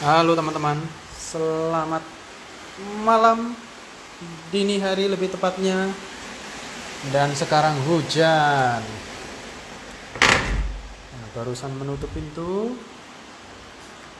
Halo 0.00 0.32
teman-teman, 0.32 0.80
selamat 1.12 2.00
malam 3.04 3.52
dini 4.48 4.80
hari 4.80 5.04
lebih 5.12 5.28
tepatnya 5.28 5.92
dan 7.12 7.36
sekarang 7.36 7.76
hujan. 7.84 8.80
Nah, 11.12 11.28
barusan 11.36 11.76
menutup 11.76 12.08
pintu. 12.16 12.72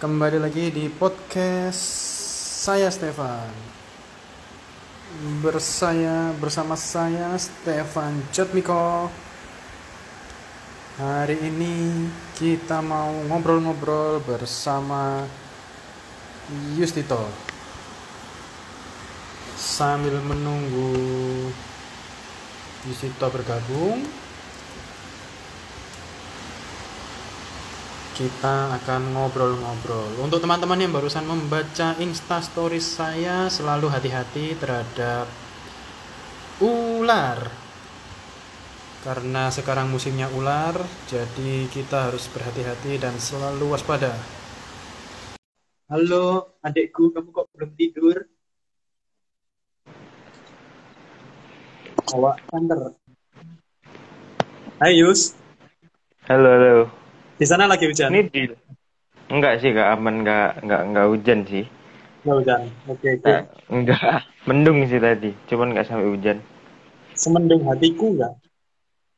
Kembali 0.04 0.36
lagi 0.36 0.68
di 0.68 0.92
podcast 0.92 1.80
saya 2.60 2.92
Stefan. 2.92 3.48
Bersaya 5.40 6.36
bersama 6.36 6.76
saya 6.76 7.32
Stefan 7.40 8.20
Jotmiko. 8.36 9.08
Hari 11.00 11.40
ini 11.40 12.04
kita 12.36 12.84
mau 12.84 13.16
ngobrol-ngobrol 13.32 14.20
bersama 14.20 15.24
Yustito. 16.76 17.30
Sambil 19.60 20.18
menunggu 20.24 20.92
Yustito 22.88 23.28
bergabung, 23.28 24.08
kita 28.16 28.76
akan 28.80 29.16
ngobrol-ngobrol. 29.16 30.16
Untuk 30.20 30.40
teman-teman 30.40 30.80
yang 30.80 30.92
barusan 30.92 31.28
membaca 31.28 31.96
Insta 32.00 32.40
Stories 32.40 32.84
saya, 32.84 33.52
selalu 33.52 33.92
hati-hati 33.92 34.56
terhadap 34.56 35.28
ular 36.60 37.60
karena 39.00 39.48
sekarang 39.48 39.88
musimnya 39.88 40.28
ular, 40.36 40.76
jadi 41.08 41.64
kita 41.72 42.12
harus 42.12 42.28
berhati-hati 42.28 43.00
dan 43.00 43.16
selalu 43.16 43.72
waspada. 43.72 44.12
Halo, 45.90 46.24
adikku, 46.66 47.02
kamu 47.14 47.28
kok 47.36 47.46
belum 47.52 47.70
tidur? 47.78 48.16
Awak 52.14 52.36
kantor. 52.50 52.80
Hai 54.80 54.92
Yus, 55.00 55.20
Halo, 56.28 56.48
halo. 56.56 56.74
di 57.40 57.46
sana 57.48 57.64
lagi 57.66 57.84
hujan? 57.90 58.10
Ini 58.12 58.20
di 58.32 58.40
enggak 59.34 59.52
sih, 59.60 59.68
enggak 59.72 59.88
aman, 59.94 60.14
enggak 60.22 60.46
enggak 60.62 60.80
enggak 60.88 61.06
hujan 61.10 61.40
sih. 61.50 61.64
Nggak 62.22 62.36
hujan. 62.38 62.60
Oke, 62.92 63.08
oke. 63.16 63.30
Eh, 63.32 63.40
enggak, 63.72 64.00
mendung 64.48 64.78
sih 64.90 65.00
tadi, 65.00 65.30
cuman 65.48 65.68
enggak 65.72 65.86
sampai 65.88 66.08
hujan. 66.12 66.38
Semendung 67.22 67.62
hatiku 67.70 68.06
nggak? 68.16 68.32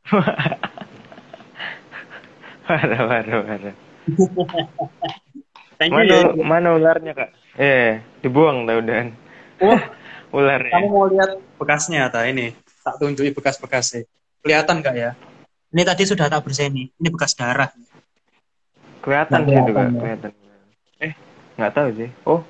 Parah, 2.66 3.00
parah, 3.08 3.38
parah. 3.46 3.74
Thank 5.82 5.98
you 5.98 5.98
Mana 5.98 6.14
ya. 6.14 6.30
mana 6.46 6.68
ularnya, 6.78 7.10
Kak? 7.10 7.30
Eh, 7.58 7.98
dibuang 8.22 8.70
tau 8.70 8.78
dan. 8.86 9.18
Oh, 9.58 9.80
Ularnya. 10.38 10.70
kamu 10.78 10.86
mau 10.88 11.10
lihat 11.10 11.30
bekasnya 11.58 12.06
tak 12.06 12.30
ini? 12.30 12.54
Tak 12.86 13.02
tunjuki 13.02 13.34
bekas-bekasnya. 13.34 14.06
Kelihatan 14.46 14.78
nggak 14.78 14.94
ya? 14.94 15.10
Ini 15.74 15.82
tadi 15.82 16.02
sudah 16.06 16.30
tak 16.30 16.46
berseni. 16.46 16.86
Ini 16.94 17.08
bekas 17.10 17.34
darah. 17.34 17.66
Kelihatan 19.02 19.42
Nggak 19.42 19.50
sih 19.50 19.58
itu, 19.58 19.72
Kak, 19.74 19.74
kelihatan, 19.74 19.90
ya. 19.90 19.98
kelihatan. 19.98 20.30
Eh, 21.02 21.12
enggak 21.58 21.72
tahu 21.74 21.88
sih. 21.98 22.08
Oh. 22.22 22.40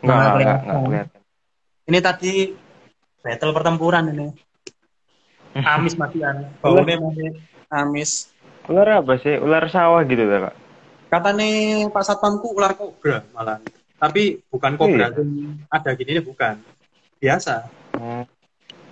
Nggak 0.00 0.16
enggak, 0.16 0.32
kelihatan. 0.32 0.76
kelihatan. 0.88 1.20
Ini 1.92 1.98
tadi 2.00 2.32
battle 3.20 3.52
pertempuran 3.52 4.04
ini. 4.10 4.26
Amis 5.76 5.94
matian. 5.94 6.48
Baunya 6.64 6.96
masih 6.96 7.30
amis. 7.68 8.10
Ular 8.64 9.04
apa 9.04 9.20
sih? 9.20 9.36
Ular 9.36 9.68
sawah 9.68 10.00
gitu, 10.08 10.24
Kak? 10.24 10.54
Katanya 11.10 11.50
Pak 11.90 12.04
Satpamku 12.06 12.54
ular 12.54 12.78
kobra 12.78 13.26
malah. 13.34 13.58
Tapi 13.98 14.40
bukan 14.46 14.78
kobra 14.78 15.10
Iya. 15.10 15.18
yang 15.20 15.28
ada 15.66 15.90
gini 15.92 16.10
ini 16.16 16.22
bukan. 16.22 16.54
Biasa. 17.18 17.66
Hmm, 17.98 18.24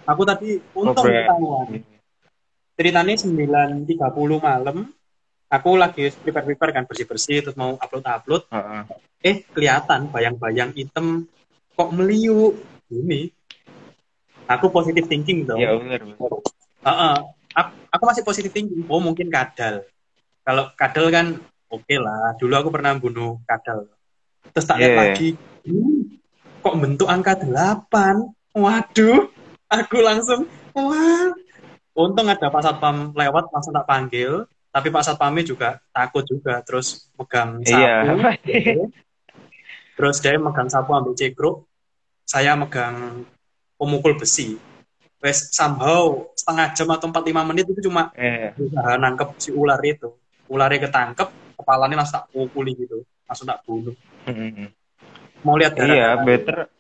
Aku 0.05 0.27
tadi 0.27 0.59
untung 0.75 1.07
kobra. 1.07 1.25
ketahuan. 1.25 1.67
Ceritanya 2.75 3.15
9.30 3.15 3.87
malam. 4.39 4.91
Aku 5.49 5.81
lagi 5.81 6.13
prepare-prepare 6.13 6.77
kan 6.77 6.85
bersih-bersih 6.85 7.41
terus 7.41 7.57
mau 7.57 7.79
upload-upload. 7.79 8.51
Heeh. 8.53 8.83
Eh 9.25 9.37
kelihatan 9.49 10.13
bayang-bayang 10.13 10.77
hitam 10.77 11.25
kok 11.73 11.91
meliuk. 11.95 12.59
Ini. 12.89 13.33
Aku 14.49 14.69
positive 14.69 15.07
thinking 15.07 15.45
dong. 15.45 15.61
Ya 15.61 15.73
ular. 15.73 16.01
Heeh. 16.85 17.17
Aku, 17.57 17.71
aku 17.89 18.03
masih 18.05 18.23
positif 18.25 18.51
thinking. 18.53 18.85
Oh 18.89 19.01
mungkin 19.01 19.33
kadal. 19.33 19.89
Kalau 20.45 20.69
kadal 20.77 21.09
kan 21.09 21.27
oke 21.69 21.95
lah. 21.97 22.35
Dulu 22.37 22.55
aku 22.57 22.69
pernah 22.73 22.93
bunuh 22.97 23.39
kadal. 23.45 23.89
Terus 24.53 24.67
tak 24.67 24.77
lihat 24.81 24.91
Yeah. 24.91 25.01
lagi. 25.05 25.29
"Hmm, 25.65 26.01
kok 26.65 26.77
bentuk 26.81 27.09
angka 27.09 27.33
8? 27.37 28.33
Waduh. 28.57 29.29
Aku 29.69 30.01
langsung 30.01 30.49
wah. 30.73 31.29
Untung 31.93 32.31
ada 32.31 32.47
Pak 32.49 32.63
Satpam 32.63 33.13
lewat 33.13 33.53
langsung 33.53 33.75
tak 33.75 33.85
panggil. 33.85 34.47
Tapi 34.71 34.89
Pak 34.89 35.05
Satpamnya 35.05 35.43
juga 35.43 35.83
takut 35.91 36.25
juga. 36.25 36.63
Terus 36.65 37.11
megang 37.19 37.61
sapu. 37.63 37.83
Iya. 38.47 38.87
Terus 39.99 40.17
dia 40.23 40.39
megang 40.39 40.71
sapu 40.71 40.95
ambil 40.95 41.19
cekruk. 41.19 41.67
Saya 42.23 42.55
megang 42.55 43.27
pemukul 43.75 44.15
besi. 44.15 44.57
Wes 45.19 45.51
somehow 45.51 46.31
setengah 46.39 46.71
jam 46.79 46.89
atau 46.95 47.11
45 47.11 47.43
menit 47.43 47.67
itu 47.67 47.91
cuma 47.91 48.15
Eh, 48.15 48.55
berusaha 48.55 48.95
nangkep 48.95 49.29
si 49.43 49.51
ular 49.51 49.83
itu. 49.83 50.15
Ularnya 50.47 50.87
ketangkep, 50.87 51.29
kepalanya 51.59 52.01
langsung 52.01 52.23
tak 52.23 52.31
pukuli 52.31 52.73
gitu. 52.79 53.03
Langsung 53.27 53.47
tak 53.51 53.61
bunuh. 53.67 53.95
mm-mm. 54.25 54.71
Mau 55.43 55.59
lihat 55.59 55.75
Iya, 55.75 56.23
better. 56.23 56.71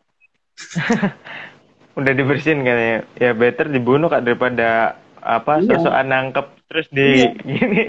Udah 1.99 2.13
dibersihin 2.15 2.63
katanya. 2.63 2.99
Ya 3.19 3.35
better 3.35 3.67
dibunuh 3.67 4.07
kak 4.07 4.23
daripada 4.23 4.95
apa 5.19 5.59
Iya. 5.59 5.83
sosokan 5.83 6.07
nangkep 6.07 6.47
terus 6.71 6.87
di 6.95 7.27
Iya. 7.27 7.29
gini. 7.43 7.85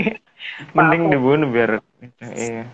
Mending 0.74 1.14
dibunuh 1.14 1.48
biar 1.48 1.78
iya. 2.34 2.66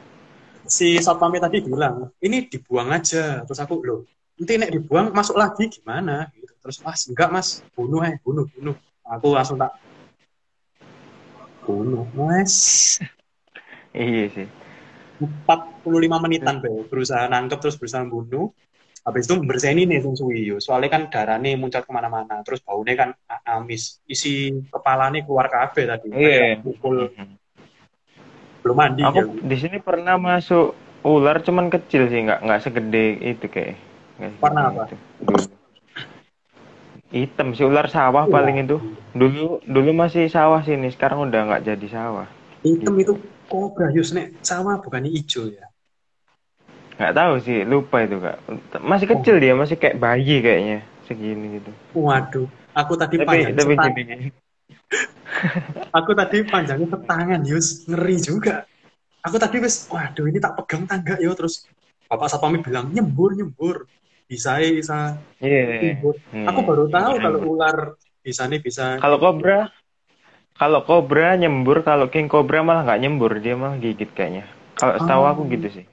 Si 0.65 0.97
satpamnya 0.97 1.45
tadi 1.45 1.61
bilang, 1.61 2.09
ini 2.23 2.49
dibuang 2.49 2.89
aja. 2.89 3.45
Terus 3.45 3.59
aku, 3.61 3.85
loh, 3.85 4.01
nanti 4.33 4.57
nek 4.57 4.73
dibuang 4.73 5.13
masuk 5.13 5.37
lagi 5.37 5.69
gimana? 5.69 6.25
Gitu. 6.33 6.49
Terus, 6.57 6.81
mas, 6.81 7.05
enggak 7.05 7.29
mas, 7.29 7.47
bunuh 7.77 8.01
eh, 8.01 8.17
bunuh, 8.25 8.49
bunuh. 8.49 8.73
Aku 9.05 9.37
langsung 9.37 9.61
tak 9.61 9.77
bunuh. 11.61 12.09
Mas, 12.17 12.97
Iya 13.95 14.25
sih. 14.35 14.47
45 15.47 16.19
menitan 16.19 16.59
be, 16.59 16.83
berusaha 16.91 17.31
nangkep 17.31 17.63
terus 17.63 17.79
berusaha 17.79 18.03
bunuh. 18.03 18.51
Habis 19.05 19.29
itu 19.29 19.37
berseni 19.45 19.85
nih 19.87 20.01
sing 20.01 20.17
suwi. 20.17 20.49
Soalnya 20.59 20.89
kan 20.91 21.01
darahnya 21.07 21.55
muncrat 21.55 21.85
ke 21.87 21.93
mana-mana. 21.93 22.41
Terus 22.43 22.59
baunya 22.65 22.97
kan 22.99 23.09
amis. 23.47 24.01
Isi 24.09 24.51
kepalanya 24.67 25.23
keluar 25.23 25.47
kabeh 25.47 25.87
tadi. 25.87 26.09
Iya. 26.11 26.59
Pukul 26.59 27.13
belum 28.65 28.81
mandi 28.81 29.05
Aku 29.05 29.21
dia. 29.21 29.45
di 29.45 29.57
sini 29.61 29.77
pernah 29.77 30.17
masuk 30.17 30.73
ular 31.05 31.37
cuman 31.45 31.69
kecil 31.69 32.09
sih 32.09 32.25
nggak 32.25 32.41
nggak 32.49 32.61
segede 32.65 33.05
itu 33.21 33.45
kayak. 33.45 33.77
Warna 34.41 34.73
apa? 34.73 34.89
itu. 34.89 34.97
Dulu. 35.21 35.45
Hitam 37.13 37.53
sih 37.53 37.61
ular 37.61 37.85
sawah 37.93 38.25
Iya. 38.25 38.33
paling 38.33 38.65
itu. 38.65 38.81
Dulu 39.13 39.61
dulu 39.69 39.89
masih 39.93 40.25
sawah 40.33 40.65
sini, 40.65 40.89
sekarang 40.89 41.29
udah 41.29 41.45
nggak 41.45 41.63
jadi 41.63 41.87
sawah. 41.93 42.25
Hitam 42.65 42.97
itu 42.97 43.13
kobra 43.49 43.89
Yus 43.93 44.11
nek 44.11 44.41
sama 44.41 44.77
bukannya 44.81 45.09
hijau 45.11 45.49
ya. 45.49 45.65
Nggak 46.95 47.13
tahu 47.15 47.33
sih, 47.43 47.67
lupa 47.67 48.07
itu 48.07 48.17
kak. 48.23 48.37
Masih 48.79 49.07
kecil 49.11 49.35
dia, 49.43 49.51
masih 49.51 49.75
kayak 49.75 49.99
bayi 49.99 50.39
kayaknya, 50.39 50.79
segini 51.03 51.59
gitu. 51.59 51.71
Waduh, 51.91 52.47
aku 52.71 52.93
tadi 52.95 53.19
Tapi 53.19 53.27
panjang 53.27 53.75
tapi 53.75 54.01
gini. 54.07 54.27
Aku 55.97 56.11
tadi 56.15 56.41
panjangnya 56.47 56.87
setangan 56.95 57.41
Yus, 57.43 57.83
ngeri 57.89 58.17
juga. 58.17 58.63
Aku 59.25 59.41
tadi 59.41 59.57
wis, 59.57 59.89
waduh 59.89 60.29
ini 60.29 60.37
tak 60.37 60.53
pegang 60.61 60.85
tangga 60.85 61.17
yo 61.17 61.33
terus 61.33 61.65
Bapak 62.05 62.29
Satpamnya 62.29 62.61
bilang 62.61 62.93
nyembur 62.93 63.33
nyembur. 63.33 63.89
Bisa 64.29 64.61
bisa 64.61 65.17
Iya. 65.41 65.97
nyembur. 65.97 66.15
Hmm. 66.29 66.45
Aku 66.49 66.59
baru 66.61 66.85
tahu 66.89 67.13
Hmm. 67.17 67.23
kalau 67.25 67.39
ular 67.45 67.77
bisa 68.21 68.45
nih 68.45 68.61
bisa. 68.61 69.01
Kalau 69.01 69.17
kobra, 69.17 69.69
kalau 70.55 70.81
kobra 70.87 71.35
nyembur, 71.35 71.83
kalau 71.83 72.07
king 72.07 72.31
kobra 72.31 72.63
malah 72.63 72.87
nggak 72.87 72.99
nyembur, 73.03 73.31
dia 73.43 73.59
malah 73.59 73.75
gigit 73.75 74.07
kayaknya. 74.15 74.47
Kalau 74.75 74.95
setahu 74.99 75.23
Oh. 75.23 75.31
aku 75.31 75.41
gitu 75.51 75.67
sih. 75.71 75.85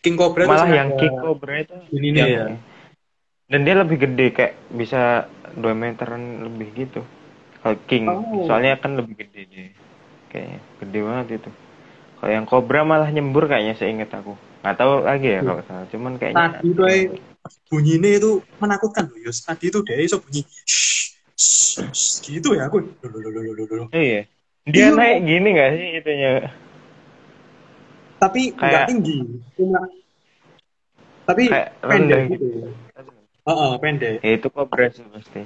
King 0.00 0.16
Cobra 0.16 0.48
itu 0.48 0.50
Malah 0.56 0.68
yang 0.72 0.90
king 0.96 1.12
cobra 1.12 1.60
itu 1.60 1.76
Ini 1.92 2.08
nih 2.16 2.24
ya. 2.24 2.44
Dan 3.50 3.60
dia 3.68 3.74
lebih 3.76 4.00
gede 4.00 4.26
kayak 4.32 4.54
bisa 4.72 5.28
2 5.52 5.76
meteran 5.76 6.48
lebih 6.48 6.72
gitu. 6.72 7.04
Kalau 7.60 7.76
king, 7.84 8.08
Oh. 8.08 8.48
soalnya 8.48 8.80
kan 8.80 8.96
lebih 8.96 9.20
gede 9.20 9.40
dia. 9.52 9.68
Kayaknya 10.32 10.58
gede 10.80 10.98
banget 11.04 11.26
itu. 11.44 11.50
Kalau 12.20 12.32
yang 12.32 12.46
kobra 12.48 12.80
malah 12.84 13.08
nyembur 13.12 13.44
kayaknya 13.44 13.76
seingat 13.76 14.08
aku. 14.12 14.32
Nggak 14.64 14.76
tahu 14.76 14.92
lagi 15.04 15.28
ya 15.28 15.40
kalau 15.44 15.60
salah. 15.68 15.86
Cuman 15.92 16.12
kayaknya 16.16 16.60
Tadi 16.60 16.68
tuh 16.72 16.86
eh, 16.88 17.04
bunyinya 17.68 18.10
itu 18.16 18.30
menakutkan 18.60 19.04
loh 19.08 19.18
Yus. 19.20 19.44
Tadi 19.44 19.68
itu 19.68 19.80
dia 19.84 19.96
iso 20.00 20.20
bunyi 20.20 20.44
shh, 20.64 21.09
gitu 22.20 22.48
ya 22.52 22.68
aku. 22.68 22.78
Iya. 23.92 24.20
Dia 24.68 24.86
Iya. 24.86 24.96
naik 24.96 25.18
gini 25.24 25.48
nggak 25.56 25.70
sih 25.72 25.86
itunya? 25.98 26.30
Tapi 28.20 28.40
nggak 28.52 28.60
Kayak- 28.60 28.88
tinggi. 28.92 29.18
Cuma 29.56 29.80
Tapi 31.24 31.42
kayak 31.46 31.68
pendek 31.80 32.22
gitu. 32.28 32.44
gitu. 32.44 32.68
Oh, 33.46 33.56
oh, 33.56 33.70
pendek. 33.80 34.20
Ya, 34.20 34.30
itu 34.36 34.48
kobra 34.50 34.90
sih 34.90 35.06
pasti. 35.08 35.42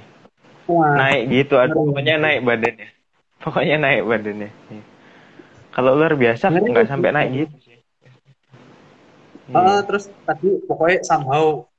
Wah. 0.67 0.97
Naik 0.97 1.29
gitu, 1.29 1.55
Ngeri. 1.55 1.71
pokoknya 1.71 2.15
naik 2.17 2.39
badannya. 2.43 2.87
Pokoknya 3.45 3.75
naik 3.77 4.01
badannya. 4.09 4.49
Iya. 4.49 4.83
Kalau 5.69 5.91
ular 5.93 6.13
biasa 6.17 6.49
nggak 6.49 6.89
sampai 6.89 7.09
naik 7.13 7.29
gitu 7.37 7.55
sih. 7.61 7.77
Iya. 9.45 9.55
Ah, 9.55 9.79
terus 9.85 10.09
tadi 10.25 10.57
pokoknya 10.65 11.05
somehow 11.05 11.69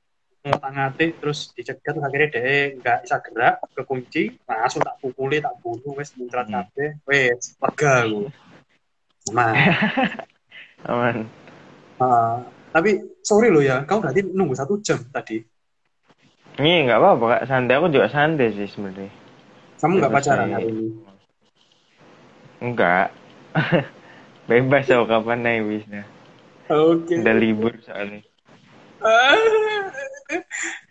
ngotak-ngatik 0.45 1.17
terus 1.19 1.51
dicegat 1.53 1.93
terus 1.97 2.05
akhirnya 2.05 2.27
dia 2.33 2.53
nggak 2.77 2.97
bisa 3.03 3.17
gerak 3.25 3.55
kekunci 3.73 4.23
langsung 4.45 4.81
tak 4.85 4.95
pukuli 5.01 5.37
tak 5.41 5.53
bunuh 5.59 5.93
wes 5.97 6.13
muncrat 6.15 6.45
Hmm. 6.47 6.55
kabeh 6.67 6.89
wes 7.05 7.55
lega 7.57 7.93
aku 8.05 8.21
nah 9.33 9.51
Aman. 10.87 11.25
ah, 11.99 12.39
tapi 12.69 13.01
sorry 13.25 13.49
lo 13.49 13.59
ya 13.59 13.83
kau 13.83 13.99
berarti 13.99 14.21
nunggu 14.23 14.53
satu 14.53 14.77
jam 14.79 15.01
tadi 15.09 15.41
Ini 16.57 16.89
nggak 16.89 16.97
apa-apa 16.97 17.25
kak, 17.37 17.43
santai 17.45 17.77
aku 17.77 17.87
juga 17.93 18.09
santai 18.09 18.49
sih 18.49 18.65
sebenarnya. 18.65 19.13
kamu 19.77 19.93
nggak 20.01 20.13
pacaran 20.13 20.49
hari 20.49 20.69
ini 20.69 20.87
Enggak. 22.57 23.13
Bebas 24.49 24.89
aku 24.89 25.05
kapan 25.05 25.39
naik 25.45 25.61
bisa. 25.69 26.01
oke 26.67 27.13
Udah 27.13 27.35
libur 27.37 27.73
soalnya. 27.85 28.25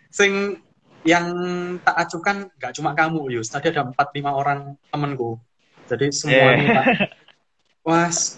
Sing 0.09 0.61
yang 1.07 1.25
tak 1.85 1.95
acukan 2.07 2.51
nggak 2.57 2.73
cuma 2.75 2.91
kamu 2.97 3.39
Yus. 3.39 3.47
Tadi 3.47 3.71
ada 3.71 3.87
empat 3.87 4.11
lima 4.15 4.35
orang 4.35 4.75
temenku 4.91 5.39
jadi 5.87 6.11
semuanya 6.11 6.83
tak 6.83 6.85
was 7.87 8.35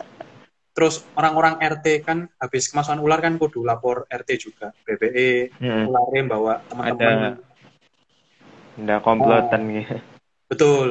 terus 0.77 1.03
orang-orang 1.17 1.59
RT 1.59 2.05
kan 2.05 2.29
habis 2.39 2.69
kemasukan 2.71 3.01
ular 3.01 3.19
kan 3.19 3.35
kudu 3.35 3.65
lapor 3.65 4.05
RT 4.07 4.29
juga. 4.39 4.71
BPE 4.85 5.57
Hmm. 5.59 5.89
ularnya 5.91 6.21
bawa 6.29 6.53
teman-teman. 6.69 7.41
Udah 8.79 8.97
komplotan 9.03 9.61
Oh. 9.65 9.71
gitu. 9.75 9.95
betul. 10.47 10.89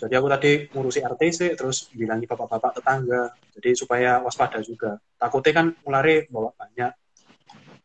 Jadi 0.00 0.14
aku 0.16 0.26
tadi 0.32 0.50
ngurusi 0.72 1.04
RT 1.04 1.22
sih 1.30 1.50
terus 1.54 1.92
bilangi 1.92 2.24
bapak-bapak 2.24 2.80
tetangga. 2.80 3.36
Jadi 3.54 3.76
supaya 3.76 4.18
waspada 4.24 4.58
juga. 4.64 4.96
Takutnya 5.20 5.52
kan 5.52 5.66
ularnya 5.84 6.26
bawa 6.32 6.50
banyak 6.56 6.90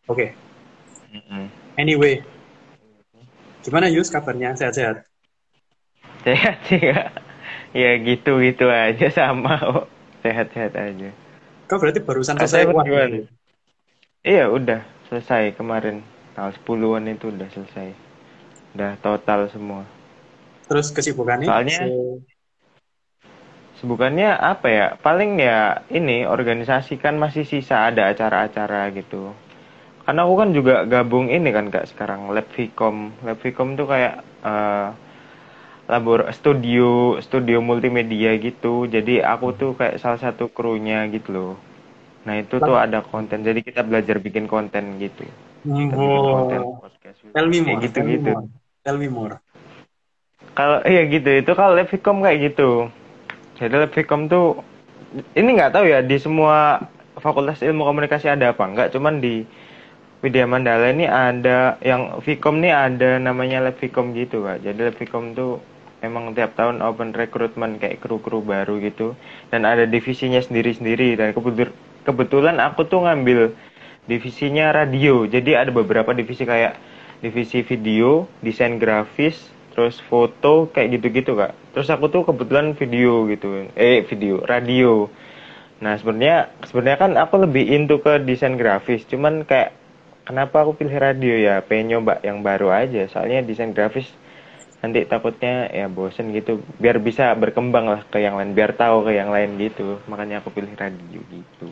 oke 0.10 0.28
Mm-mm. 1.14 1.46
anyway 1.78 2.22
gimana 3.66 3.90
Yus 3.90 4.14
kabarnya 4.14 4.54
sehat-sehat 4.54 5.06
Sehat 6.26 6.58
sih 6.66 6.82
kak. 6.90 7.22
Ya 7.70 8.02
gitu-gitu 8.02 8.66
aja 8.66 9.08
sama 9.14 9.62
kok. 9.62 9.86
Sehat-sehat 10.26 10.74
aja. 10.74 11.10
kau 11.70 11.78
berarti 11.78 12.02
barusan 12.02 12.34
selesai 12.38 12.66
kuat. 12.66 12.86
Iya 14.26 14.50
udah 14.50 14.82
selesai 15.06 15.54
kemarin. 15.54 16.02
Tanggal 16.34 16.58
10-an 16.58 17.06
itu 17.14 17.30
udah 17.30 17.46
selesai. 17.54 17.94
Udah 18.74 18.98
total 19.06 19.50
semua. 19.54 19.86
terus 20.66 20.90
kesibukannya 20.90 21.46
Soalnya- 21.46 21.86
se- 21.86 22.26
Sebukannya 23.78 24.34
apa 24.34 24.68
ya? 24.72 24.88
Paling 24.98 25.38
ya 25.38 25.84
ini 25.94 26.26
organisasi 26.26 26.98
kan 26.98 27.22
masih 27.22 27.46
sisa 27.46 27.86
ada 27.86 28.10
acara-acara 28.10 28.90
gitu. 28.98 29.30
Karena 30.06 30.22
aku 30.22 30.34
kan 30.38 30.50
juga 30.54 30.86
gabung 30.86 31.34
ini 31.34 31.50
kan 31.50 31.74
kak 31.74 31.90
sekarang 31.90 32.30
Lab 32.30 32.46
Vicom. 32.54 33.10
Lab 33.26 33.42
Vicom 33.42 33.74
tuh 33.74 33.90
kayak 33.90 34.22
eh, 34.46 34.88
labor 35.90 36.30
studio 36.34 37.18
studio 37.22 37.58
multimedia 37.62 38.38
gitu. 38.38 38.86
Jadi 38.86 39.22
aku 39.22 39.54
tuh 39.58 39.72
kayak 39.74 39.98
salah 39.98 40.22
satu 40.22 40.50
krunya 40.54 41.10
gitu 41.10 41.30
loh. 41.34 41.54
Nah 42.26 42.38
itu 42.38 42.58
tuh 42.62 42.78
ada 42.78 43.02
konten. 43.02 43.42
Jadi 43.42 43.66
kita 43.66 43.82
belajar 43.82 44.22
bikin 44.22 44.46
konten 44.46 44.98
gitu. 45.02 45.26
Kita 45.66 45.98
bikin 45.98 46.22
konten 46.30 46.60
podcast. 46.78 47.18
Tell 47.34 47.48
me 47.50 47.60
Kayak 47.66 47.66
more, 47.66 47.82
gitu 47.90 47.98
tell 47.98 48.06
me 48.06 48.14
gitu. 48.18 48.32
more, 48.34 48.46
tell 48.86 48.98
me 49.02 49.08
more. 49.10 49.36
Kalau 50.56 50.80
iya 50.88 51.02
gitu 51.10 51.30
itu 51.34 51.52
kalau 51.58 51.74
Lab 51.76 51.90
Vicom 51.90 52.22
kayak 52.22 52.54
gitu. 52.54 52.94
Jadi 53.58 53.74
Lab 53.74 53.92
Vicom 53.92 54.22
tuh 54.30 54.62
ini 55.34 55.50
nggak 55.58 55.74
tahu 55.74 55.86
ya 55.90 56.00
di 56.06 56.18
semua 56.22 56.80
fakultas 57.18 57.64
ilmu 57.64 57.88
komunikasi 57.88 58.28
ada 58.28 58.52
apa 58.52 58.64
enggak, 58.68 58.88
cuman 58.92 59.24
di 59.24 59.48
Widya 60.26 60.50
Mandala 60.50 60.90
ini 60.90 61.06
ada 61.06 61.78
yang 61.86 62.18
Vicom 62.26 62.58
nih 62.58 62.74
ada 62.74 63.22
namanya 63.22 63.62
Lab 63.62 63.78
Vicom 63.78 64.18
gitu 64.18 64.42
kak. 64.42 64.66
Jadi 64.66 64.90
Lab 64.90 64.98
Vicom 64.98 65.38
tuh 65.38 65.62
emang 66.02 66.34
tiap 66.34 66.58
tahun 66.58 66.82
open 66.82 67.14
recruitment 67.14 67.78
kayak 67.78 68.02
kru-kru 68.02 68.42
baru 68.42 68.82
gitu 68.82 69.14
dan 69.54 69.70
ada 69.70 69.86
divisinya 69.86 70.42
sendiri-sendiri 70.42 71.14
dan 71.14 71.30
kebetul- 71.30 71.78
kebetulan 72.10 72.58
aku 72.58 72.90
tuh 72.90 73.06
ngambil 73.06 73.54
divisinya 74.10 74.74
radio. 74.74 75.30
Jadi 75.30 75.54
ada 75.54 75.70
beberapa 75.70 76.10
divisi 76.18 76.42
kayak 76.42 76.74
divisi 77.22 77.62
video, 77.62 78.26
desain 78.42 78.82
grafis, 78.82 79.54
terus 79.78 80.02
foto 80.10 80.74
kayak 80.74 80.98
gitu-gitu 80.98 81.38
kak. 81.38 81.54
Terus 81.78 81.86
aku 81.94 82.10
tuh 82.10 82.26
kebetulan 82.26 82.74
video 82.74 83.30
gitu, 83.30 83.70
eh 83.78 84.02
video, 84.10 84.42
radio. 84.42 85.06
Nah 85.86 85.94
sebenarnya 86.02 86.50
sebenarnya 86.66 86.98
kan 86.98 87.12
aku 87.14 87.46
lebih 87.46 87.62
into 87.70 88.02
ke 88.02 88.26
desain 88.26 88.58
grafis, 88.58 89.06
cuman 89.06 89.46
kayak 89.46 89.85
kenapa 90.28 90.56
aku 90.64 90.74
pilih 90.80 90.98
radio 91.06 91.34
ya? 91.48 91.56
Pengen 91.68 91.86
nyoba 91.98 92.14
yang 92.28 92.40
baru 92.48 92.68
aja. 92.82 93.02
Soalnya 93.12 93.40
desain 93.50 93.72
grafis 93.78 94.08
nanti 94.84 95.00
takutnya 95.12 95.70
ya 95.80 95.86
bosen 95.98 96.32
gitu. 96.38 96.62
Biar 96.84 96.98
bisa 97.08 97.34
berkembang 97.42 97.86
lah 97.94 98.02
ke 98.12 98.18
yang 98.26 98.36
lain, 98.40 98.52
biar 98.58 98.72
tahu 98.78 98.98
ke 99.08 99.12
yang 99.20 99.30
lain 99.36 99.52
gitu. 99.62 100.00
Makanya 100.12 100.36
aku 100.42 100.50
pilih 100.58 100.74
radio 100.78 101.22
gitu. 101.36 101.68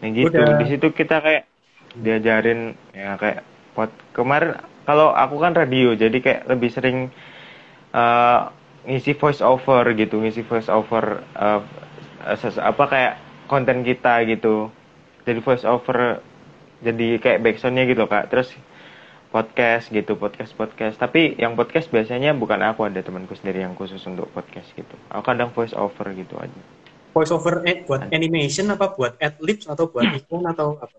Nah 0.00 0.08
gitu. 0.12 0.40
Udah. 0.40 0.48
Di 0.60 0.64
situ 0.70 0.86
kita 0.92 1.16
kayak 1.24 1.44
diajarin 1.94 2.74
ya 2.94 3.14
kayak 3.20 3.40
pot 3.74 3.90
kemarin 4.16 4.58
kalau 4.88 5.14
aku 5.14 5.36
kan 5.38 5.54
radio 5.54 5.94
jadi 5.94 6.18
kayak 6.24 6.42
lebih 6.50 6.70
sering 6.74 6.98
eh, 7.94 8.40
ngisi 8.84 9.12
voice 9.16 9.40
over 9.40 9.84
gitu 9.96 10.20
ngisi 10.20 10.42
voice 10.44 10.68
over 10.68 11.24
eh, 11.38 11.60
ses- 12.40 12.60
apa 12.60 12.84
kayak 12.88 13.14
konten 13.50 13.84
kita 13.84 14.24
gitu 14.28 14.68
jadi 15.28 15.40
voice 15.44 15.64
over 15.68 16.20
jadi 16.84 17.18
kayak 17.18 17.40
backsoundnya 17.40 17.88
gitu 17.88 18.04
kak. 18.04 18.28
Terus 18.28 18.52
podcast 19.34 19.90
gitu 19.90 20.14
podcast 20.14 20.54
podcast. 20.54 20.94
Tapi 20.94 21.34
yang 21.34 21.58
podcast 21.58 21.90
biasanya 21.90 22.36
bukan 22.38 22.62
aku 22.62 22.86
ada 22.86 23.02
temanku 23.02 23.34
sendiri 23.34 23.66
yang 23.66 23.74
khusus 23.74 23.98
untuk 24.06 24.30
podcast 24.30 24.70
gitu. 24.78 24.94
Aku 25.10 25.26
kadang 25.26 25.50
voice 25.50 25.74
over 25.74 26.06
gitu 26.14 26.38
aja. 26.38 26.60
Voice 27.10 27.34
over 27.34 27.66
eh, 27.66 27.82
buat 27.82 28.14
animation 28.14 28.70
apa 28.70 28.94
buat 28.94 29.18
ad 29.18 29.40
libs 29.42 29.66
atau 29.66 29.90
buat 29.90 30.06
iklan 30.22 30.46
atau 30.54 30.78
apa? 30.78 30.96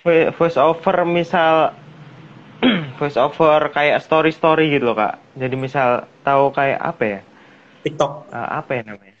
Vo- 0.00 0.30
voice 0.40 0.56
over 0.56 0.96
misal 1.04 1.76
voice 2.96 3.20
over 3.20 3.68
kayak 3.76 4.00
story 4.00 4.32
story 4.32 4.72
gitu 4.72 4.88
loh 4.88 4.96
kak. 4.96 5.20
Jadi 5.36 5.54
misal 5.60 6.08
tahu 6.24 6.54
kayak 6.56 6.80
apa 6.80 7.04
ya? 7.04 7.20
TikTok. 7.84 8.32
Eh, 8.32 8.48
apa 8.56 8.70
ya 8.72 8.82
namanya? 8.88 9.16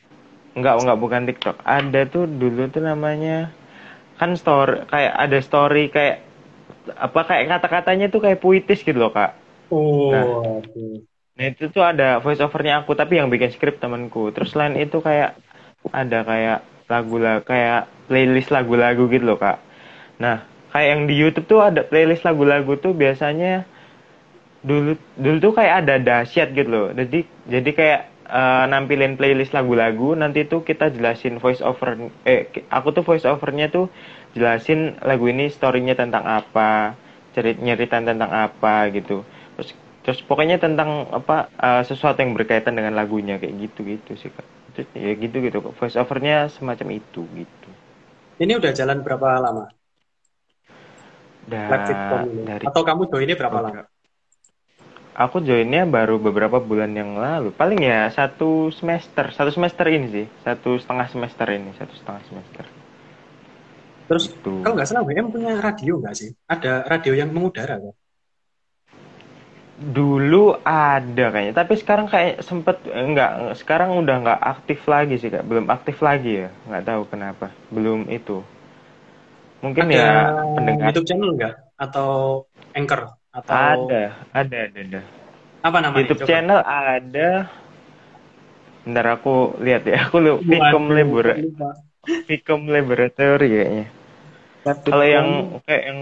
Enggak 0.56 0.74
enggak 0.80 0.98
bukan 0.98 1.22
TikTok. 1.28 1.56
Ada 1.60 2.00
tuh 2.08 2.24
dulu 2.24 2.72
tuh 2.72 2.82
namanya 2.84 3.52
kan 4.20 4.30
story 4.42 4.74
kayak 4.92 5.12
ada 5.24 5.38
story 5.48 5.82
kayak 5.94 6.16
apa 7.06 7.20
kayak 7.28 7.44
kata-katanya 7.52 8.06
tuh 8.14 8.20
kayak 8.24 8.40
puitis 8.44 8.80
gitu 8.88 8.98
loh 9.02 9.12
kak 9.16 9.32
Oh, 9.70 10.10
Nah. 10.12 10.26
Nah 11.38 11.44
itu 11.52 11.64
tuh 11.74 11.82
ada 11.90 12.04
voice 12.24 12.42
overnya 12.46 12.74
aku 12.82 12.92
tapi 13.00 13.14
yang 13.18 13.28
bikin 13.34 13.50
skrip 13.54 13.76
temanku. 13.82 14.22
Terus 14.34 14.48
selain 14.52 14.74
itu 14.84 14.98
kayak 15.08 15.30
ada 16.02 16.18
kayak 16.30 16.58
lagu-lagu 16.92 17.42
kayak 17.50 17.80
playlist 18.10 18.50
lagu-lagu 18.56 19.02
gitu 19.14 19.24
loh 19.30 19.38
kak. 19.44 19.58
Nah 20.22 20.36
kayak 20.72 20.88
yang 20.92 21.02
di 21.10 21.14
YouTube 21.20 21.46
tuh 21.52 21.60
ada 21.68 21.82
playlist 21.90 22.22
lagu-lagu 22.28 22.72
tuh 22.84 22.92
biasanya 23.02 23.66
dulu 24.60 24.92
dulu 25.16 25.36
tuh 25.40 25.52
kayak 25.56 25.74
ada 25.84 25.94
dahsyat 26.00 26.48
gitu 26.52 26.68
loh. 26.68 26.86
Jadi 26.92 27.18
jadi 27.48 27.70
kayak 27.72 28.00
eh, 28.38 28.64
nampilin 28.72 29.14
playlist 29.18 29.52
lagu-lagu 29.58 30.08
nanti 30.22 30.40
tuh 30.52 30.60
kita 30.68 30.86
jelasin 30.96 31.34
voice 31.42 31.62
over 31.70 31.88
eh 32.32 32.40
aku 32.76 32.88
tuh 32.96 33.04
voice 33.08 33.26
overnya 33.34 33.66
tuh 33.76 33.86
jelasin 34.36 34.80
lagu 35.08 35.24
ini 35.32 35.44
storynya 35.56 35.94
tentang 36.02 36.24
apa 36.38 36.94
cerit 37.34 37.56
nyeritain 37.66 38.06
tentang 38.10 38.30
apa 38.46 38.74
gitu 38.96 39.16
terus 39.58 39.70
terus 40.04 40.20
pokoknya 40.28 40.56
tentang 40.64 40.90
apa 41.18 41.36
eh, 41.66 41.82
sesuatu 41.90 42.18
yang 42.24 42.32
berkaitan 42.38 42.74
dengan 42.78 42.94
lagunya 43.00 43.34
kayak 43.42 43.54
gitu 43.68 43.80
gitu 43.94 44.12
sih 44.22 44.30
kak 44.36 44.46
Itu, 44.70 44.80
ya 44.94 45.12
gitu 45.18 45.36
gitu 45.46 45.58
voice 45.78 45.98
overnya 45.98 46.46
semacam 46.56 46.88
itu 47.02 47.22
gitu 47.34 47.68
Ini 48.42 48.52
udah 48.60 48.72
jalan 48.78 48.98
berapa 49.06 49.28
lama? 49.44 49.64
ini? 52.26 52.44
dari 52.46 52.66
Atau 52.66 52.82
kamu 52.88 53.02
joinnya 53.10 53.36
berapa 53.40 53.58
Oke. 53.58 53.66
lama? 53.66 53.82
Aku 55.24 55.36
joinnya 55.46 55.82
baru 55.96 56.16
beberapa 56.26 56.58
bulan 56.68 56.92
yang 57.00 57.10
lalu 57.24 57.48
paling 57.60 57.80
ya 57.90 58.00
satu 58.18 58.50
semester 58.78 59.24
satu 59.36 59.50
semester 59.56 59.86
ini 59.96 60.06
sih 60.16 60.26
satu 60.46 60.70
setengah 60.82 61.06
semester 61.12 61.46
ini 61.58 61.70
satu 61.80 61.94
setengah 62.00 62.22
semester 62.28 62.64
Terus 64.08 64.24
Gitu. 64.26 64.54
kalau 64.62 64.74
nggak 64.76 64.88
salah 64.88 65.02
WM 65.08 65.26
punya 65.34 65.52
radio 65.66 65.92
nggak 66.02 66.14
sih? 66.20 66.30
Ada 66.54 66.72
radio 66.92 67.12
yang 67.20 67.30
mengudara 67.34 67.74
kan? 67.84 67.94
dulu 69.80 70.60
ada 70.60 71.24
kayaknya 71.32 71.54
tapi 71.56 71.74
sekarang 71.80 72.06
kayak 72.12 72.44
sempet 72.44 72.76
eh, 72.92 73.00
enggak 73.00 73.56
sekarang 73.56 73.96
udah 73.96 74.16
nggak 74.22 74.40
aktif 74.52 74.84
lagi 74.84 75.16
sih 75.16 75.32
kak 75.32 75.44
belum 75.48 75.66
aktif 75.72 75.96
lagi 76.04 76.44
ya 76.44 76.48
nggak 76.68 76.84
tahu 76.84 77.02
kenapa 77.08 77.48
belum 77.72 78.04
itu 78.12 78.44
mungkin 79.64 79.86
Ada 79.86 79.96
ya 79.96 80.08
pendengar 80.56 80.92
YouTube 80.92 81.06
channel 81.08 81.30
nggak? 81.36 81.54
atau 81.80 82.08
Anchor 82.76 83.19
atau 83.30 83.86
Ada, 83.86 84.02
ada, 84.34 84.56
ada, 84.66 84.80
ada. 84.82 85.00
apa 85.62 85.76
namanya? 85.80 86.00
YouTube 86.02 86.20
Coba. 86.24 86.28
channel 86.28 86.60
ada. 86.66 87.28
Bentar 88.82 89.06
aku 89.14 89.34
lihat 89.62 89.82
ya. 89.86 90.08
Aku 90.08 90.18
lu 90.18 90.42
Vicom 90.42 90.90
Labor. 90.90 91.38
Vicom 92.26 92.60
Laboratory 92.66 93.48
kayaknya. 93.48 93.86
Kalau 94.66 95.06
yang 95.06 95.28
kayak 95.64 95.82
yang 95.84 95.98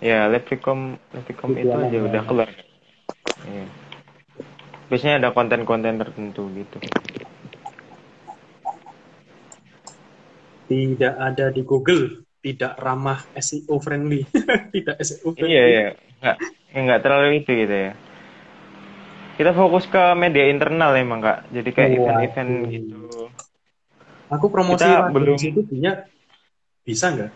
ya 0.00 0.18
Lab 0.30 0.44
Vicom 0.46 0.96
itu 1.56 1.74
aja 1.74 1.96
ya. 1.96 2.00
udah 2.04 2.22
keluar. 2.24 2.48
Iya. 3.48 3.66
Biasanya 4.90 5.14
ada 5.22 5.28
konten-konten 5.30 5.98
tertentu 5.98 6.50
gitu. 6.54 6.78
tidak 10.70 11.14
ada 11.18 11.50
di 11.50 11.66
Google, 11.66 12.22
tidak 12.38 12.78
ramah 12.78 13.26
SEO 13.34 13.82
friendly, 13.82 14.22
tidak 14.74 15.02
SEO 15.02 15.34
friendly. 15.34 15.50
Iya, 15.50 15.64
iya. 15.66 15.88
Nggak, 16.20 16.36
ya 16.72 16.78
nggak 16.84 17.00
terlalu 17.02 17.28
itu 17.40 17.50
gitu 17.56 17.74
ya. 17.74 17.92
Kita 19.40 19.56
fokus 19.56 19.88
ke 19.88 20.02
media 20.20 20.52
internal 20.52 20.92
emang 21.00 21.20
kak. 21.24 21.48
Jadi 21.48 21.70
kayak 21.72 21.90
event-event 21.96 22.50
gitu. 22.68 23.00
Aku 24.28 24.46
promosi 24.52 24.84
Kita 24.84 25.00
lagu 25.00 25.16
belum- 25.16 25.40
di 25.40 25.44
situ 25.48 25.60
punya 25.64 26.04
bisa 26.84 27.08
nggak? 27.08 27.30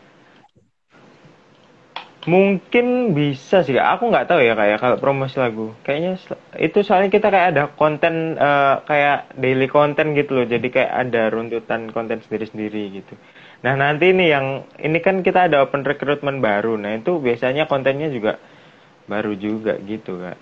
Mungkin 2.24 3.12
bisa 3.16 3.64
sih 3.64 3.72
kak. 3.76 3.88
Aku 3.96 4.08
nggak 4.12 4.28
tahu 4.28 4.40
ya 4.44 4.52
kayak 4.56 4.80
kalau 4.80 4.96
promosi 5.00 5.36
lagu. 5.40 5.72
Kayaknya 5.84 6.12
itu 6.60 6.78
soalnya 6.84 7.08
kita 7.08 7.28
kayak 7.32 7.48
ada 7.56 7.62
konten 7.72 8.36
eh, 8.36 8.76
kayak 8.84 9.32
daily 9.40 9.68
konten 9.68 10.12
gitu 10.12 10.30
loh. 10.40 10.46
Jadi 10.48 10.68
kayak 10.72 10.92
ada 11.08 11.32
runtutan 11.32 11.88
konten 11.88 12.20
sendiri-sendiri 12.24 13.00
gitu. 13.00 13.16
Nah 13.64 13.76
nanti 13.80 14.12
ini 14.12 14.28
yang 14.28 14.64
ini 14.76 15.00
kan 15.00 15.24
kita 15.24 15.48
ada 15.48 15.64
open 15.64 15.84
recruitment 15.88 16.44
baru. 16.44 16.76
Nah 16.76 16.96
itu 17.00 17.16
biasanya 17.16 17.64
kontennya 17.64 18.08
juga 18.12 18.36
baru 19.10 19.32
juga 19.36 19.76
gitu 19.84 20.16
kak. 20.20 20.38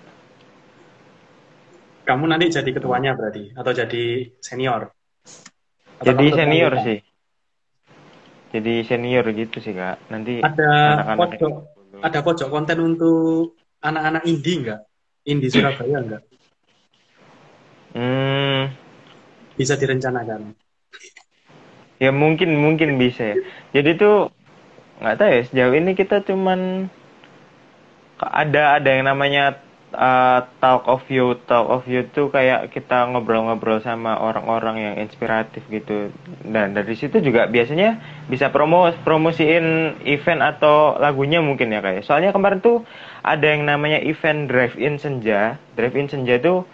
Kamu 2.03 2.27
nanti 2.27 2.51
jadi 2.51 2.69
ketuanya 2.75 3.15
berarti 3.15 3.55
atau 3.55 3.71
jadi 3.71 4.03
senior? 4.43 4.91
Atau 6.03 6.11
Jadi 6.11 6.25
senior 6.35 6.73
sih. 6.83 6.99
Jadi 8.53 8.73
senior 8.85 9.25
gitu 9.31 9.57
sih 9.63 9.73
kak. 9.73 9.97
Nanti 10.11 10.43
Ada 10.43 10.69
pojok, 11.15 11.53
ada 12.03 12.19
pojok 12.19 12.47
konten 12.51 12.77
untuk 12.83 13.55
anak-anak 13.79 14.23
indie 14.27 14.55
nggak? 14.67 14.79
Indie 15.23 15.47
Surabaya 15.47 15.97
nggak? 16.03 16.21
Hmm, 17.93 18.73
Bisa 19.55 19.77
direncanakan. 19.79 20.57
ya 22.03 22.11
mungkin 22.11 22.59
mungkin 22.59 22.99
bisa 22.99 23.31
ya. 23.31 23.37
Jadi 23.71 23.89
tuh 23.95 24.15
nggak 24.99 25.15
tahu 25.19 25.29
ya 25.31 25.41
sejauh 25.47 25.75
ini 25.79 25.91
kita 25.95 26.19
cuman 26.27 26.91
ada 28.19 28.77
ada 28.77 28.89
yang 28.89 29.05
namanya 29.09 29.57
uh, 29.93 30.45
talk 30.57 30.85
of 30.89 31.05
you. 31.07 31.37
Talk 31.45 31.69
of 31.69 31.83
you 31.85 32.05
tuh 32.09 32.33
kayak 32.33 32.73
kita 32.73 33.09
ngobrol-ngobrol 33.13 33.79
sama 33.79 34.17
orang-orang 34.17 34.75
yang 34.81 34.95
inspiratif 35.01 35.63
gitu. 35.69 36.09
Dan 36.43 36.73
dari 36.73 36.93
situ 36.97 37.21
juga 37.21 37.47
biasanya 37.47 38.01
bisa 38.27 38.49
promo 38.49 38.89
promosiin 39.05 39.97
event 40.03 40.41
atau 40.41 40.97
lagunya 40.97 41.39
mungkin 41.39 41.73
ya 41.73 41.79
kayak. 41.79 42.03
Soalnya 42.03 42.33
kemarin 42.33 42.59
tuh 42.59 42.83
ada 43.23 43.45
yang 43.45 43.63
namanya 43.63 44.01
event 44.01 44.49
drive 44.49 44.75
in 44.75 44.97
senja. 44.99 45.57
Drive 45.77 45.95
in 45.95 46.09
senja 46.09 46.41
tuh 46.41 46.65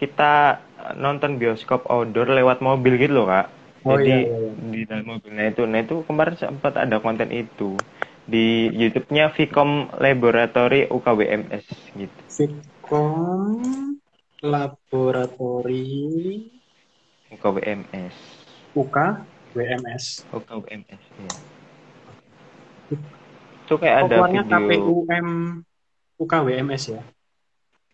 kita 0.00 0.64
nonton 0.96 1.36
bioskop 1.36 1.84
outdoor 1.90 2.32
lewat 2.32 2.64
mobil 2.64 2.96
gitu 2.96 3.20
loh 3.20 3.28
kak. 3.28 3.60
Oh, 3.80 3.96
jadi 3.96 4.28
iya, 4.28 4.28
iya, 4.28 4.50
iya. 4.52 4.68
di 4.68 4.80
dalam 4.84 5.06
mobilnya 5.08 5.44
itu 5.48 5.62
nah 5.64 5.80
itu 5.80 6.04
kemarin 6.04 6.36
sempat 6.36 6.76
ada 6.76 7.00
konten 7.00 7.32
itu 7.32 7.80
di 8.30 8.70
YouTube-nya 8.70 9.34
Vicom 9.34 9.90
Laboratory 9.98 10.86
UKWMS 10.86 11.66
gitu 11.98 12.18
Fitcom 12.30 13.58
Laboratory 14.40 15.90
UKWMS 17.34 18.16
UK 18.70 18.96
WMS. 19.58 20.04
UKWMS 20.30 21.02
ya 21.18 21.32
itu 23.60 23.74
kayak 23.78 23.96
ada 24.06 24.16
video 24.30 24.42
KPUM 24.46 25.28
UK 26.18 26.32
WMS 26.46 26.82
ya. 26.90 27.00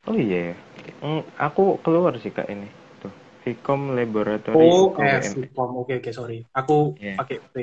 oh 0.08 0.16
iya 0.16 0.52
ya. 0.52 0.56
Hmm, 1.04 1.22
aku 1.36 1.76
keluar 1.84 2.16
sih 2.16 2.32
kak 2.32 2.48
ini 2.48 2.64
tuh 3.00 3.12
Vicom 3.44 3.92
Laboratory 3.92 4.56
Oh, 4.56 4.92
F 4.96 4.96
UKWMS 4.96 5.32
Fitcom. 5.36 5.70
Oke, 5.80 5.92
oke, 6.00 6.10
sorry. 6.12 6.38
Aku 6.52 6.96
Iya. 6.96 7.20
pakai 7.20 7.36
P. 7.52 7.56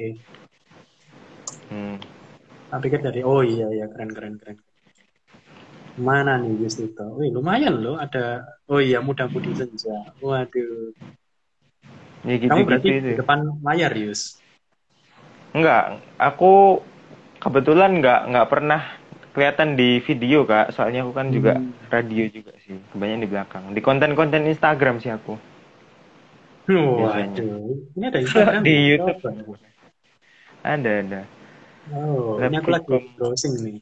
hmm. 1.70 2.13
Aku 2.74 2.82
pikir 2.82 3.06
dari 3.06 3.22
oh 3.22 3.46
iya 3.46 3.70
iya 3.70 3.86
keren 3.86 4.10
keren 4.10 4.36
keren. 4.42 4.58
Mana 5.94 6.42
nih 6.42 6.58
Justito? 6.58 7.06
Wih, 7.22 7.30
lumayan 7.30 7.78
loh 7.78 8.02
ada 8.02 8.42
oh 8.66 8.82
iya 8.82 8.98
muda-mudi 8.98 9.54
senja. 9.54 10.10
Waduh. 10.18 10.90
ya 12.26 12.36
gitu 12.40 12.50
Kamu 12.50 12.58
gitu 12.58 12.68
berarti 12.72 12.88
itu 12.90 13.06
di 13.06 13.14
depan 13.14 13.40
layar, 13.62 13.94
Yus. 13.94 14.42
Enggak, 15.54 16.02
aku 16.18 16.82
kebetulan 17.38 18.02
nggak 18.02 18.22
nggak 18.34 18.48
pernah 18.50 18.82
kelihatan 19.38 19.78
di 19.78 20.02
video 20.02 20.50
kak. 20.50 20.74
Soalnya 20.74 21.06
aku 21.06 21.14
kan 21.14 21.30
juga 21.30 21.62
Hmm. 21.62 21.78
radio 21.94 22.26
juga 22.26 22.58
sih, 22.66 22.82
kebanyakan 22.90 23.22
di 23.22 23.30
belakang. 23.30 23.64
Di 23.70 23.82
konten-konten 23.86 24.50
Instagram 24.50 24.98
sih 24.98 25.14
aku. 25.14 25.38
Waduh. 26.74 27.70
Ini 27.94 28.06
ada 28.10 28.18
Instagram 28.18 28.62
Di 28.66 28.74
ya? 28.74 28.82
YouTube. 28.98 29.20
Ada 30.64 30.92
ada. 31.06 31.22
Oh, 31.92 32.40
ini 32.40 32.56
aku 32.56 32.70
lagi 32.72 32.88
browsing 33.20 33.60
nih. 33.60 33.78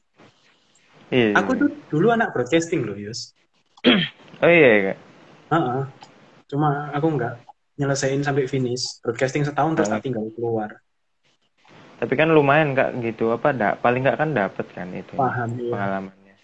Iya. 1.13 1.37
Aku 1.37 1.53
tuh 1.53 1.69
dulu 1.93 2.09
anak 2.09 2.33
broadcasting 2.33 2.81
loh, 2.87 2.97
Yus. 2.97 3.35
Oh 4.41 4.49
iya 4.49 4.69
iya, 4.73 4.79
kak. 4.89 4.97
Heeh. 5.53 5.81
Cuma 6.49 6.89
aku 6.97 7.13
nggak 7.13 7.45
nyelesain 7.77 8.25
sampai 8.25 8.49
finish. 8.49 8.97
Broadcasting 9.05 9.45
setahun 9.45 9.77
terus 9.77 9.93
tak 9.93 10.01
tinggal 10.01 10.25
keluar. 10.33 10.81
Tapi 12.01 12.13
kan 12.17 12.33
lumayan 12.33 12.73
kak 12.73 12.97
gitu 13.05 13.29
apa? 13.29 13.53
Da 13.53 13.77
paling 13.77 14.01
nggak 14.01 14.17
kan 14.17 14.29
dapet 14.33 14.65
kan 14.73 14.89
itu 14.97 15.13
Paham, 15.13 15.61
iya. 15.61 15.69
pengalamannya. 15.69 16.35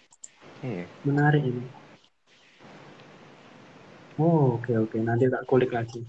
Iya. 0.62 0.84
Menarik 1.02 1.42
ini. 1.42 1.66
Oh, 4.22 4.62
oke 4.62 4.70
oke. 4.78 4.98
Nanti 5.02 5.26
tak 5.26 5.42
kulik 5.50 5.74
lagi. 5.74 6.06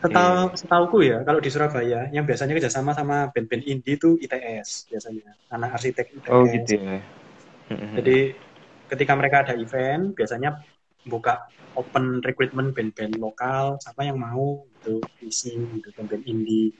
Setahu, 0.00 0.56
setauku 0.56 0.98
ya, 1.04 1.20
kalau 1.28 1.44
di 1.44 1.52
Surabaya, 1.52 2.08
yang 2.08 2.24
biasanya 2.24 2.56
kerjasama 2.56 2.96
sama 2.96 3.28
band-band 3.36 3.68
indie 3.68 4.00
itu 4.00 4.16
ITS 4.16 4.88
biasanya, 4.88 5.36
anak 5.52 5.76
arsitek 5.76 6.08
ITS. 6.16 6.32
Oh 6.32 6.48
gitu 6.48 6.80
ya. 6.80 7.04
Jadi 8.00 8.32
ketika 8.88 9.12
mereka 9.12 9.44
ada 9.44 9.54
event, 9.60 10.16
biasanya 10.16 10.56
buka 11.04 11.52
open 11.76 12.24
recruitment 12.24 12.72
band-band 12.72 13.20
lokal, 13.20 13.76
siapa 13.76 14.08
yang 14.08 14.16
mau 14.16 14.64
gitu, 14.80 15.04
isi 15.20 15.52
gitu, 15.60 15.88
band-band 15.92 16.24
indie. 16.24 16.72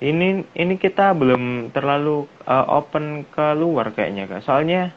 Ini 0.00 0.28
ini 0.54 0.74
kita 0.80 1.12
belum 1.12 1.74
terlalu 1.76 2.24
uh, 2.48 2.66
open 2.78 3.28
ke 3.28 3.58
luar 3.58 3.92
kayaknya 3.92 4.24
kak. 4.30 4.46
Soalnya 4.46 4.94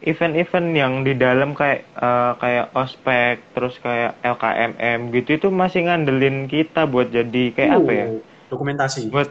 event-event 0.00 0.68
yang 0.72 0.92
di 1.04 1.12
dalam 1.16 1.52
kayak 1.52 1.84
uh, 1.96 2.32
kayak 2.40 2.72
ospek 2.72 3.40
terus 3.52 3.76
kayak 3.84 4.16
LKMM 4.24 5.12
gitu 5.12 5.30
itu 5.36 5.48
masih 5.52 5.86
ngandelin 5.86 6.48
kita 6.48 6.88
buat 6.88 7.12
jadi 7.12 7.44
kayak 7.52 7.72
apa 7.84 7.90
ya? 7.92 8.06
Oh, 8.08 8.20
Dokumentasi. 8.50 9.12
Buat 9.12 9.30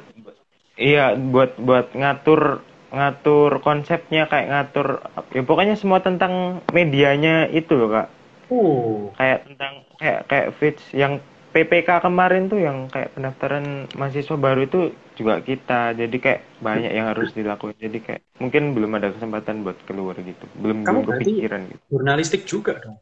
iya 0.79 1.17
buat 1.17 1.57
buat 1.59 1.91
ngatur 1.91 2.63
ngatur 2.89 3.61
konsepnya 3.61 4.25
kayak 4.25 4.47
ngatur 4.49 4.87
ya 5.33 5.41
pokoknya 5.45 5.75
semua 5.77 6.01
tentang 6.01 6.63
medianya 6.73 7.49
itu 7.49 7.73
loh 7.73 7.89
kak. 7.89 8.07
Oh, 8.49 9.13
Kayak 9.13 9.45
tentang 9.45 9.73
kayak 10.01 10.19
kayak 10.25 10.47
fits 10.57 10.85
yang 10.93 11.21
PPK 11.49 12.05
kemarin 12.05 12.45
tuh 12.45 12.61
yang 12.61 12.85
kayak 12.93 13.17
pendaftaran 13.17 13.89
mahasiswa 13.97 14.37
baru 14.37 14.69
itu 14.69 14.79
juga 15.17 15.41
kita. 15.41 15.97
Jadi 15.97 16.17
kayak 16.21 16.41
banyak 16.61 16.91
yang 16.93 17.09
harus 17.09 17.33
dilakukan 17.33 17.73
jadi 17.81 17.97
kayak 17.99 18.21
mungkin 18.37 18.77
belum 18.77 18.91
ada 18.97 19.09
kesempatan 19.17 19.65
buat 19.65 19.77
keluar 19.89 20.15
gitu. 20.21 20.45
Belum 20.61 20.85
Kamu 20.85 21.01
belum 21.03 21.17
kepikiran 21.17 21.61
gitu. 21.73 21.83
jurnalistik 21.89 22.41
juga 22.45 22.73
dong. 22.77 22.97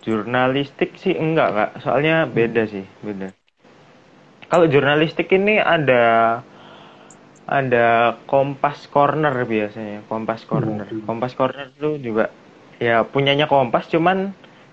jurnalistik 0.00 0.96
sih 0.96 1.12
enggak 1.18 1.48
kak. 1.52 1.70
Soalnya 1.84 2.24
beda 2.24 2.64
sih 2.70 2.86
beda. 3.04 3.34
Kalau 4.50 4.66
jurnalistik 4.66 5.28
ini 5.30 5.60
ada 5.60 6.40
ada 7.50 8.14
Kompas 8.30 8.86
Corner 8.86 9.34
biasanya 9.44 10.06
Kompas 10.06 10.46
Corner. 10.46 10.86
Hmm. 10.86 11.04
Kompas 11.04 11.34
Corner 11.34 11.68
tuh 11.74 11.98
juga 11.98 12.30
ya 12.78 13.02
punyanya 13.04 13.50
Kompas 13.50 13.90
cuman 13.90 14.32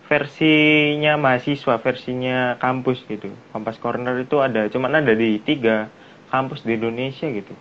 versinya 0.10 1.14
mahasiswa 1.24 1.76
versinya 1.86 2.38
kampus 2.64 2.98
gitu. 3.12 3.30
Kompas 3.52 3.78
Corner 3.84 4.16
itu 4.26 4.38
ada 4.48 4.62
cuman 4.74 4.92
ada 5.04 5.14
di 5.24 5.30
tiga 5.48 5.92
kampus 6.32 6.60
di 6.68 6.72
Indonesia 6.80 7.28
gitu. 7.40 7.54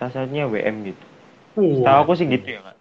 Salah 0.00 0.12
satunya 0.14 0.44
WM 0.48 0.76
gitu. 0.88 1.04
Oh, 1.56 1.84
tahu 1.84 1.96
aku 2.04 2.12
sih 2.18 2.26
gitu. 2.28 2.46
Ya 2.56 2.60
kak. 2.66 2.76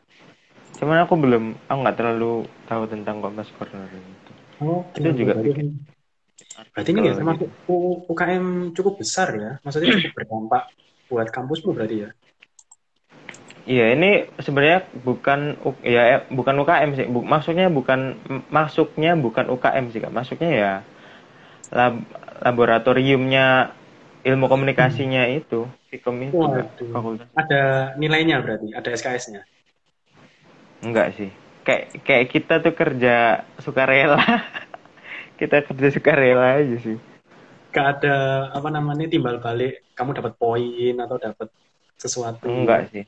Cuman 0.80 0.98
aku 1.06 1.16
belum 1.24 1.44
aku 1.70 1.78
nggak 1.84 1.98
terlalu 2.00 2.34
tahu 2.70 2.84
tentang 2.94 3.16
Kompas 3.24 3.50
Corner 3.58 3.88
gitu. 3.92 4.32
Oke, 4.60 5.00
Itu 5.00 5.10
juga 5.20 5.34
berarti, 5.36 5.50
berarti 6.74 6.90
ini 6.94 7.02
ya 7.10 7.14
U- 7.74 8.00
UKM 8.12 8.46
cukup 8.78 8.94
besar 9.02 9.28
ya, 9.44 9.50
maksudnya 9.64 9.90
cukup 9.96 10.12
berdampak 10.18 10.62
buat 11.10 11.28
kampusmu 11.36 11.70
berarti 11.78 11.96
ya? 12.04 12.10
Iya, 13.70 13.86
ini 13.94 14.10
sebenarnya 14.42 14.80
bukan 15.06 15.40
ya 15.86 16.02
eh, 16.18 16.22
bukan 16.34 16.56
UKM 16.62 16.90
sih. 16.98 17.06
Bu- 17.06 17.28
maksudnya 17.34 17.70
bukan 17.70 18.18
masuknya 18.50 19.14
bukan 19.26 19.46
UKM 19.54 19.86
sih, 19.94 20.02
Kak. 20.02 20.14
Masuknya 20.20 20.50
ya 20.62 20.72
lab- 21.70 22.08
laboratoriumnya 22.42 23.46
ilmu 24.26 24.46
komunikasinya 24.52 25.24
itu, 25.30 25.70
Fikom 25.94 26.18
itu 26.26 26.38
Waduh. 26.42 27.18
Ada 27.38 27.62
nilainya 28.02 28.42
berarti, 28.44 28.68
ada 28.74 28.90
SKS-nya. 28.90 29.42
Enggak 30.82 31.08
sih. 31.18 31.30
Kayak 31.68 31.84
kayak 32.08 32.26
kita 32.34 32.54
tuh 32.66 32.74
kerja 32.74 33.16
sukarela. 33.62 34.18
kita 35.40 35.64
kerja 35.68 35.88
sukarela 35.94 36.60
aja 36.60 36.76
sih. 36.82 36.98
Gak 37.70 37.86
ada 38.02 38.16
apa 38.50 38.70
namanya 38.74 39.06
timbal 39.06 39.38
balik, 39.38 39.86
kamu 39.94 40.18
dapat 40.18 40.34
poin 40.42 40.94
atau 40.98 41.18
dapat 41.22 41.48
sesuatu. 42.02 42.50
Enggak 42.50 42.90
sih. 42.90 43.04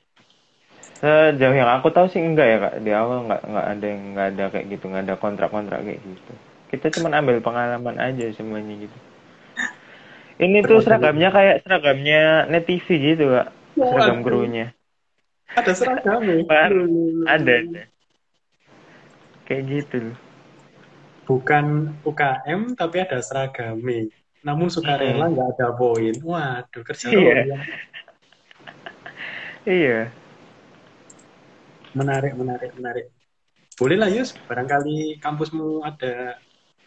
Sejauh 1.01 1.58
yang 1.58 1.81
aku 1.81 1.89
tahu 1.89 2.05
sih 2.13 2.22
enggak 2.22 2.48
ya 2.48 2.58
kak. 2.62 2.74
Di 2.86 2.91
awal 2.93 3.25
enggak 3.25 3.41
enggak 3.41 3.65
ada 3.74 3.86
yang 3.89 4.01
enggak 4.13 4.27
ada 4.38 4.43
kayak 4.53 4.65
gitu, 4.70 4.84
enggak 4.86 5.03
ada 5.10 5.15
kontrak-kontrak 5.17 5.79
kayak 5.81 6.01
gitu. 6.05 6.31
Kita 6.70 6.93
cuma 6.93 7.10
ambil 7.17 7.41
pengalaman 7.41 7.98
aja 7.98 8.25
semuanya 8.38 8.86
gitu. 8.86 8.98
Ini 10.38 10.62
tuh 10.62 10.77
Berapa 10.77 10.86
seragamnya 10.86 11.29
kayak 11.34 11.55
seragamnya 11.65 12.22
net 12.53 12.70
TV 12.70 12.88
gitu 13.01 13.34
kak. 13.34 13.48
Seragam 13.74 14.22
Waduh. 14.22 14.25
krunya. 14.29 14.67
Ada 15.58 15.72
seragam 15.74 16.22
ya? 16.22 16.38
Ada 16.46 17.53
ada. 17.58 17.81
Kayak 19.50 19.63
gitu 19.74 19.96
loh. 20.05 20.17
Bukan 21.25 21.98
UKM 22.05 22.77
tapi 22.77 22.98
ada 23.01 23.17
seragam 23.25 23.81
Namun 24.46 24.70
sukarela 24.70 25.34
nggak 25.34 25.50
ada 25.58 25.67
poin. 25.74 26.13
Waduh, 26.22 26.81
kerja 26.86 27.10
Hmm. 27.10 27.17
Iya. 27.25 27.34
ya. 27.41 27.60
Iya. 29.65 30.20
Menarik, 31.91 32.33
menarik, 32.39 32.71
menarik. 32.79 33.05
Boleh 33.75 33.98
lah 34.00 34.07
Yus, 34.07 34.31
barangkali 34.48 35.19
kampusmu 35.19 35.83
ada 35.83 36.38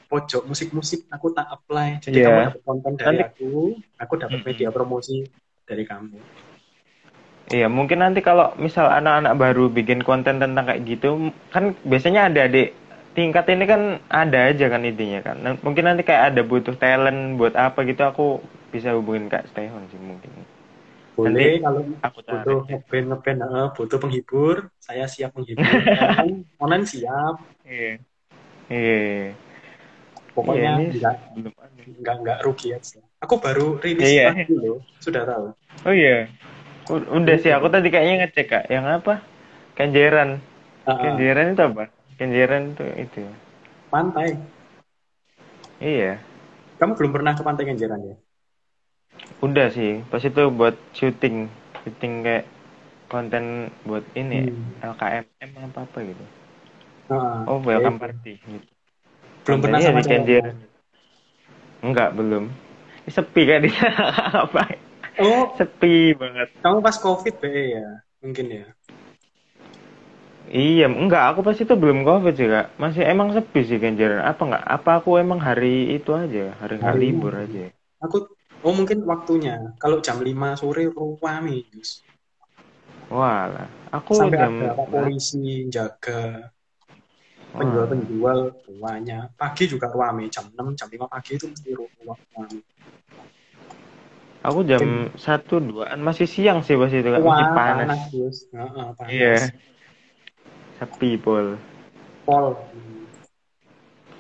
pojok 0.09 0.47
musik-musik, 0.47 1.11
aku 1.11 1.33
tak 1.35 1.49
apply. 1.51 1.99
Jadi 2.01 2.23
Iya. 2.23 2.29
kamu 2.29 2.41
dapat 2.49 2.63
konten 2.65 2.93
dari 2.97 3.17
Nanti- 3.19 3.27
aku, 3.29 3.51
aku 3.99 4.15
dapat 4.17 4.39
Mm-mm. 4.41 4.49
media 4.49 4.69
promosi 4.71 5.17
dari 5.67 5.85
kamu. 5.85 6.19
Iya, 7.53 7.69
mungkin 7.69 8.01
nanti 8.01 8.25
kalau 8.25 8.57
misal 8.57 8.89
anak-anak 8.89 9.37
baru 9.37 9.69
bikin 9.69 10.01
konten 10.01 10.41
tentang 10.41 10.65
kayak 10.65 10.81
gitu, 10.89 11.29
kan 11.53 11.77
biasanya 11.85 12.33
ada 12.33 12.49
adik 12.49 12.73
tingkat 13.13 13.45
ini 13.53 13.65
kan 13.69 14.01
ada 14.09 14.49
aja 14.49 14.67
kan 14.73 14.83
intinya 14.83 15.21
kan. 15.21 15.37
Nah, 15.45 15.53
mungkin 15.61 15.85
nanti 15.85 16.03
kayak 16.03 16.33
ada 16.33 16.41
butuh 16.41 16.75
talent 16.75 17.37
buat 17.37 17.53
apa 17.53 17.85
gitu, 17.85 18.01
aku 18.01 18.41
bisa 18.73 18.97
hubungin 18.97 19.29
Kak 19.29 19.53
Stehon 19.53 19.85
sih 19.93 20.01
mungkin. 20.01 20.33
Boleh 21.15 21.63
kalau 21.63 21.81
Aku 22.03 22.21
butuh 22.27 22.59
tarik. 22.59 22.69
ngeband 22.69 23.07
ngeband 23.11 23.39
eh, 23.47 23.67
butuh 23.77 23.99
penghibur, 24.03 24.57
saya 24.83 25.05
siap 25.07 25.31
menghibur. 25.39 25.79
online, 26.03 26.37
online 26.59 26.85
siap. 26.91 27.35
Iya. 27.65 27.93
Iya. 28.71 28.99
Pokoknya 30.35 30.61
Iya, 30.67 30.71
ini 30.75 30.85
nggak 30.99 31.15
belum 31.39 31.55
ada. 31.55 31.83
nggak 32.03 32.15
nggak 32.23 32.39
rugi 32.43 32.69
aja. 32.75 33.01
Aku 33.23 33.35
baru 33.39 33.67
rilis 33.79 34.11
Iya. 34.11 34.27
lagu 34.35 34.55
loh, 34.59 34.79
sudah 34.99 35.23
tahu. 35.23 35.47
Oh 35.87 35.95
iya. 35.95 36.27
U- 36.91 37.09
Udah 37.17 37.37
sih, 37.41 37.53
aku 37.55 37.69
tadi 37.73 37.89
kayaknya 37.89 38.15
ngecek 38.27 38.47
Kak. 38.53 38.65
Yang 38.69 38.85
apa? 39.01 39.15
Kenjeran. 39.79 40.31
Ah, 40.85 40.93
ah, 40.93 41.01
Kenjeran 41.01 41.47
itu 41.55 41.63
apa? 41.65 41.85
Kenjeran 42.19 42.63
itu 42.75 42.85
itu. 43.05 43.23
pantai. 43.91 44.37
Iya. 45.81 46.19
Kamu 46.79 46.93
belum 46.99 47.13
pernah 47.17 47.33
ke 47.39 47.43
pantai 47.47 47.65
Kenjeran 47.69 48.01
ya? 48.11 48.15
Udah 49.47 49.67
sih, 49.77 50.01
pas 50.11 50.23
itu 50.25 50.43
buat 50.59 50.75
syuting, 50.99 51.37
syuting 51.85 52.13
kayak 52.27 52.45
konten 53.13 53.45
buat 53.89 54.05
ini 54.17 54.39
Hmm. 54.49 54.75
LKMM 54.83 55.51
apa 55.71 55.81
apa 55.87 55.99
gitu. 56.11 56.25
Ah, 57.11 57.45
Oh, 57.49 57.61
welcome 57.61 57.97
oke. 57.97 58.03
party 58.03 58.33
gitu. 58.41 58.71
Belum 59.45 59.59
pernah 59.63 59.81
sama 59.85 60.01
di 60.01 60.09
cewek? 60.09 60.19
Kenjeran. 60.25 60.57
Enggak, 61.85 62.11
belum. 62.17 62.45
Sepi 63.05 63.43
kan 63.45 63.61
di 63.61 63.71
sana 63.71 64.03
apa? 64.49 64.63
Oh, 65.21 65.45
Sepi 65.61 66.17
banget. 66.17 66.49
kamu 66.63 66.79
pas 66.87 66.97
COVID 67.05 67.35
BE 67.43 67.63
ya? 67.77 67.87
Mungkin 68.25 68.47
ya. 68.51 68.65
Iya, 70.55 70.87
enggak, 70.93 71.23
aku 71.35 71.41
pas 71.47 71.57
itu 71.57 71.75
belum 71.83 72.05
covid 72.09 72.35
sih 72.39 72.49
kak. 72.53 72.67
Masih 72.83 73.03
emang 73.13 73.29
sepi 73.37 73.61
sih 73.69 73.79
Kenjeran. 73.83 74.21
Apa 74.31 74.43
enggak? 74.47 74.65
Apa 74.77 74.91
aku 75.01 75.11
emang 75.17 75.41
hari 75.41 75.97
itu 75.97 76.11
aja, 76.13 76.53
hari 76.61 76.77
Hari- 76.85 77.01
libur 77.03 77.33
aja. 77.35 77.65
Aku 78.05 78.17
oh 78.65 78.73
mungkin 78.73 79.05
waktunya. 79.05 79.77
Kalau 79.77 80.01
jam 80.01 80.19
5 80.25 80.57
sore 80.57 80.89
rame, 81.21 81.69
Yus. 81.77 82.01
Walah, 83.13 83.69
aku 83.93 84.17
Sampai 84.17 84.41
jam 84.41 84.53
ada 84.65 84.85
polisi 84.89 85.69
jaga 85.69 86.51
penjual-penjual 87.55 88.39
banyak. 88.81 89.25
Pagi 89.39 89.65
juga 89.71 89.87
rame, 89.93 90.27
jam 90.33 90.49
6, 90.51 90.75
jam 90.75 90.89
5 90.91 91.07
pagi 91.07 91.39
itu 91.39 91.47
mesti 91.47 91.71
rame. 91.77 92.59
Aku 94.45 94.61
jam 94.69 95.09
satu 95.17 95.57
duaan 95.57 96.05
masih 96.05 96.29
siang 96.29 96.61
sih 96.61 96.77
pas 96.77 96.93
itu 96.93 97.09
kak, 97.09 97.17
masih 97.17 97.49
Wah, 97.49 97.57
panas. 97.57 97.89
panas, 97.89 98.03
Yus. 98.13 98.39
Heeh, 98.53 98.87
panas. 98.93 99.09
Iya. 99.09 99.37
Sepi 100.77 101.17
pol. 101.17 101.57
Pol. 102.29 102.53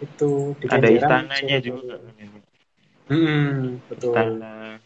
Itu 0.00 0.56
di 0.56 0.66
Ada 0.72 0.88
istananya 0.88 1.58
juga. 1.60 2.00
Hmm, 3.04 3.84
betul. 3.88 4.16
Istana. 4.16 4.80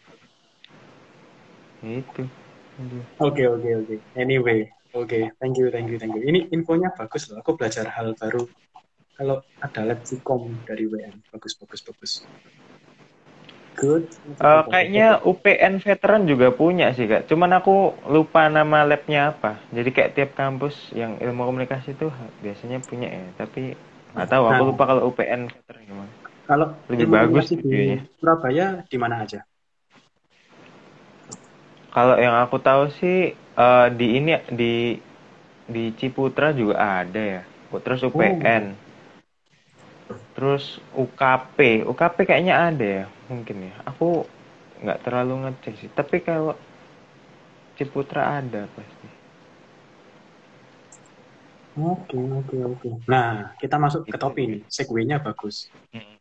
Itu. 1.79 2.23
Oke, 3.19 3.43
oke, 3.47 3.69
oke. 3.83 3.95
Anyway, 4.15 4.67
oke. 4.91 5.19
Thank 5.39 5.55
you, 5.59 5.67
thank 5.71 5.87
you, 5.87 5.97
thank 5.99 6.15
you. 6.15 6.23
Ini 6.23 6.51
infonya 6.51 6.91
bagus 6.95 7.31
loh. 7.31 7.39
Aku 7.39 7.55
belajar 7.55 7.87
hal 7.87 8.15
baru. 8.15 8.47
Kalau 9.19 9.43
ada 9.59 9.81
lab 9.83 9.99
Vkom 10.07 10.63
dari 10.63 10.87
WM, 10.87 11.19
bagus, 11.31 11.55
bagus, 11.59 11.83
bagus. 11.83 12.23
Good. 13.75 14.11
Eh, 14.39 14.63
kayaknya 14.67 15.23
UPN 15.23 15.79
veteran 15.79 16.27
juga 16.27 16.51
punya 16.51 16.91
sih 16.95 17.07
kak. 17.07 17.27
Cuman 17.31 17.55
aku 17.55 17.95
lupa 18.11 18.47
nama 18.51 18.83
labnya 18.83 19.31
apa. 19.35 19.55
Jadi 19.71 19.89
kayak 19.91 20.11
tiap 20.15 20.31
kampus 20.35 20.91
yang 20.95 21.15
ilmu 21.19 21.47
komunikasi 21.47 21.95
tuh 21.95 22.11
biasanya 22.43 22.83
punya 22.83 23.07
ya. 23.07 23.23
Tapi 23.39 23.75
nggak 24.15 24.27
tahu. 24.31 24.43
Aku 24.51 24.63
Nah. 24.63 24.67
lupa 24.71 24.83
kalau 24.87 25.11
UPN 25.11 25.47
veteran 25.47 25.83
gimana. 25.87 26.11
Kalau 26.49 26.73
lebih 26.89 27.13
bagus 27.13 27.53
di 27.53 27.61
videonya. 27.61 28.01
Surabaya 28.17 28.81
di 28.89 28.97
mana 28.97 29.21
aja? 29.21 29.45
Kalau 31.93 32.17
yang 32.17 32.33
aku 32.41 32.57
tahu 32.57 32.89
sih 32.97 33.37
eh, 33.37 33.87
di 33.93 34.17
ini 34.17 34.33
di 34.49 34.73
di 35.69 35.93
Ciputra 35.93 36.49
juga 36.49 37.05
ada 37.05 37.21
ya. 37.21 37.41
Terus 37.69 38.01
UPN. 38.01 38.73
Terus 40.33 40.81
UKP, 40.97 41.85
UKP 41.85 42.17
kayaknya 42.25 42.55
ada 42.57 42.85
ya, 42.85 43.05
mungkin 43.29 43.69
ya. 43.69 43.75
Aku 43.85 44.25
nggak 44.81 45.05
terlalu 45.05 45.45
ngecek 45.45 45.73
sih. 45.77 45.89
Tapi 45.93 46.25
kalau 46.25 46.57
Ciputra 47.77 48.41
ada 48.41 48.65
pasti. 48.73 49.18
Oke, 51.79 52.19
oke, 52.19 52.57
oke. 52.75 52.89
Nah, 53.07 53.55
kita 53.55 53.79
masuk 53.79 54.03
ke 54.03 54.17
topik 54.19 54.43
ini. 54.43 54.57
Segue-nya 54.67 55.23
bagus. 55.23 55.71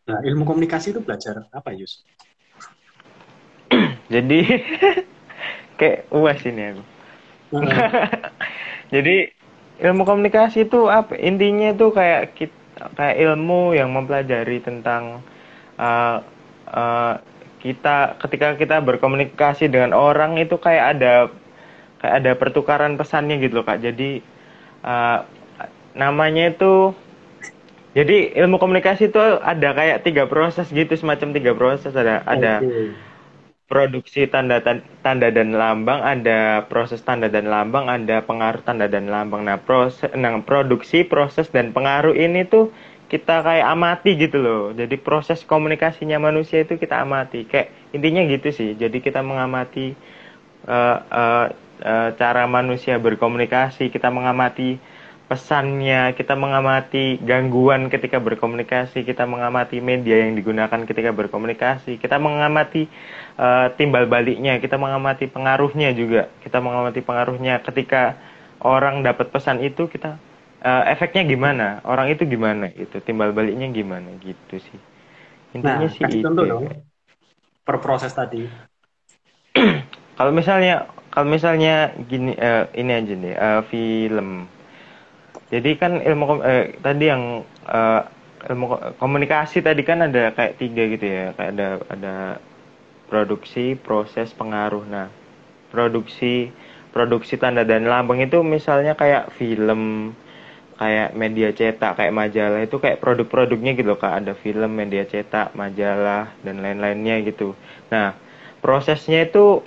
Nah, 0.06 0.22
ilmu 0.22 0.46
komunikasi 0.46 0.94
itu 0.94 1.02
belajar 1.02 1.44
apa, 1.50 1.74
Yus? 1.74 2.06
Jadi 4.14 4.40
kayak 5.78 6.06
uas 6.14 6.40
ini 6.46 6.62
aku. 6.72 6.82
Nah, 7.58 7.76
Jadi 8.94 9.28
ilmu 9.84 10.02
komunikasi 10.08 10.64
itu 10.64 10.88
apa? 10.88 11.18
Intinya 11.18 11.74
itu 11.76 11.92
kayak 11.92 12.38
kita, 12.38 12.56
kayak 12.96 13.16
ilmu 13.20 13.76
yang 13.76 13.92
mempelajari 13.92 14.64
tentang 14.64 15.20
uh, 15.76 16.24
uh, 16.72 17.14
kita 17.58 18.16
ketika 18.22 18.54
kita 18.54 18.76
berkomunikasi 18.80 19.66
dengan 19.66 19.90
orang 19.92 20.38
itu 20.38 20.56
kayak 20.56 20.96
ada 20.96 21.28
kayak 21.98 22.14
ada 22.22 22.32
pertukaran 22.38 22.94
pesannya 22.96 23.42
gitu 23.42 23.60
loh 23.60 23.66
kak. 23.66 23.82
Jadi 23.82 24.22
uh, 24.86 25.20
namanya 26.00 26.42
itu 26.52 26.72
jadi 27.96 28.16
ilmu 28.44 28.56
komunikasi 28.62 29.10
itu 29.10 29.18
ada 29.42 29.68
kayak 29.78 30.04
tiga 30.06 30.24
proses 30.32 30.66
gitu 30.70 30.92
semacam 30.94 31.28
tiga 31.36 31.52
proses 31.56 31.92
ada 31.96 32.22
ada 32.28 32.54
oke. 32.60 33.08
produksi 33.68 34.24
tanda 34.32 34.64
tan- 34.64 34.84
tanda 35.04 35.28
dan 35.28 35.52
lambang, 35.52 36.00
ada 36.00 36.64
proses 36.72 37.00
tanda 37.04 37.28
dan 37.28 37.46
lambang, 37.52 37.84
ada 37.84 38.24
pengaruh 38.24 38.64
tanda 38.64 38.88
dan 38.88 39.12
lambang. 39.12 39.44
Nah, 39.44 39.60
proses 39.60 40.08
nah, 40.16 40.40
produksi, 40.40 41.04
proses 41.04 41.52
dan 41.52 41.76
pengaruh 41.76 42.16
ini 42.16 42.48
tuh 42.48 42.72
kita 43.12 43.44
kayak 43.44 43.66
amati 43.68 44.10
gitu 44.16 44.40
loh. 44.40 44.62
Jadi 44.72 44.96
proses 44.96 45.44
komunikasinya 45.44 46.16
manusia 46.16 46.64
itu 46.64 46.80
kita 46.80 47.04
amati. 47.04 47.44
Kayak 47.44 47.68
intinya 47.92 48.22
gitu 48.24 48.48
sih. 48.56 48.70
Jadi 48.72 49.04
kita 49.04 49.20
mengamati 49.20 49.92
eh, 50.68 50.96
eh, 51.22 51.46
eh, 51.84 52.08
cara 52.20 52.44
manusia 52.48 52.94
berkomunikasi, 53.00 53.88
kita 53.94 54.08
mengamati 54.12 54.78
pesannya, 55.28 56.16
kita 56.16 56.32
mengamati 56.32 57.20
gangguan 57.20 57.92
ketika 57.92 58.16
berkomunikasi, 58.16 59.04
kita 59.04 59.28
mengamati 59.28 59.78
media 59.84 60.24
yang 60.24 60.32
digunakan 60.32 60.80
ketika 60.88 61.12
berkomunikasi, 61.12 62.00
kita 62.00 62.16
mengamati 62.16 62.88
uh, 63.36 63.68
timbal 63.76 64.08
baliknya, 64.08 64.56
kita 64.56 64.80
mengamati 64.80 65.28
pengaruhnya 65.28 65.92
juga, 65.92 66.32
kita 66.40 66.64
mengamati 66.64 67.04
pengaruhnya 67.04 67.60
ketika 67.60 68.16
orang 68.64 69.04
dapat 69.04 69.28
pesan 69.28 69.60
itu 69.60 69.86
kita 69.86 70.16
uh, 70.64 70.84
efeknya 70.88 71.28
gimana, 71.28 71.84
orang 71.84 72.08
itu 72.08 72.24
gimana, 72.24 72.72
itu 72.72 72.96
timbal 73.04 73.36
baliknya 73.36 73.68
gimana 73.68 74.16
gitu 74.24 74.56
sih. 74.56 74.80
Intinya 75.52 75.86
nah, 75.86 75.92
sih 75.92 76.02
itu. 76.08 76.24
Contoh 76.24 76.44
dong 76.48 76.64
per 77.68 77.84
proses 77.84 78.16
tadi. 78.16 78.48
kalau 80.18 80.32
misalnya 80.32 80.88
kalau 81.12 81.28
misalnya 81.28 81.92
gini 82.08 82.32
uh, 82.32 82.64
ini 82.72 82.92
aja 82.96 83.12
nih 83.12 83.34
uh, 83.36 83.60
film 83.68 84.48
jadi 85.48 85.70
kan 85.80 85.92
ilmu 86.04 86.44
eh, 86.44 86.76
tadi 86.84 87.04
yang 87.08 87.40
uh, 87.64 88.02
ilmu 88.52 88.96
komunikasi 89.00 89.64
tadi 89.64 89.80
kan 89.82 90.04
ada 90.04 90.30
kayak 90.36 90.60
tiga 90.60 90.82
gitu 90.92 91.06
ya, 91.08 91.26
kayak 91.34 91.50
ada 91.56 91.68
ada 91.88 92.14
produksi, 93.08 93.72
proses, 93.74 94.30
pengaruh. 94.36 94.84
Nah, 94.84 95.08
produksi 95.72 96.52
produksi 96.92 97.36
tanda 97.36 97.62
dan 97.64 97.84
lambang 97.86 98.20
itu 98.24 98.40
misalnya 98.40 98.96
kayak 98.96 99.32
film, 99.36 100.12
kayak 100.80 101.12
media 101.14 101.52
cetak, 101.52 102.00
kayak 102.00 102.14
majalah 102.16 102.60
itu 102.64 102.76
kayak 102.80 102.98
produk-produknya 102.98 103.76
gitu 103.76 103.94
kak 103.94 104.24
ada 104.24 104.32
film, 104.34 104.72
media 104.72 105.04
cetak, 105.04 105.52
majalah 105.52 106.32
dan 106.42 106.64
lain-lainnya 106.64 107.20
gitu. 107.28 107.52
Nah 107.92 108.16
prosesnya 108.64 109.28
itu 109.28 109.62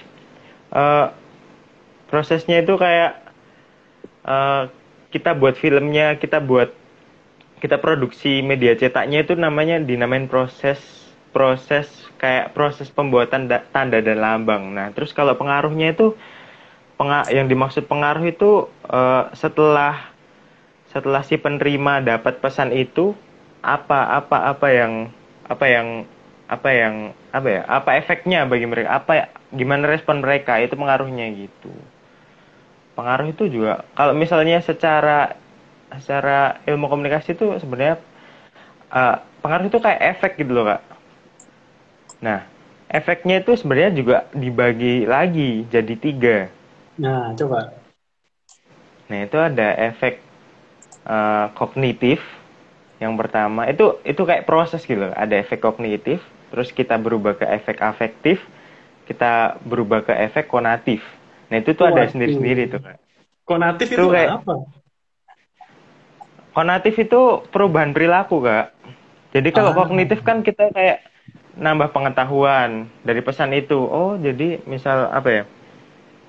uh, 0.73 1.07
prosesnya 2.09 2.65
itu 2.65 2.73
kayak 2.75 3.21
uh, 4.27 4.67
kita 5.11 5.35
buat 5.35 5.59
filmnya, 5.59 6.15
kita 6.17 6.39
buat 6.39 6.71
kita 7.61 7.77
produksi 7.77 8.41
media 8.41 8.73
cetaknya 8.73 9.21
itu 9.21 9.37
namanya 9.37 9.77
dinamain 9.77 10.25
proses 10.25 10.81
proses 11.29 11.87
kayak 12.17 12.57
proses 12.57 12.89
pembuatan 12.89 13.45
da, 13.45 13.61
tanda 13.69 14.01
dan 14.01 14.17
lambang. 14.17 14.73
Nah, 14.73 14.89
terus 14.91 15.13
kalau 15.13 15.37
pengaruhnya 15.37 15.93
itu 15.93 16.17
penga, 16.97 17.29
yang 17.29 17.45
dimaksud 17.45 17.85
pengaruh 17.85 18.25
itu 18.25 18.65
uh, 18.89 19.29
setelah 19.37 20.11
setelah 20.91 21.23
si 21.23 21.39
penerima 21.39 22.03
dapat 22.03 22.43
pesan 22.43 22.75
itu 22.75 23.15
apa 23.63 24.21
apa 24.21 24.51
apa 24.51 24.67
yang 24.73 24.93
apa 25.47 25.65
yang 25.69 25.87
apa 26.51 26.69
yang 26.75 26.95
apa 27.31 27.47
ya 27.47 27.61
apa 27.63 27.89
efeknya 27.95 28.43
bagi 28.43 28.67
mereka 28.67 28.99
apa 28.99 29.31
gimana 29.55 29.87
respon 29.87 30.19
mereka 30.19 30.59
itu 30.59 30.75
pengaruhnya 30.75 31.31
gitu 31.31 31.71
pengaruh 33.01 33.33
itu 33.33 33.49
juga 33.49 33.81
kalau 33.97 34.13
misalnya 34.13 34.61
secara 34.61 35.33
secara 35.97 36.61
ilmu 36.69 36.85
komunikasi 36.85 37.33
itu 37.33 37.57
sebenarnya 37.57 37.97
uh, 38.93 39.17
pengaruh 39.41 39.73
itu 39.73 39.81
kayak 39.81 40.01
efek 40.17 40.37
gitu 40.37 40.53
loh 40.53 40.69
kak. 40.69 40.81
Nah 42.21 42.45
efeknya 42.85 43.41
itu 43.41 43.57
sebenarnya 43.57 43.91
juga 43.97 44.17
dibagi 44.37 45.09
lagi 45.09 45.65
jadi 45.65 45.95
tiga. 45.97 46.37
Nah 47.01 47.33
coba. 47.33 47.73
Nah 49.09 49.19
itu 49.25 49.37
ada 49.41 49.67
efek 49.81 50.21
uh, 51.09 51.49
kognitif 51.57 52.21
yang 53.01 53.17
pertama 53.17 53.65
itu 53.65 53.97
itu 54.05 54.21
kayak 54.21 54.45
proses 54.45 54.85
gitu 54.85 55.09
loh. 55.09 55.13
Ada 55.17 55.41
efek 55.41 55.65
kognitif, 55.65 56.21
terus 56.53 56.69
kita 56.69 57.01
berubah 57.01 57.33
ke 57.33 57.49
efek 57.49 57.81
afektif, 57.81 58.37
kita 59.09 59.57
berubah 59.65 60.05
ke 60.05 60.13
efek 60.13 60.45
konatif. 60.45 61.01
Nah 61.51 61.59
itu 61.59 61.75
tuh 61.75 61.85
ada 61.91 62.07
sendiri-sendiri 62.07 62.71
tuh 62.71 62.79
kak. 62.79 62.97
Konatif 63.43 63.91
itu, 63.91 63.99
itu 63.99 64.07
kayak, 64.07 64.39
apa? 64.39 64.55
Konatif 66.55 66.95
itu 66.95 67.21
perubahan 67.51 67.91
perilaku 67.91 68.39
kak. 68.39 68.71
Jadi 69.35 69.49
kalau 69.51 69.75
ah. 69.75 69.83
kognitif 69.83 70.23
kan 70.23 70.47
kita 70.47 70.71
kayak 70.71 71.03
nambah 71.59 71.91
pengetahuan 71.91 72.87
dari 73.03 73.19
pesan 73.19 73.51
itu. 73.51 73.83
Oh 73.83 74.15
jadi 74.15 74.63
misal 74.63 75.11
apa 75.11 75.29
ya? 75.29 75.43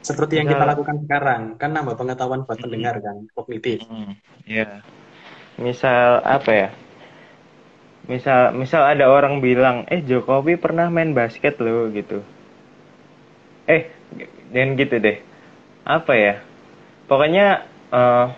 Seperti 0.02 0.34
misal, 0.34 0.40
yang 0.42 0.48
kita 0.50 0.64
lakukan 0.66 0.96
sekarang 1.06 1.40
kan 1.54 1.70
nambah 1.70 1.94
pengetahuan 1.94 2.42
buat 2.42 2.58
pendengar 2.58 2.98
kan 2.98 3.22
kognitif. 3.38 3.86
Hmm, 3.86 4.18
iya. 4.42 4.82
Misal 5.54 6.18
apa 6.26 6.50
ya? 6.50 6.68
Misal 8.10 8.50
misal 8.58 8.82
ada 8.82 9.06
orang 9.06 9.38
bilang, 9.38 9.86
eh 9.86 10.02
Jokowi 10.02 10.58
pernah 10.58 10.90
main 10.90 11.14
basket 11.14 11.62
loh 11.62 11.86
gitu. 11.94 12.26
Eh 13.70 13.86
dan 14.52 14.76
gitu 14.76 15.00
deh. 15.00 15.18
Apa 15.82 16.12
ya? 16.14 16.34
Pokoknya 17.08 17.66
uh, 17.90 18.30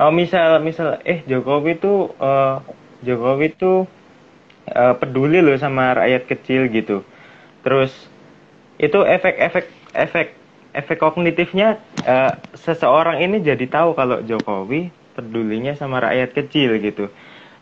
oh 0.00 0.12
misal 0.12 0.60
misal 0.62 1.00
eh 1.02 1.24
Jokowi 1.26 1.80
tuh 1.80 2.12
uh, 2.20 2.62
Jokowi 3.02 3.56
tuh 3.56 3.88
uh, 4.70 4.94
peduli 4.96 5.40
loh 5.40 5.56
sama 5.56 5.96
rakyat 5.96 6.28
kecil 6.28 6.68
gitu. 6.70 7.02
Terus 7.64 7.92
itu 8.80 9.00
efek-efek 9.04 9.66
efek 9.92 10.26
efek 10.72 10.96
kognitifnya 11.02 11.82
uh, 12.06 12.32
seseorang 12.56 13.20
ini 13.20 13.42
jadi 13.42 13.66
tahu 13.66 13.92
kalau 13.98 14.22
Jokowi 14.22 14.94
pedulinya 15.18 15.74
sama 15.76 16.00
rakyat 16.00 16.30
kecil 16.32 16.78
gitu. 16.78 17.10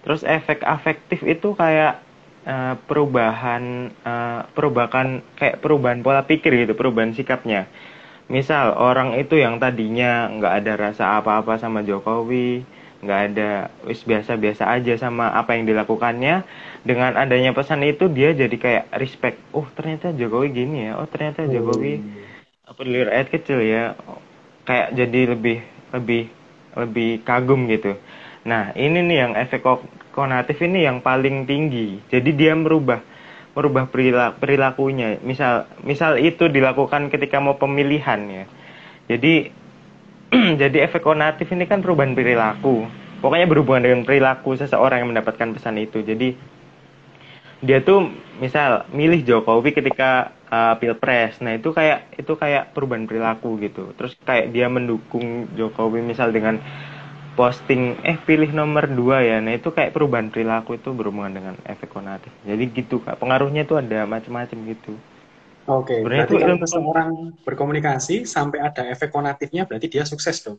Terus 0.05 0.23
efek 0.23 0.63
afektif 0.63 1.25
itu 1.27 1.57
kayak 1.59 1.99
uh, 2.49 2.75
perubahan 2.89 3.93
uh, 4.03 4.49
perubahan 4.57 5.21
kayak 5.37 5.61
perubahan 5.61 6.01
pola 6.01 6.25
pikir 6.25 6.65
gitu 6.65 6.73
perubahan 6.73 7.13
sikapnya. 7.13 7.69
Misal 8.33 8.73
orang 8.77 9.17
itu 9.21 9.37
yang 9.37 9.61
tadinya 9.61 10.33
nggak 10.33 10.55
ada 10.65 10.73
rasa 10.89 11.21
apa-apa 11.21 11.61
sama 11.61 11.85
Jokowi 11.85 12.65
nggak 12.99 13.21
ada 13.31 13.71
wis 13.87 14.03
biasa-biasa 14.03 14.67
aja 14.75 14.99
sama 14.99 15.31
apa 15.31 15.55
yang 15.55 15.71
dilakukannya 15.71 16.43
dengan 16.83 17.15
adanya 17.15 17.55
pesan 17.55 17.87
itu 17.87 18.11
dia 18.11 18.35
jadi 18.35 18.57
kayak 18.59 18.85
respect 18.99 19.39
oh 19.55 19.63
ternyata 19.71 20.11
Jokowi 20.11 20.51
gini 20.51 20.91
ya 20.91 20.99
oh 20.99 21.07
ternyata 21.07 21.47
Jokowi 21.47 22.03
apa 22.69 22.85
dulu 22.85 23.01
rakyat 23.09 23.29
kecil 23.33 23.59
ya. 23.65 23.97
Kayak 24.69 24.89
jadi 24.93 25.21
lebih 25.33 25.59
lebih 25.97 26.23
lebih 26.77 27.11
kagum 27.25 27.65
gitu. 27.73 27.97
Nah 28.45 28.77
ini 28.77 29.01
nih 29.09 29.19
yang 29.25 29.33
efek 29.41 29.65
konatif 30.19 30.59
ini 30.67 30.83
yang 30.83 30.99
paling 30.99 31.47
tinggi. 31.47 32.03
Jadi 32.11 32.35
dia 32.35 32.59
merubah 32.59 32.99
merubah 33.55 33.87
perilakunya. 34.35 35.23
Misal 35.23 35.71
misal 35.87 36.19
itu 36.19 36.51
dilakukan 36.51 37.15
ketika 37.15 37.39
mau 37.39 37.55
pemilihan 37.55 38.21
ya. 38.27 38.45
Jadi 39.07 39.55
jadi 40.67 40.91
efek 40.91 41.07
konatif 41.07 41.47
ini 41.55 41.71
kan 41.71 41.79
perubahan 41.79 42.19
perilaku. 42.19 42.91
Pokoknya 43.23 43.47
berhubungan 43.47 43.83
dengan 43.87 44.03
perilaku 44.03 44.59
seseorang 44.59 45.07
yang 45.07 45.11
mendapatkan 45.15 45.55
pesan 45.55 45.79
itu. 45.79 46.03
Jadi 46.03 46.35
dia 47.59 47.83
tuh 47.83 48.11
misal 48.39 48.87
milih 48.95 49.27
Jokowi 49.27 49.75
ketika 49.75 50.31
uh, 50.47 50.75
pilpres 50.79 51.43
nah 51.43 51.59
itu 51.59 51.75
kayak 51.75 52.15
itu 52.15 52.33
kayak 52.39 52.71
perubahan 52.71 53.11
perilaku 53.11 53.59
gitu 53.59 53.91
terus 53.99 54.15
kayak 54.23 54.55
dia 54.55 54.71
mendukung 54.71 55.51
Jokowi 55.59 55.99
misal 56.07 56.31
dengan 56.31 56.63
posting 57.39 57.95
eh 58.03 58.19
pilih 58.19 58.51
nomor 58.51 58.91
dua 58.91 59.23
ya. 59.23 59.39
Nah 59.39 59.55
itu 59.55 59.71
kayak 59.71 59.95
perubahan 59.95 60.27
perilaku 60.27 60.75
itu 60.75 60.91
berhubungan 60.91 61.31
dengan 61.31 61.55
efek 61.63 61.87
konatif. 61.95 62.35
Jadi 62.43 62.67
gitu 62.75 62.99
kak. 62.99 63.15
Pengaruhnya 63.23 63.63
itu 63.63 63.79
ada 63.79 64.03
macam-macam 64.11 64.59
gitu. 64.67 64.99
Oke 65.71 65.95
okay, 65.95 65.99
berarti 66.03 66.35
itu 66.35 66.43
kalau 66.43 66.59
seseorang 66.59 67.11
berkomunikasi 67.47 68.27
sampai 68.27 68.59
ada 68.59 68.91
efek 68.91 69.15
konatifnya 69.15 69.71
berarti 69.71 69.87
dia 69.87 70.03
sukses 70.03 70.43
dong? 70.43 70.59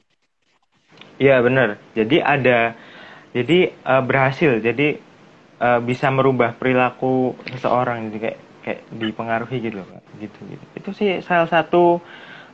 Iya 1.20 1.44
benar. 1.44 1.84
Jadi 1.92 2.24
ada 2.24 2.80
jadi 3.36 3.76
uh, 3.84 4.00
berhasil. 4.00 4.64
Jadi 4.64 5.04
uh, 5.60 5.84
bisa 5.84 6.08
merubah 6.16 6.56
perilaku 6.56 7.36
seseorang 7.52 8.08
jadi 8.08 8.18
kayak 8.24 8.40
kayak 8.64 8.82
dipengaruhi 8.96 9.58
gitu 9.68 9.84
kak. 9.84 10.04
Gitu 10.16 10.40
gitu. 10.48 10.66
Itu 10.80 10.90
sih 10.96 11.20
salah 11.28 11.52
satu 11.52 12.00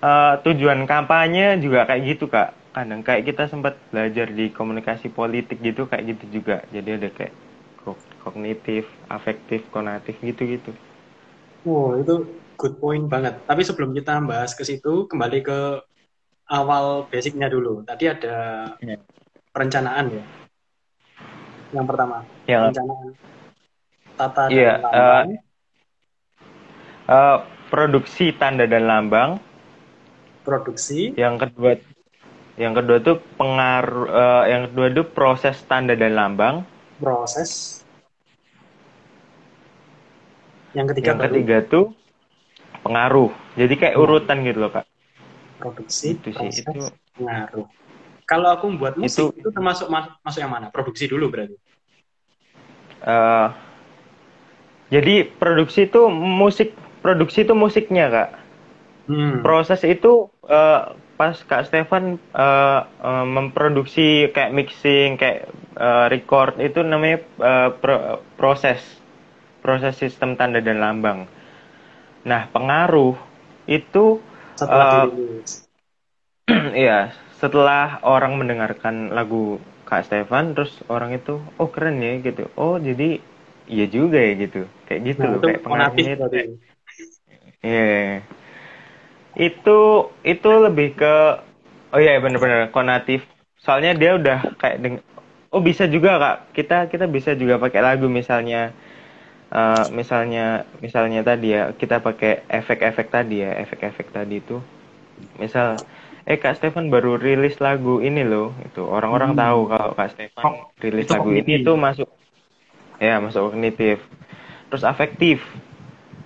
uh, 0.01 0.33
tujuan 0.41 0.81
kampanye 0.89 1.61
juga 1.61 1.85
kayak 1.85 2.01
gitu 2.09 2.25
kak 2.25 2.64
kadang 2.75 2.99
kayak 3.07 3.23
kita 3.31 3.47
sempat 3.47 3.79
belajar 3.87 4.27
di 4.27 4.51
komunikasi 4.51 5.07
politik 5.07 5.63
gitu 5.63 5.87
kayak 5.87 6.11
gitu 6.11 6.43
juga. 6.43 6.67
Jadi 6.75 6.89
ada 6.99 7.07
kayak 7.07 7.33
kognitif 8.25 8.89
afektif 9.07 9.61
konatif 9.69 10.17
gitu 10.19 10.43
gitu 10.57 10.71
wow 11.65 11.97
itu 11.97 12.25
good 12.55 12.77
point 12.79 13.05
banget. 13.09 13.41
Tapi 13.43 13.61
sebelum 13.65 13.91
kita 13.91 14.21
bahas 14.23 14.55
ke 14.55 14.63
situ 14.63 15.09
kembali 15.09 15.39
ke 15.43 15.59
awal 16.47 17.09
basicnya 17.09 17.49
dulu. 17.49 17.83
Tadi 17.83 18.05
ada 18.07 18.37
ya. 18.79 18.97
perencanaan 19.51 20.05
ya? 20.13 20.23
Yang 21.73 21.85
pertama 21.89 22.17
ya. 22.47 22.69
perencanaan 22.69 23.07
tata 24.15 24.47
dan 24.47 24.55
ya, 24.55 24.73
lambang. 24.79 25.27
uh, 27.11 27.11
uh, 27.11 27.37
produksi 27.67 28.31
tanda 28.31 28.63
dan 28.63 28.87
lambang. 28.87 29.29
Produksi. 30.45 31.11
Yang 31.17 31.49
kedua 31.49 31.71
yang 32.55 32.71
kedua 32.71 33.03
tuh 33.03 33.19
pengaruh 33.35 34.07
uh, 34.07 34.43
yang 34.47 34.71
kedua 34.71 34.87
itu 34.91 35.03
proses 35.03 35.59
tanda 35.67 35.91
dan 35.95 36.15
lambang. 36.15 36.63
Proses. 36.99 37.83
Yang 40.71 40.95
ketiga 40.95 41.07
Yang 41.07 41.17
baru. 41.17 41.23
ketiga 41.31 41.57
tuh 41.67 41.85
pengaruh. 42.83 43.31
Jadi 43.55 43.73
kayak 43.75 43.95
urutan 43.99 44.37
gitu 44.43 44.59
loh, 44.63 44.71
Kak. 44.71 44.85
Produksi, 45.59 46.19
itu 46.19 46.29
sih, 46.35 46.63
itu 46.63 46.71
pengaruh. 47.15 47.67
Kalau 48.27 48.49
aku 48.51 48.65
membuat 48.71 48.99
musik 48.99 49.31
Itu- 49.31 49.35
itu, 49.37 49.49
termasuk 49.53 49.87
ma- 49.87 50.17
masuk 50.19 50.39
yang 50.43 50.51
mana? 50.51 50.67
Produksi 50.73 51.07
dulu 51.07 51.31
berarti. 51.31 51.55
Eh, 53.05 53.47
jadi 54.89 55.29
produksi 55.29 55.85
itu 55.85 56.09
musik 56.09 56.73
produksi 57.05 57.45
itu 57.45 57.53
musiknya 57.53 58.09
kak. 58.09 58.29
Hmm. 59.05 59.45
Proses 59.45 59.85
itu 59.85 60.27
eh, 60.49 60.81
pas 61.19 61.35
kak 61.49 61.63
Stefan 61.67 62.05
eh, 62.35 62.81
eh, 63.09 63.25
memproduksi 63.35 64.07
kayak 64.35 64.51
mixing 64.57 65.09
kayak 65.21 65.39
eh, 65.79 66.05
record 66.13 66.53
itu 66.67 66.79
namanya 66.83 67.17
eh, 67.49 67.69
pro- 67.81 68.19
proses 68.39 68.79
proses 69.63 69.93
sistem 69.97 70.37
tanda 70.39 70.59
dan 70.61 70.77
lambang. 70.83 71.19
Nah 72.29 72.49
pengaruh 72.53 73.15
itu 73.69 74.19
Setelah 74.59 74.87
dirilis. 74.91 75.51
Iya, 76.81 76.97
setelah 77.41 78.01
orang 78.13 78.33
mendengarkan 78.39 78.95
lagu 79.17 79.61
Kak 79.89 80.01
Stefan, 80.07 80.45
terus 80.57 80.71
orang 80.93 81.11
itu, 81.19 81.33
oh 81.61 81.69
keren 81.73 81.97
ya 82.07 82.13
gitu. 82.27 82.43
Oh 82.61 82.75
jadi 82.87 83.07
iya 83.73 83.85
juga 83.95 84.17
ya 84.27 84.33
gitu. 84.43 84.61
Kayak 84.87 85.01
gitu 85.09 85.23
Nah, 85.23 85.31
loh, 85.31 85.39
kayak 85.45 85.61
pengaruhnya 85.65 86.11
itu. 86.17 86.19
berarti. 86.19 86.39
Iya. 87.65 88.21
Itu 89.35 90.09
itu 90.23 90.49
lebih 90.65 90.95
ke 90.95 91.13
oh 91.93 91.99
iya 91.99 92.19
bener-bener 92.23 92.71
konatif. 92.71 93.27
Soalnya 93.59 93.91
dia 93.97 94.15
udah 94.19 94.39
kayak 94.61 94.77
deng 94.83 94.95
oh 95.51 95.61
bisa 95.63 95.85
juga 95.91 96.11
Kak. 96.23 96.37
Kita 96.55 96.77
kita 96.91 97.05
bisa 97.11 97.31
juga 97.35 97.55
pakai 97.59 97.81
lagu 97.83 98.07
misalnya 98.07 98.71
eh, 99.53 99.85
misalnya 99.99 100.65
misalnya 100.85 101.21
tadi 101.25 101.47
ya 101.57 101.63
kita 101.75 101.99
pakai 102.03 102.45
efek-efek 102.49 103.07
tadi 103.11 103.35
ya, 103.45 103.51
efek-efek 103.63 104.07
tadi 104.15 104.35
itu. 104.43 104.57
Misal 105.41 105.83
eh 106.27 106.37
Kak 106.41 106.57
Stefan 106.59 106.89
baru 106.93 107.17
rilis 107.19 107.57
lagu 107.63 108.01
ini 108.03 108.23
loh, 108.25 108.53
itu 108.67 108.81
orang-orang 108.85 109.33
Hmm. 109.33 109.39
tahu 109.39 109.59
kalau 109.71 109.91
Kak 109.97 110.09
Stefan 110.15 110.47
Oh, 110.47 110.71
rilis 110.83 111.07
itu 111.07 111.13
lagu 111.13 111.29
ini 111.39 111.51
itu 111.63 111.71
masuk 111.85 112.07
ya 112.99 113.19
masuk 113.23 113.51
kognitif. 113.51 113.97
Terus 114.71 114.83
afektif 114.87 115.37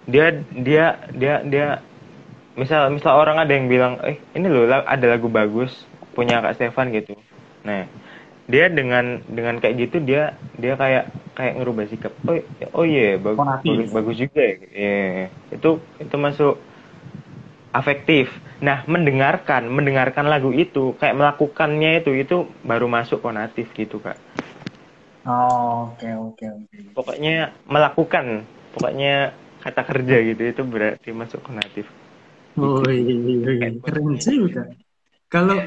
dia 0.10 0.34
dia 0.54 0.98
dia 1.14 1.36
dia 1.46 1.68
misal 2.62 2.82
misal 2.96 3.14
orang 3.22 3.38
ada 3.44 3.52
yang 3.58 3.68
bilang 3.74 3.94
eh 4.10 4.18
ini 4.38 4.48
loh 4.54 4.64
ada 4.94 5.06
lagu 5.14 5.28
bagus 5.40 5.72
punya 6.16 6.36
kak 6.44 6.56
Stefan 6.58 6.88
gitu. 6.98 7.14
Nah 7.68 7.82
dia 8.52 8.66
dengan 8.78 9.06
dengan 9.38 9.56
kayak 9.62 9.76
gitu 9.84 9.98
dia 10.10 10.22
dia 10.62 10.74
kayak 10.82 11.06
kayak 11.38 11.54
ngerubah 11.62 11.86
sikap 11.92 12.14
oh 12.30 12.38
oh 12.78 12.86
iya 12.86 13.16
bagus 13.26 13.46
Konatif. 13.46 13.64
bagus, 13.68 13.88
bagus 13.96 14.16
juga 14.24 14.42
ya. 14.42 14.56
Iya, 14.80 15.26
itu 15.56 15.70
itu 16.04 16.16
masuk 16.26 16.54
afektif. 17.74 18.28
Nah 18.66 18.84
mendengarkan 18.90 19.70
mendengarkan 19.70 20.26
lagu 20.28 20.50
itu 20.52 20.94
kayak 21.00 21.16
melakukannya 21.18 22.02
itu 22.04 22.12
itu 22.24 22.38
baru 22.66 22.86
masuk 22.90 23.22
konatif 23.26 23.70
gitu 23.78 23.98
kak. 24.02 24.18
Oh, 25.26 25.76
oke 25.94 26.08
oke 26.26 26.46
oke. 26.58 26.80
pokoknya 26.98 27.54
melakukan 27.70 28.26
pokoknya 28.76 29.34
kata 29.64 29.82
kerja 29.90 30.16
gitu 30.30 30.42
itu 30.52 30.62
berarti 30.64 31.10
masuk 31.12 31.40
konatif 31.44 31.86
Oh 32.58 32.82
iya, 32.90 33.70
keren 33.84 34.18
juga. 34.18 34.64
Kalau 35.30 35.62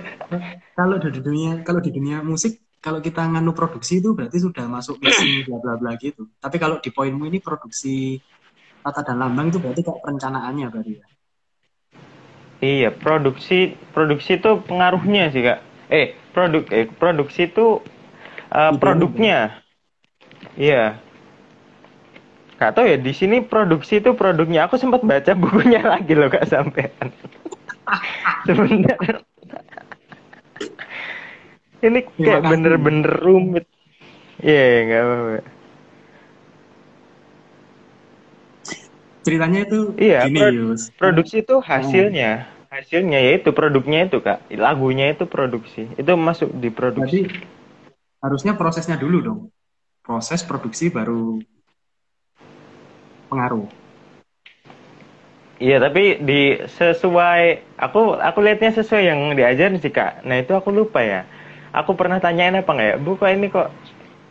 kalau 0.74 0.96
di 0.98 1.20
dunia 1.22 1.62
kalau 1.62 1.78
di 1.78 1.94
dunia 1.94 2.18
musik 2.24 2.58
kalau 2.82 2.98
kita 2.98 3.22
nganu 3.22 3.54
produksi 3.54 4.02
itu 4.02 4.10
berarti 4.10 4.42
sudah 4.42 4.66
masuk 4.66 4.98
mixing 4.98 5.30
bla 5.46 5.62
bla 5.62 5.74
bla 5.78 5.94
gitu. 6.02 6.26
Tapi 6.42 6.58
kalau 6.58 6.82
di 6.82 6.90
poinmu 6.90 7.30
ini 7.30 7.38
produksi 7.38 8.18
tata 8.82 9.06
dan 9.06 9.22
lambang 9.22 9.54
itu 9.54 9.62
berarti 9.62 9.86
kayak 9.86 10.02
perencanaannya 10.02 10.66
berarti 10.66 10.92
ya. 10.98 11.06
Iya, 12.62 12.90
produksi 12.94 13.78
produksi 13.94 14.38
itu 14.38 14.50
pengaruhnya 14.66 15.30
sih 15.30 15.42
kak. 15.46 15.60
Eh, 15.90 16.14
produk 16.34 16.66
eh 16.74 16.86
produksi 16.90 17.46
itu 17.46 17.78
uh, 18.50 18.72
produknya. 18.78 19.62
Iya. 20.58 20.98
Gak 22.62 22.78
tau 22.78 22.86
ya 22.86 22.94
di 22.94 23.10
sini 23.10 23.42
produksi 23.42 23.98
itu 23.98 24.14
produknya. 24.14 24.70
Aku 24.70 24.78
sempat 24.78 25.02
baca 25.02 25.34
bukunya 25.42 25.82
lagi 25.82 26.14
loh 26.14 26.30
kak 26.30 26.46
sampean. 26.46 27.10
Sebentar. 28.46 29.26
Ini 31.82 32.06
kayak 32.14 32.46
bener-bener 32.46 33.10
rumit. 33.18 33.66
Iya, 34.38 34.62
nggak 34.86 35.02
apa-apa. 35.02 35.38
Ceritanya 39.26 39.58
itu 39.66 39.78
Iya, 39.98 40.18
gini 40.30 40.38
prod- 40.38 40.54
Yus. 40.54 40.82
Produksi 40.94 41.42
itu 41.42 41.58
hasilnya. 41.58 42.46
Hasilnya 42.70 43.18
yaitu 43.26 43.50
produknya 43.50 44.06
itu 44.06 44.22
kak. 44.22 44.46
Lagunya 44.54 45.10
itu 45.10 45.26
produksi. 45.26 45.90
Itu 45.98 46.14
masuk 46.14 46.54
di 46.62 46.70
produksi. 46.70 47.26
Berarti 47.26 48.22
harusnya 48.22 48.54
prosesnya 48.54 48.94
dulu 48.94 49.18
dong. 49.18 49.40
Proses 50.06 50.46
produksi 50.46 50.94
baru 50.94 51.42
pengaruh. 53.32 53.64
Iya, 55.62 55.78
tapi 55.78 56.18
di 56.20 56.58
sesuai 56.58 57.42
aku 57.78 58.18
aku 58.18 58.38
lihatnya 58.42 58.74
sesuai 58.82 59.02
yang 59.08 59.20
diajarin 59.32 59.78
sih 59.78 59.94
kak. 59.94 60.26
Nah 60.26 60.42
itu 60.42 60.52
aku 60.52 60.74
lupa 60.74 61.00
ya. 61.00 61.22
Aku 61.72 61.96
pernah 61.96 62.18
tanyain 62.20 62.52
apa 62.52 62.68
nggak 62.68 62.88
ya? 62.92 62.96
Bu 62.98 63.16
kok 63.16 63.30
ini 63.30 63.46
kok 63.48 63.70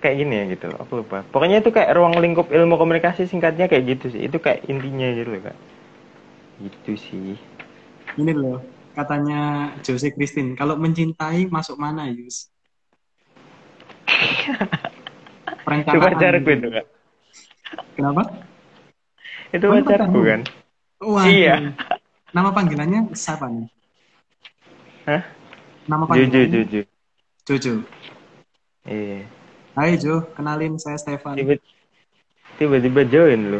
kayak 0.04 0.16
gini 0.20 0.34
ya 0.36 0.46
gitu. 0.52 0.68
Aku 0.76 1.02
lupa. 1.02 1.24
Pokoknya 1.32 1.64
itu 1.64 1.72
kayak 1.72 1.96
ruang 1.96 2.20
lingkup 2.20 2.52
ilmu 2.52 2.76
komunikasi 2.76 3.32
singkatnya 3.32 3.72
kayak 3.72 3.96
gitu 3.96 4.12
sih. 4.12 4.28
Itu 4.28 4.44
kayak 4.44 4.68
intinya 4.68 5.08
gitu 5.16 5.32
loh 5.32 5.42
kak. 5.48 5.58
Gitu 6.68 6.92
sih. 7.00 7.40
Ini 8.20 8.32
loh, 8.36 8.60
katanya 8.92 9.72
Jose 9.88 10.12
Christine, 10.12 10.52
kalau 10.60 10.76
mencintai 10.76 11.48
masuk 11.48 11.80
mana, 11.80 12.12
Yus? 12.12 12.52
Perencanaan. 15.64 16.12
pacarku 16.12 16.50
itu 16.52 16.68
kak. 16.76 16.86
Kenapa? 17.96 18.51
Itu 19.52 19.66
pacarku 19.68 19.88
pacarmu? 19.88 20.20
kan. 20.24 20.42
Wah, 21.02 21.26
Iya. 21.28 21.56
Nama 22.32 22.50
panggilannya 22.56 23.12
siapa 23.12 23.52
nih? 23.52 23.68
Hah? 25.10 25.22
Nama 25.90 26.04
panggilannya? 26.08 26.48
Juju. 26.48 26.82
Jojo. 27.44 27.74
Iya. 28.88 29.28
Hai 29.76 29.96
Jo, 30.00 30.24
kenalin 30.36 30.80
saya 30.80 30.98
Stefan. 31.00 31.36
Tiba- 31.36 31.60
Tiba-tiba 32.60 33.02
join. 33.08 33.60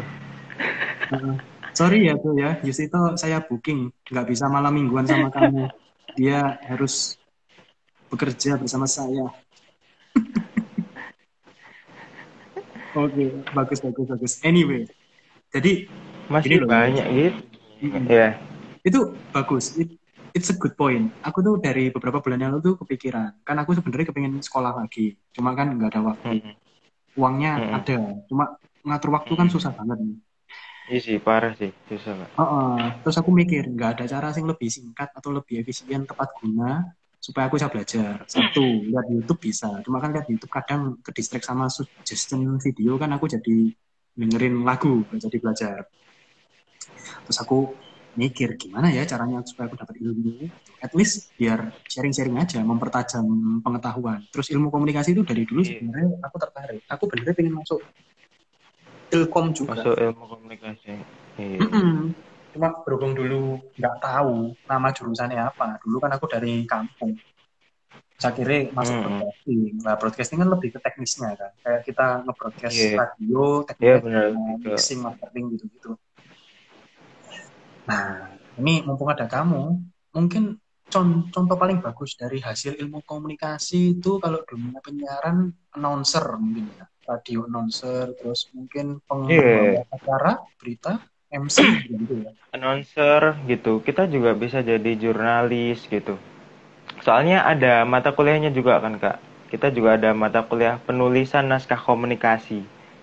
Uh, 1.12 1.34
sorry 1.74 2.06
ya 2.06 2.14
tuh 2.14 2.38
ya, 2.38 2.54
Yus 2.62 2.78
itu 2.78 3.00
saya 3.18 3.42
booking, 3.42 3.90
nggak 4.08 4.26
bisa 4.30 4.46
malam 4.46 4.72
mingguan 4.72 5.04
sama 5.04 5.28
kamu. 5.34 5.66
Dia 6.14 6.62
harus 6.70 7.18
bekerja 8.06 8.54
bersama 8.60 8.86
saya. 8.86 9.26
Oke, 12.94 13.24
bagus 13.50 13.78
bagus 13.82 14.06
bagus. 14.06 14.32
Anyway, 14.44 14.86
jadi 15.52 15.72
Masih 16.32 16.64
loh, 16.64 16.68
banyak 16.70 17.06
gitu. 17.12 17.40
Ya. 18.08 18.40
itu 18.82 19.00
bagus. 19.30 19.76
It- 19.76 20.00
it's 20.32 20.48
a 20.48 20.56
good 20.56 20.74
point. 20.74 21.12
Aku 21.22 21.44
tuh 21.44 21.60
dari 21.60 21.92
beberapa 21.92 22.24
bulan 22.24 22.40
yang 22.40 22.50
lalu 22.56 22.72
tuh 22.72 22.74
kepikiran. 22.82 23.44
Kan 23.44 23.56
aku 23.60 23.76
sebenarnya 23.76 24.10
kepengen 24.10 24.40
sekolah 24.40 24.80
lagi. 24.80 25.14
Cuma 25.36 25.52
kan 25.52 25.76
nggak 25.76 25.92
ada 25.92 26.00
waktu. 26.00 26.40
Mm. 26.40 26.54
Uangnya 27.20 27.52
Mm-mm. 27.60 27.76
ada. 27.76 27.98
Cuma 28.32 28.44
ngatur 28.82 29.10
waktu 29.12 29.32
kan 29.36 29.48
susah 29.52 29.70
banget 29.76 30.00
nih. 30.00 30.18
Iya 30.90 30.98
sih 30.98 31.16
parah 31.22 31.52
sih 31.54 31.70
susah 31.86 32.16
kak. 32.16 32.28
Heeh. 32.34 32.78
Terus 33.06 33.16
aku 33.20 33.30
mikir, 33.30 33.62
nggak 33.70 33.90
ada 34.00 34.04
cara 34.08 34.28
yang 34.34 34.50
lebih 34.50 34.66
singkat 34.72 35.14
atau 35.14 35.30
lebih 35.30 35.62
efisien 35.62 36.02
tepat 36.08 36.32
guna 36.42 36.90
supaya 37.22 37.46
aku 37.46 37.54
bisa 37.60 37.70
belajar. 37.70 38.26
Satu, 38.26 38.82
lihat 38.90 39.06
YouTube 39.06 39.40
bisa. 39.46 39.70
Cuma 39.86 40.02
kan 40.02 40.10
lihat 40.10 40.26
YouTube 40.26 40.50
kadang 40.50 40.98
ke 40.98 41.14
distract 41.14 41.46
sama 41.46 41.70
suggestion 41.70 42.58
video 42.58 42.98
kan 42.98 43.14
aku 43.14 43.30
jadi 43.30 43.70
dengerin 44.12 44.60
lagu, 44.62 45.04
jadi 45.16 45.36
belajar. 45.40 45.88
Terus 47.26 47.38
aku 47.40 47.72
mikir 48.12 48.60
gimana 48.60 48.92
ya 48.92 49.08
caranya 49.08 49.40
supaya 49.44 49.72
aku 49.72 49.76
dapat 49.80 49.96
ilmu. 50.00 50.48
At 50.82 50.92
least 50.92 51.32
biar 51.38 51.72
sharing-sharing 51.88 52.36
aja, 52.36 52.60
mempertajam 52.60 53.24
pengetahuan. 53.64 54.20
Terus 54.28 54.52
ilmu 54.52 54.68
komunikasi 54.68 55.16
itu 55.16 55.22
dari 55.24 55.48
dulu 55.48 55.64
Iya. 55.64 55.80
sebenarnya 55.80 56.08
aku 56.20 56.36
tertarik. 56.36 56.82
Aku 56.90 57.02
bener-bener 57.08 57.36
pengen 57.38 57.54
masuk 57.56 57.80
ilkom 59.12 59.46
juga. 59.56 59.80
Masuk 59.80 59.94
ilmu 59.96 60.24
komunikasi. 60.28 60.94
Iya. 61.40 61.58
Mm-mm. 61.64 62.12
Cuma 62.52 62.68
berhubung 62.84 63.16
dulu 63.16 63.64
nggak 63.80 63.96
tahu 64.04 64.52
nama 64.68 64.88
jurusannya 64.92 65.40
apa. 65.40 65.80
Dulu 65.80 65.96
kan 66.02 66.12
aku 66.12 66.26
dari 66.28 66.68
kampung. 66.68 67.16
Saya 68.22 68.32
kira 68.38 68.70
masuk 68.70 68.94
Mm-mm. 68.94 69.02
broadcasting. 69.02 69.60
Nah, 69.82 69.94
broadcasting 69.98 70.38
kan 70.38 70.48
lebih 70.54 70.68
ke 70.70 70.78
teknisnya 70.78 71.30
kan. 71.34 71.50
Kayak 71.58 71.80
kita 71.82 72.06
nge-broadcast 72.22 72.78
Iya. 72.78 72.94
radio, 73.02 73.42
Iya, 73.42 73.66
teknik 73.66 74.02
benar. 74.06 74.28
mixing, 74.62 74.98
mastering 75.02 75.44
gitu-gitu. 75.50 75.90
Nah, 77.82 78.30
ini 78.62 78.86
mumpung 78.86 79.10
ada 79.10 79.26
kamu, 79.26 79.62
mungkin 80.14 80.54
con- 80.86 81.26
contoh 81.34 81.56
paling 81.58 81.82
bagus 81.82 82.14
dari 82.14 82.38
hasil 82.38 82.78
ilmu 82.78 83.02
komunikasi 83.02 83.98
itu 83.98 84.22
kalau 84.22 84.38
dunia 84.46 84.78
penyiaran 84.78 85.50
announcer 85.74 86.22
mungkin 86.38 86.70
ya. 86.78 86.86
Radio 87.02 87.50
announcer, 87.50 88.14
terus 88.14 88.46
mungkin 88.54 89.02
Iya. 89.02 89.02
pengbawa 89.10 89.82
acara, 89.90 90.32
berita, 90.54 91.02
MC 91.26 91.58
gitu 91.90 92.22
ya. 92.22 92.30
Announcer 92.54 93.42
gitu. 93.50 93.82
Kita 93.82 94.06
juga 94.06 94.38
bisa 94.38 94.62
jadi 94.62 94.94
jurnalis 94.94 95.82
gitu. 95.90 96.14
Soalnya 97.04 97.38
ada 97.52 97.72
mata 97.92 98.10
kuliahnya 98.16 98.50
juga 98.58 98.72
kan 98.84 98.94
kak. 99.02 99.16
Kita 99.52 99.66
juga 99.76 99.90
ada 99.98 100.10
mata 100.22 100.40
kuliah 100.48 100.76
penulisan 100.86 101.44
naskah 101.52 101.80
komunikasi. 101.88 102.60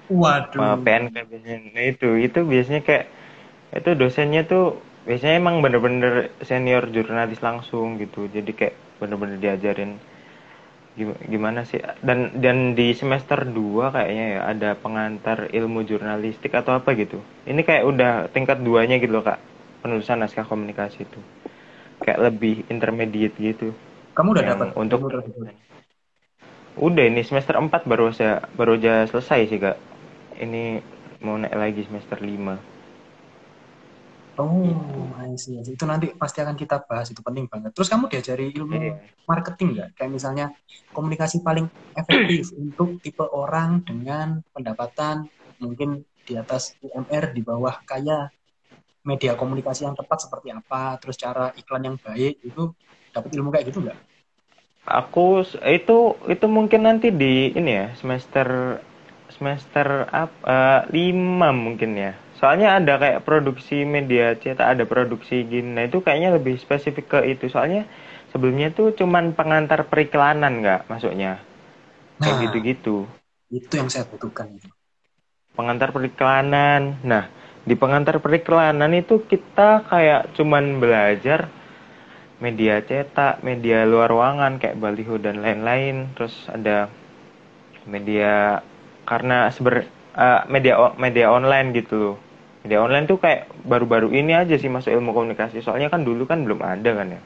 Waduh. 0.09 0.75
PNK 0.83 1.15
biasanya 1.29 1.57
nah 1.75 1.83
itu 1.93 2.07
itu 2.27 2.39
biasanya 2.51 2.81
kayak 2.88 3.05
itu 3.79 3.89
dosennya 4.01 4.41
tuh 4.51 4.63
biasanya 5.07 5.35
emang 5.41 5.55
bener-bener 5.63 6.13
senior 6.49 6.83
jurnalis 6.95 7.39
langsung 7.47 7.88
gitu. 8.03 8.19
Jadi 8.35 8.51
kayak 8.59 8.75
bener-bener 9.01 9.38
diajarin 9.43 9.91
gim- 10.97 11.19
gimana 11.33 11.62
sih? 11.69 11.79
Dan 12.03 12.19
dan 12.43 12.57
di 12.77 12.88
semester 12.99 13.39
2 13.57 13.85
kayaknya 13.95 14.25
ya 14.35 14.41
ada 14.53 14.69
pengantar 14.83 15.38
ilmu 15.59 15.79
jurnalistik 15.89 16.51
atau 16.59 16.71
apa 16.79 16.89
gitu. 17.01 17.17
Ini 17.49 17.62
kayak 17.67 17.83
udah 17.91 18.12
tingkat 18.35 18.57
duanya 18.67 18.95
gitu 19.01 19.13
loh 19.15 19.23
kak. 19.25 19.39
Penulisan 19.81 20.19
naskah 20.21 20.45
komunikasi 20.51 21.07
itu. 21.07 21.19
Kayak 22.03 22.19
lebih 22.31 22.55
intermediate 22.73 23.35
gitu 23.39 23.69
Kamu 24.19 24.36
udah 24.36 24.43
dapat 24.43 24.67
untuk 24.75 25.08
tersebut? 25.08 25.47
udah 26.79 27.03
ini 27.12 27.23
semester 27.27 27.55
4 27.60 27.88
baru 27.88 28.12
aja 28.12 28.43
baru 28.55 28.79
aja 28.79 29.03
selesai 29.08 29.51
sih 29.51 29.60
kak 29.60 29.75
ini 30.39 30.79
mau 31.19 31.36
naik 31.36 31.55
lagi 31.55 31.82
semester 31.88 32.19
5 32.19 32.55
Oh, 34.39 35.12
I 35.19 35.36
see. 35.36 35.60
Itu 35.60 35.84
nanti 35.84 36.15
pasti 36.15 36.39
akan 36.39 36.55
kita 36.55 36.88
bahas, 36.88 37.12
itu 37.12 37.19
penting 37.19 37.51
banget. 37.51 37.75
Terus 37.75 37.91
kamu 37.91 38.08
diajari 38.08 38.55
ilmu 38.55 38.71
Iya. 38.71 38.95
marketing 39.27 39.75
nggak? 39.75 39.89
Kayak 39.99 40.12
misalnya 40.15 40.45
komunikasi 40.95 41.43
paling 41.43 41.67
efektif 41.91 42.55
untuk 42.55 43.03
tipe 43.03 43.27
orang 43.27 43.84
dengan 43.84 44.39
pendapatan 44.55 45.27
mungkin 45.60 46.08
di 46.23 46.39
atas 46.39 46.71
UMR, 46.79 47.36
di 47.36 47.43
bawah 47.43 47.84
kaya, 47.84 48.32
media 49.05 49.33
komunikasi 49.35 49.88
yang 49.88 49.95
tepat 49.95 50.27
seperti 50.27 50.51
apa, 50.51 50.99
terus 50.99 51.15
cara 51.15 51.51
iklan 51.55 51.83
yang 51.88 51.97
baik, 51.99 52.39
itu 52.43 52.73
dapat 53.12 53.29
ilmu 53.35 53.49
kayak 53.51 53.65
gitu 53.71 53.79
nggak? 53.83 53.99
aku 54.89 55.45
itu 55.69 56.17
itu 56.25 56.45
mungkin 56.49 56.81
nanti 56.89 57.13
di 57.13 57.53
ini 57.53 57.71
ya 57.77 57.88
semester 57.93 58.79
semester 59.29 60.09
apa 60.09 60.89
lima 60.89 61.53
mungkin 61.53 61.93
ya 61.93 62.17
soalnya 62.41 62.81
ada 62.81 62.97
kayak 62.97 63.21
produksi 63.21 63.85
media 63.85 64.33
cetak 64.33 64.65
ada 64.65 64.83
produksi 64.89 65.45
gini 65.45 65.77
nah 65.77 65.83
itu 65.85 66.01
kayaknya 66.01 66.41
lebih 66.41 66.57
spesifik 66.57 67.05
ke 67.05 67.19
itu 67.38 67.45
soalnya 67.53 67.85
sebelumnya 68.33 68.73
tuh 68.73 68.97
cuman 68.97 69.38
pengantar 69.38 69.85
periklanan 69.85 70.65
nggak 70.65 70.89
masuknya 70.89 71.38
kayak 72.17 72.35
Nah. 72.35 72.41
gitu-gitu 72.49 73.05
Itu 73.49 73.73
yang 73.81 73.89
saya 73.89 74.05
butuhkan. 74.05 74.53
Itu. 74.57 74.69
pengantar 75.57 75.89
periklanan. 75.91 77.01
Nah, 77.03 77.27
di 77.67 77.76
pengantar 77.76 78.24
periklanan 78.24 78.91
itu 78.95 79.24
kita 79.28 79.84
kayak 79.88 80.36
cuman 80.36 80.80
belajar 80.80 81.52
media 82.39 82.80
cetak, 82.80 83.43
media 83.43 83.84
luar 83.84 84.08
ruangan 84.08 84.58
kayak 84.58 84.80
baliho 84.80 85.19
dan 85.19 85.43
lain-lain. 85.43 86.15
Terus 86.15 86.48
ada 86.48 86.88
media 87.84 88.63
karena 89.04 89.52
seber 89.52 89.86
eh, 90.15 90.41
media 90.48 90.95
media 90.95 91.28
online 91.32 91.76
gitu 91.76 91.95
loh. 91.95 92.17
Media 92.63 92.80
online 92.84 93.08
tuh 93.08 93.19
kayak 93.19 93.48
baru-baru 93.67 94.12
ini 94.12 94.36
aja 94.36 94.56
sih 94.56 94.72
masuk 94.72 94.91
ilmu 94.91 95.12
komunikasi. 95.12 95.60
Soalnya 95.63 95.91
kan 95.91 96.04
dulu 96.04 96.28
kan 96.28 96.43
belum 96.43 96.60
ada 96.63 96.91
kan 96.95 97.08
ya. 97.12 97.22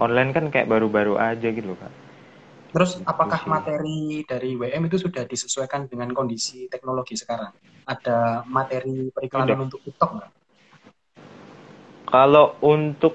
Online 0.00 0.30
kan 0.32 0.48
kayak 0.48 0.68
baru-baru 0.68 1.20
aja 1.20 1.48
gitu 1.52 1.76
kan. 1.76 1.92
Terus 2.70 3.02
apakah 3.02 3.42
materi 3.50 4.22
dari 4.22 4.54
WM 4.54 4.86
itu 4.86 4.96
sudah 5.02 5.26
disesuaikan 5.26 5.90
dengan 5.90 6.14
kondisi 6.14 6.70
teknologi 6.70 7.18
sekarang? 7.18 7.50
Ada 7.86 8.44
materi 8.48 9.08
periklanan 9.14 9.56
Udah. 9.56 9.66
untuk 9.66 9.80
TikTok 9.84 10.10
nggak? 10.18 10.30
Kalau 12.10 12.58
untuk 12.60 13.14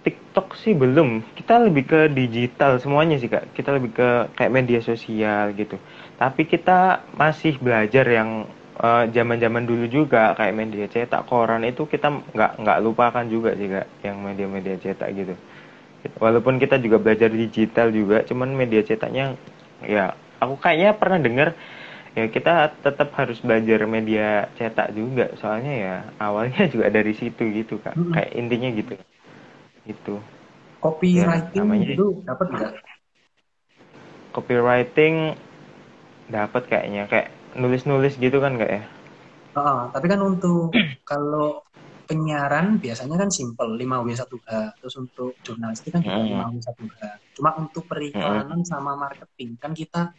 TikTok 0.00 0.56
sih 0.56 0.72
belum. 0.72 1.20
Kita 1.36 1.60
lebih 1.60 1.84
ke 1.84 2.00
digital 2.08 2.80
semuanya 2.80 3.20
sih 3.20 3.28
kak. 3.28 3.52
Kita 3.52 3.74
lebih 3.76 3.90
ke 3.92 4.08
kayak 4.38 4.52
media 4.52 4.80
sosial 4.80 5.52
gitu. 5.58 5.76
Tapi 6.16 6.46
kita 6.48 7.04
masih 7.18 7.58
belajar 7.60 8.06
yang 8.08 8.46
eh, 8.80 9.04
zaman-zaman 9.12 9.66
dulu 9.68 9.84
juga 9.90 10.32
kayak 10.38 10.54
media 10.56 10.86
cetak 10.88 11.26
koran 11.28 11.66
itu 11.66 11.84
kita 11.84 12.08
nggak 12.32 12.52
nggak 12.62 12.78
lupakan 12.80 13.24
juga 13.28 13.52
sih 13.58 13.68
kak. 13.68 13.86
Yang 14.06 14.16
media-media 14.24 14.76
cetak 14.80 15.10
gitu. 15.12 15.34
Walaupun 16.16 16.56
kita 16.56 16.80
juga 16.80 16.96
belajar 16.96 17.28
digital 17.28 17.92
juga, 17.92 18.24
cuman 18.24 18.56
media 18.56 18.80
cetaknya 18.80 19.36
ya 19.84 20.16
aku 20.40 20.56
kayaknya 20.56 20.96
pernah 20.96 21.20
dengar 21.20 21.52
ya 22.18 22.26
kita 22.26 22.74
tetap 22.82 23.08
harus 23.14 23.38
belajar 23.38 23.80
media 23.86 24.50
cetak 24.58 24.90
juga 24.98 25.30
soalnya 25.38 25.74
ya 25.86 25.96
awalnya 26.18 26.66
juga 26.72 26.90
dari 26.90 27.12
situ 27.14 27.42
gitu 27.54 27.78
kak 27.84 27.94
Mm-mm. 27.94 28.12
kayak 28.14 28.30
intinya 28.34 28.68
gitu 28.74 28.94
itu 29.86 30.14
Copywriting 30.80 31.54
Ya, 31.54 31.62
namanya- 31.62 31.94
itu 31.94 32.04
dapat 32.26 32.46
nggak? 32.50 32.72
copywriting 34.34 35.34
dapat 36.30 36.62
kayaknya 36.70 37.02
kayak 37.10 37.28
nulis-nulis 37.58 38.14
gitu 38.18 38.38
kan 38.38 38.54
kak 38.58 38.70
ya 38.70 38.82
Heeh, 39.56 39.80
tapi 39.94 40.06
kan 40.12 40.20
untuk 40.30 40.70
kalau 41.10 41.62
penyiaran 42.08 42.78
biasanya 42.84 43.16
kan 43.22 43.30
simple 43.38 43.70
5W1H. 43.80 44.78
Terus 44.78 44.94
untuk 45.02 45.30
jurnalistik 45.46 45.90
kan 45.94 46.02
juga 46.06 46.18
Mm. 46.22 46.26
5W1H. 46.26 47.04
Cuma 47.36 47.50
untuk 47.62 47.84
periklanan 47.90 48.60
sama 48.66 48.92
marketing 48.98 49.50
kan 49.62 49.72
kita 49.80 50.14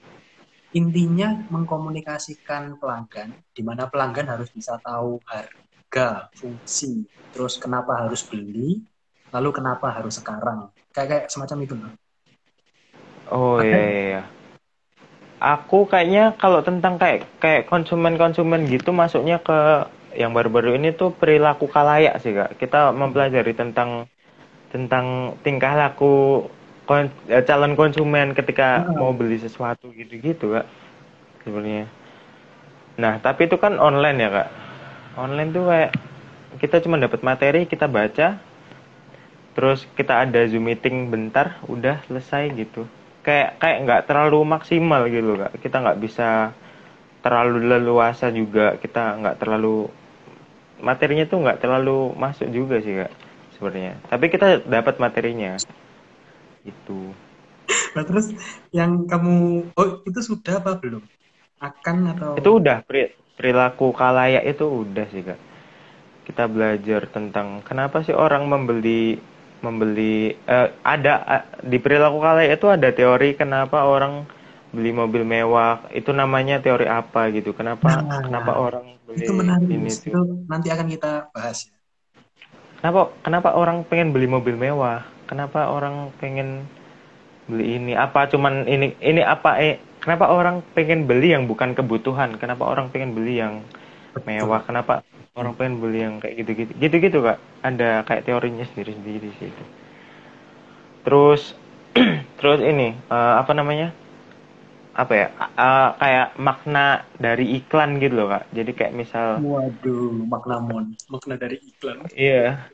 intinya 0.71 1.29
mengkomunikasikan 1.51 2.79
pelanggan 2.79 3.29
di 3.55 3.61
mana 3.63 3.87
pelanggan 3.91 4.27
harus 4.31 4.49
bisa 4.55 4.79
tahu 4.79 5.19
harga, 5.27 6.31
fungsi, 6.39 7.07
terus 7.31 7.59
kenapa 7.59 7.91
harus 8.01 8.23
beli, 8.27 8.83
lalu 9.35 9.49
kenapa 9.51 9.91
harus 9.95 10.19
sekarang. 10.19 10.71
Kayak 10.95 11.07
kayak 11.09 11.25
semacam 11.31 11.57
itu 11.65 11.75
loh. 11.79 11.93
oh 13.31 13.57
iya 13.63 13.79
iya 13.91 14.01
iya. 14.11 14.21
aku 15.41 15.89
kayaknya 15.89 16.37
kalau 16.37 16.61
tentang 16.61 16.93
kayak 17.01 17.25
kayak 17.41 17.65
konsumen-konsumen 17.71 18.69
gitu 18.69 18.93
masuknya 18.93 19.41
ke 19.41 19.57
yang 20.21 20.35
baru-baru 20.35 20.75
ini 20.77 20.91
tuh 20.93 21.15
perilaku 21.15 21.65
kalayak 21.71 22.19
sih 22.21 22.35
kak 22.35 22.59
kita 22.61 22.91
mempelajari 22.91 23.53
tentang 23.55 24.05
tentang 24.71 25.35
tingkah 25.43 25.73
laku 25.75 26.45
kon- 26.85 27.13
eh, 27.29 27.43
calon 27.45 27.73
konsumen 27.77 28.33
ketika 28.33 28.85
Hmm. 28.85 28.97
mau 28.97 29.11
beli 29.13 29.37
sesuatu 29.37 29.89
gitu-gitu 29.93 30.57
kak 30.57 30.67
sebenarnya. 31.45 31.85
Nah 32.99 33.17
tapi 33.23 33.47
itu 33.49 33.57
kan 33.57 33.77
online 33.79 34.17
ya 34.21 34.29
kak. 34.29 34.49
Online 35.17 35.49
tuh 35.51 35.63
kayak 35.67 35.91
kita 36.59 36.83
cuma 36.83 36.99
dapat 36.99 37.21
materi 37.23 37.65
kita 37.65 37.87
baca 37.87 38.37
terus 39.51 39.83
kita 39.99 40.23
ada 40.23 40.47
zoom 40.47 40.63
meeting 40.71 41.11
bentar 41.11 41.59
udah 41.67 41.99
selesai 42.07 42.51
gitu. 42.55 42.87
Kayak 43.21 43.59
kayak 43.61 43.77
nggak 43.85 44.01
terlalu 44.09 44.39
maksimal 44.47 45.05
gitu 45.11 45.37
kak. 45.37 45.51
Kita 45.61 45.75
nggak 45.83 45.99
bisa 46.01 46.29
terlalu 47.21 47.69
leluasa 47.69 48.33
juga 48.33 48.75
kita 48.81 49.21
nggak 49.21 49.37
terlalu 49.37 49.85
materinya 50.81 51.29
tuh 51.29 51.37
nggak 51.45 51.61
terlalu 51.61 52.17
masuk 52.17 52.49
juga 52.49 52.81
sih 52.81 53.05
kak 53.05 53.11
sebenarnya. 53.57 53.93
Tapi 54.09 54.25
kita 54.31 54.65
dapat 54.65 54.97
materinya 54.97 55.61
itu. 56.65 57.13
Nah, 57.93 58.03
terus 58.07 58.25
yang 58.77 58.91
kamu 59.09 59.31
oh 59.79 59.87
itu 60.07 60.19
sudah 60.29 60.53
apa 60.59 60.71
belum? 60.81 61.03
Akan 61.67 61.97
atau? 62.11 62.35
Itu 62.39 62.49
udah 62.59 62.77
peri- 62.87 63.13
perilaku 63.37 63.87
kalayak 64.01 64.43
itu 64.51 64.65
udah 64.83 65.05
sih 65.11 65.21
kak. 65.27 65.39
Kita 66.27 66.43
belajar 66.55 67.01
tentang 67.15 67.47
kenapa 67.67 67.97
sih 68.07 68.15
orang 68.25 68.43
membeli 68.51 69.19
membeli 69.65 70.33
eh, 70.55 70.69
ada 70.93 71.13
di 71.71 71.77
perilaku 71.83 72.17
kalayak 72.25 72.53
itu 72.59 72.67
ada 72.75 72.89
teori 72.99 73.29
kenapa 73.41 73.79
orang 73.95 74.13
beli 74.75 74.91
mobil 75.01 75.23
mewah. 75.33 75.73
Itu 75.99 76.11
namanya 76.21 76.55
teori 76.65 76.87
apa 76.87 77.21
gitu. 77.35 77.51
Kenapa 77.59 77.89
Nah, 78.09 78.21
kenapa 78.23 78.51
orang 78.65 78.85
beli 79.07 79.25
itu 79.25 79.31
menarik 79.39 79.69
ini 79.75 79.91
itu 79.97 80.17
nanti 80.51 80.67
akan 80.73 80.87
kita 80.93 81.07
bahas 81.33 81.57
ya. 81.67 81.73
Kenapa 82.81 83.13
kenapa 83.21 83.49
orang 83.53 83.85
pengen 83.85 84.09
beli 84.13 84.25
mobil 84.25 84.57
mewah 84.57 85.05
kenapa 85.31 85.61
orang 85.75 85.95
pengen 86.21 86.49
beli 87.49 87.65
ini? 87.79 87.93
Apa 88.05 88.21
cuman 88.31 88.53
ini 88.73 88.87
ini 89.11 89.21
apa 89.35 89.51
eh 89.65 89.75
kenapa 90.03 90.25
orang 90.37 90.55
pengen 90.75 91.01
beli 91.09 91.27
yang 91.35 91.43
bukan 91.51 91.71
kebutuhan? 91.77 92.31
Kenapa 92.41 92.63
orang 92.71 92.87
pengen 92.93 93.11
beli 93.17 93.33
yang 93.43 93.55
mewah? 94.27 94.61
Kenapa 94.67 94.93
orang 95.39 95.53
pengen 95.59 95.75
beli 95.83 95.99
yang 96.05 96.15
kayak 96.23 96.35
gitu-gitu? 96.43 96.71
Gitu-gitu 96.83 97.19
kak. 97.27 97.39
Ada 97.67 98.03
kayak 98.07 98.23
teorinya 98.27 98.65
sendiri-sendiri 98.71 99.29
sih 99.39 99.49
itu. 99.53 99.63
Terus 101.05 101.55
terus 102.39 102.59
ini 102.63 102.93
eh, 102.95 103.33
apa 103.41 103.51
namanya? 103.57 103.91
Apa 104.91 105.13
ya? 105.15 105.27
A- 105.55 105.93
kayak 105.99 106.27
makna 106.35 107.07
dari 107.15 107.45
iklan 107.59 107.99
gitu 108.03 108.13
loh 108.19 108.27
kak. 108.31 108.43
Jadi 108.51 108.71
kayak 108.75 108.93
misal 108.95 109.27
waduh 109.43 110.03
makna 110.31 110.55
mon 110.67 110.85
makna 111.11 111.33
dari 111.43 111.57
iklan. 111.69 111.99
Iya. 112.15 112.67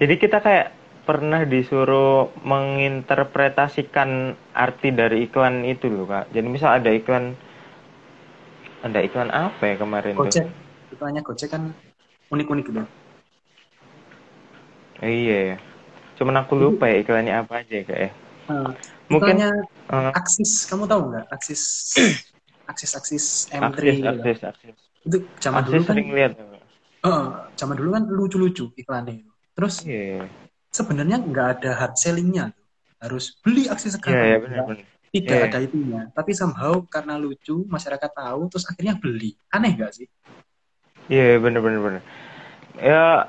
Jadi 0.00 0.14
kita 0.22 0.38
kayak 0.46 0.66
pernah 1.02 1.42
disuruh 1.42 2.30
menginterpretasikan 2.46 4.38
arti 4.54 4.88
dari 4.94 5.26
iklan 5.26 5.66
itu 5.66 5.90
loh 5.90 6.06
kak. 6.06 6.30
Jadi 6.30 6.46
misal 6.46 6.78
ada 6.78 6.90
iklan, 6.94 7.34
ada 8.86 8.98
iklan 9.02 9.30
apa 9.34 9.62
ya 9.62 9.74
kemarin 9.78 10.14
tuh? 10.14 10.22
gojek 10.30 10.46
iklannya 10.94 11.22
gojek 11.26 11.48
kan 11.50 11.62
unik-unik 12.30 12.66
gitu 12.70 12.82
Oh, 15.02 15.10
iya 15.10 15.38
ya. 15.50 15.56
Cuman 16.14 16.38
aku 16.38 16.54
lupa 16.54 16.86
ya 16.86 17.02
iklannya 17.02 17.34
apa 17.34 17.66
aja 17.66 17.74
ya, 17.74 17.82
kak 17.82 17.98
ya. 17.98 18.10
Nah, 18.46 18.70
Mungkin 19.10 19.34
ikonnya 19.34 19.50
eh, 19.90 20.12
Axis, 20.14 20.52
kamu 20.70 20.86
tahu 20.86 21.10
nggak? 21.10 21.24
Axis, 21.34 21.62
Axis, 22.70 22.92
Axis 22.94 23.24
M3 23.50 23.82
akses 23.82 23.98
gitu. 23.98 24.20
akses 24.22 24.38
akses 24.46 24.76
Itu 25.02 25.16
zaman 25.42 25.58
akses 25.58 25.74
dulu 25.74 25.82
kan, 25.82 25.96
sering 25.98 26.08
lihat 26.14 26.32
eh, 27.02 27.26
zaman 27.58 27.74
dulu 27.74 27.88
kan 27.90 28.02
lucu-lucu 28.06 28.64
iklannya. 28.78 29.26
Terus 29.58 29.74
iya 29.82 30.30
sebenarnya 30.72 31.20
nggak 31.20 31.48
ada 31.60 31.70
hard 31.76 31.94
sellingnya. 31.94 32.50
Harus 32.98 33.36
beli 33.38 33.68
Axis 33.68 33.92
iya 33.92 33.96
sekarang. 34.00 34.16
iya 34.18 34.26
Nggak- 34.26 34.42
benar 34.48 34.62
benar 34.66 34.86
Tidak 35.12 35.36
Iya. 35.36 35.44
ada 35.44 35.58
itunya. 35.60 36.00
Tapi 36.08 36.32
somehow 36.32 36.80
karena 36.88 37.20
lucu, 37.20 37.68
masyarakat 37.68 38.10
tahu, 38.10 38.48
terus 38.48 38.64
akhirnya 38.64 38.96
beli. 38.96 39.36
Aneh 39.52 39.76
nggak 39.76 39.92
sih? 39.92 40.08
iya 41.10 41.34
benar 41.36 41.58
benar 41.60 41.80
benar 41.82 42.02
ya 42.78 43.26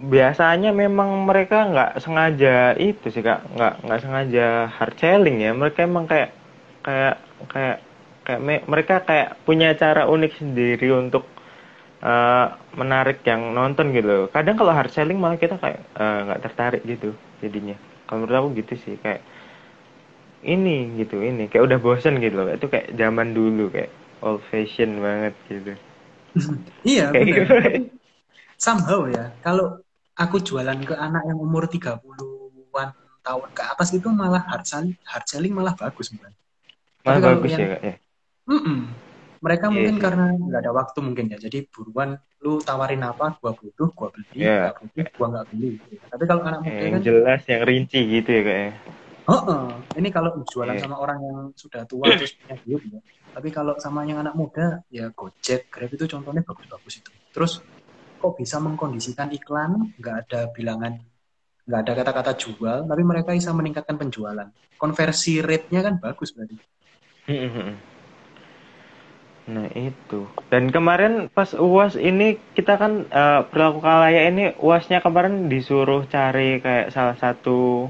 biasanya 0.00 0.72
memang 0.72 1.28
mereka 1.28 1.68
nggak 1.68 2.00
sengaja 2.00 2.72
itu 2.74 3.12
sih 3.12 3.20
kak 3.20 3.44
nggak 3.52 3.84
nggak 3.84 4.00
sengaja 4.00 4.46
hard 4.72 4.96
selling 4.96 5.44
ya 5.44 5.52
mereka 5.52 5.84
emang 5.84 6.08
kayak 6.08 6.32
kayak 6.80 7.20
kayak 7.44 7.76
kayak 8.24 8.40
me- 8.40 8.64
mereka 8.64 9.04
kayak 9.04 9.36
punya 9.44 9.76
cara 9.76 10.08
unik 10.08 10.32
sendiri 10.32 10.88
untuk 10.90 11.28
eh, 12.04 12.46
menarik 12.80 13.18
yang 13.26 13.52
nonton 13.56 13.92
gitu. 13.96 14.28
Kadang 14.34 14.56
kalau 14.60 14.72
hard 14.76 14.90
selling 14.92 15.18
malah 15.20 15.38
kita 15.40 15.56
kayak 15.60 15.80
eh, 16.00 16.18
nggak 16.26 16.40
tertarik 16.44 16.82
gitu 16.88 17.12
jadinya. 17.42 17.76
Kalau 18.08 18.24
menurut 18.24 18.36
aku 18.40 18.48
gitu 18.60 18.74
sih 18.84 18.94
kayak 19.04 19.20
ini 20.44 20.76
gitu 21.00 21.20
ini. 21.20 21.46
Kayak 21.50 21.64
udah 21.68 21.78
bosen 21.84 22.14
gitu 22.24 22.34
loh. 22.40 22.48
Itu 22.52 22.66
kayak 22.72 22.96
zaman 22.96 23.36
dulu 23.36 23.68
kayak 23.74 23.90
old 24.24 24.40
fashion 24.48 25.00
banget 25.04 25.34
gitu. 25.48 25.72
Iya, 26.90 27.02
kayak 27.12 27.26
gitu. 27.28 27.52
Somehow 28.60 29.00
ya, 29.08 29.24
kalau 29.44 29.80
aku 30.22 30.36
jualan 30.48 30.78
ke 30.88 30.94
anak 31.06 31.22
yang 31.28 31.38
umur 31.40 31.64
30-an 31.72 32.88
tahun 33.26 33.50
ke 33.56 33.62
atas 33.72 33.88
itu 33.96 34.08
malah 34.12 34.42
hard 34.50 34.64
selling, 34.68 34.96
hard 35.10 35.24
selling 35.30 35.52
malah 35.58 35.74
bagus 35.76 36.12
Mbak. 36.14 36.32
malah 37.04 37.20
Tapi 37.20 37.28
bagus 37.28 37.52
yang- 37.52 37.62
ya 37.62 37.66
kak 37.72 37.82
ya? 37.88 37.94
Mm-mm. 38.50 38.78
Mereka 39.40 39.66
Iya 39.68 39.72
mungkin 39.72 39.96
karena 39.96 40.24
nggak 40.36 40.60
ada 40.60 40.72
waktu 40.76 40.98
mungkin 41.00 41.24
ya, 41.32 41.38
jadi 41.40 41.64
buruan 41.72 42.20
lu 42.44 42.60
tawarin 42.60 43.00
apa, 43.00 43.40
gua 43.40 43.56
butuh, 43.56 43.88
gua 43.96 44.08
beli, 44.12 44.44
Iya. 44.44 44.68
nggak 44.68 44.76
butuh, 44.84 45.06
gua 45.16 45.26
nggak 45.32 45.46
beli. 45.48 45.70
Tapi 46.12 46.24
kalau 46.28 46.42
anak 46.44 46.60
muda 46.60 46.82
yang 46.84 46.94
kan, 47.00 47.02
jelas 47.04 47.42
yang 47.48 47.62
rinci 47.64 48.00
gitu 48.04 48.28
ya 48.36 48.42
kayaknya 48.44 48.72
oh, 49.30 49.42
oh, 49.46 49.64
ini 49.94 50.08
kalau 50.10 50.30
jualan 50.42 50.74
Iya. 50.74 50.82
sama 50.82 50.96
orang 50.98 51.18
yang 51.22 51.38
sudah 51.54 51.86
tua 51.86 52.06
terus 52.18 52.34
punya 52.36 52.56
duit 52.66 52.82
ya. 52.90 53.00
Tapi 53.30 53.48
kalau 53.54 53.78
sama 53.78 54.02
yang 54.02 54.18
anak 54.26 54.34
muda, 54.34 54.82
ya 54.90 55.06
Gojek, 55.14 55.70
Grab 55.70 55.90
itu 55.94 56.04
contohnya 56.10 56.42
bagus-bagus 56.42 56.94
itu. 56.98 57.10
Terus 57.30 57.62
kok 58.18 58.34
bisa 58.34 58.58
mengkondisikan 58.58 59.30
iklan, 59.30 59.94
nggak 59.96 60.16
ada 60.26 60.40
bilangan, 60.50 60.98
nggak 61.64 61.80
ada 61.86 61.92
kata-kata 61.94 62.32
jual, 62.34 62.78
tapi 62.90 63.02
mereka 63.06 63.30
bisa 63.30 63.54
meningkatkan 63.54 63.96
penjualan. 63.96 64.50
Konversi 64.74 65.38
rate-nya 65.38 65.80
kan 65.86 65.94
bagus 66.02 66.34
berarti. 66.34 66.58
Nah 69.50 69.68
itu. 69.74 70.20
Dan 70.52 70.64
kemarin 70.74 71.12
pas 71.36 71.50
UAS 71.56 71.94
ini 71.98 72.38
kita 72.56 72.72
kan 72.82 72.92
eh, 73.10 73.40
perilaku 73.48 73.78
kalaya 73.82 74.20
ini 74.30 74.54
UASnya 74.62 74.98
kemarin 75.06 75.34
disuruh 75.52 76.02
cari 76.14 76.62
kayak 76.64 76.86
salah 76.94 77.16
satu 77.22 77.88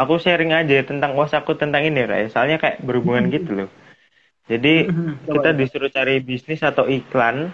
aku 0.00 0.14
sharing 0.22 0.52
aja 0.60 0.76
tentang 0.90 1.10
UAS 1.18 1.34
aku 1.40 1.52
tentang 1.58 1.82
ini 1.88 2.00
Ray. 2.10 2.24
Soalnya 2.32 2.56
kayak 2.62 2.78
berhubungan 2.86 3.24
gitu 3.34 3.50
loh. 3.64 3.70
Jadi 4.50 4.90
kita 5.32 5.50
disuruh 5.60 5.90
cari 5.96 6.14
bisnis 6.22 6.62
atau 6.70 6.84
iklan. 6.98 7.50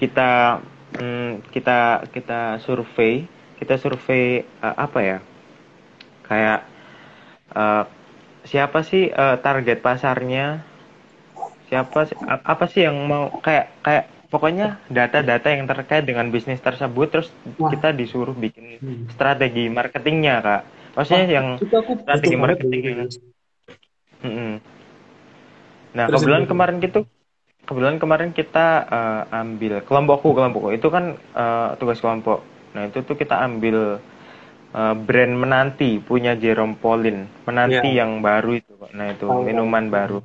Kita 0.00 0.58
mm, 0.98 1.46
kita 1.54 1.78
kita 2.10 2.58
survei, 2.64 3.24
kita 3.60 3.74
survei 3.78 4.42
eh, 4.42 4.76
apa 4.76 4.98
ya? 5.00 5.18
Kayak 6.26 6.60
eh, 7.54 7.84
siapa 8.50 8.80
sih 8.86 9.04
eh, 9.12 9.36
target 9.44 9.78
pasarnya? 9.84 10.46
Siapa 11.72 12.00
apa 12.44 12.64
sih 12.68 12.84
yang 12.84 12.96
mau 13.08 13.32
kayak 13.40 13.66
kayak 13.80 14.04
pokoknya 14.28 14.76
data-data 14.92 15.48
yang 15.56 15.64
terkait 15.64 16.04
dengan 16.04 16.28
bisnis 16.28 16.60
tersebut 16.60 17.06
terus 17.08 17.28
Wah. 17.56 17.72
kita 17.72 17.96
disuruh 17.96 18.36
bikin 18.36 18.76
Hmm. 18.82 19.08
strategi 19.08 19.72
marketingnya 19.72 20.34
kak 20.44 20.62
maksudnya 20.92 21.24
Wah, 21.24 21.36
yang 21.40 21.46
aku 21.56 22.00
strategi 22.04 22.36
marketing. 22.36 22.82
Mm-mm. 24.24 24.60
nah 25.92 26.08
Terus 26.08 26.20
kebetulan 26.20 26.44
kemarin 26.48 26.76
gitu 26.80 27.00
kebetulan 27.68 27.98
kemarin 28.02 28.30
kita 28.32 28.66
eh, 28.88 29.22
ambil 29.40 29.74
kelompokku 29.86 30.28
kelompokku 30.36 30.68
itu 30.76 30.88
kan 30.88 31.04
eh, 31.16 31.68
tugas 31.80 32.00
kelompok 32.00 32.40
nah 32.72 32.88
itu 32.88 33.04
tuh 33.04 33.16
kita 33.16 33.44
ambil 33.44 34.00
eh, 34.74 34.94
brand 35.06 35.34
menanti 35.36 36.00
punya 36.02 36.32
Jerome 36.36 36.76
Pauline 36.80 37.28
menanti 37.48 37.88
Iya. 37.92 38.04
yang 38.04 38.20
baru 38.24 38.50
itu 38.60 38.74
nah 38.96 39.06
itu 39.12 39.26
minuman 39.46 39.84
baru 39.92 40.18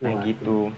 nah 0.00 0.24
gitu. 0.24 0.72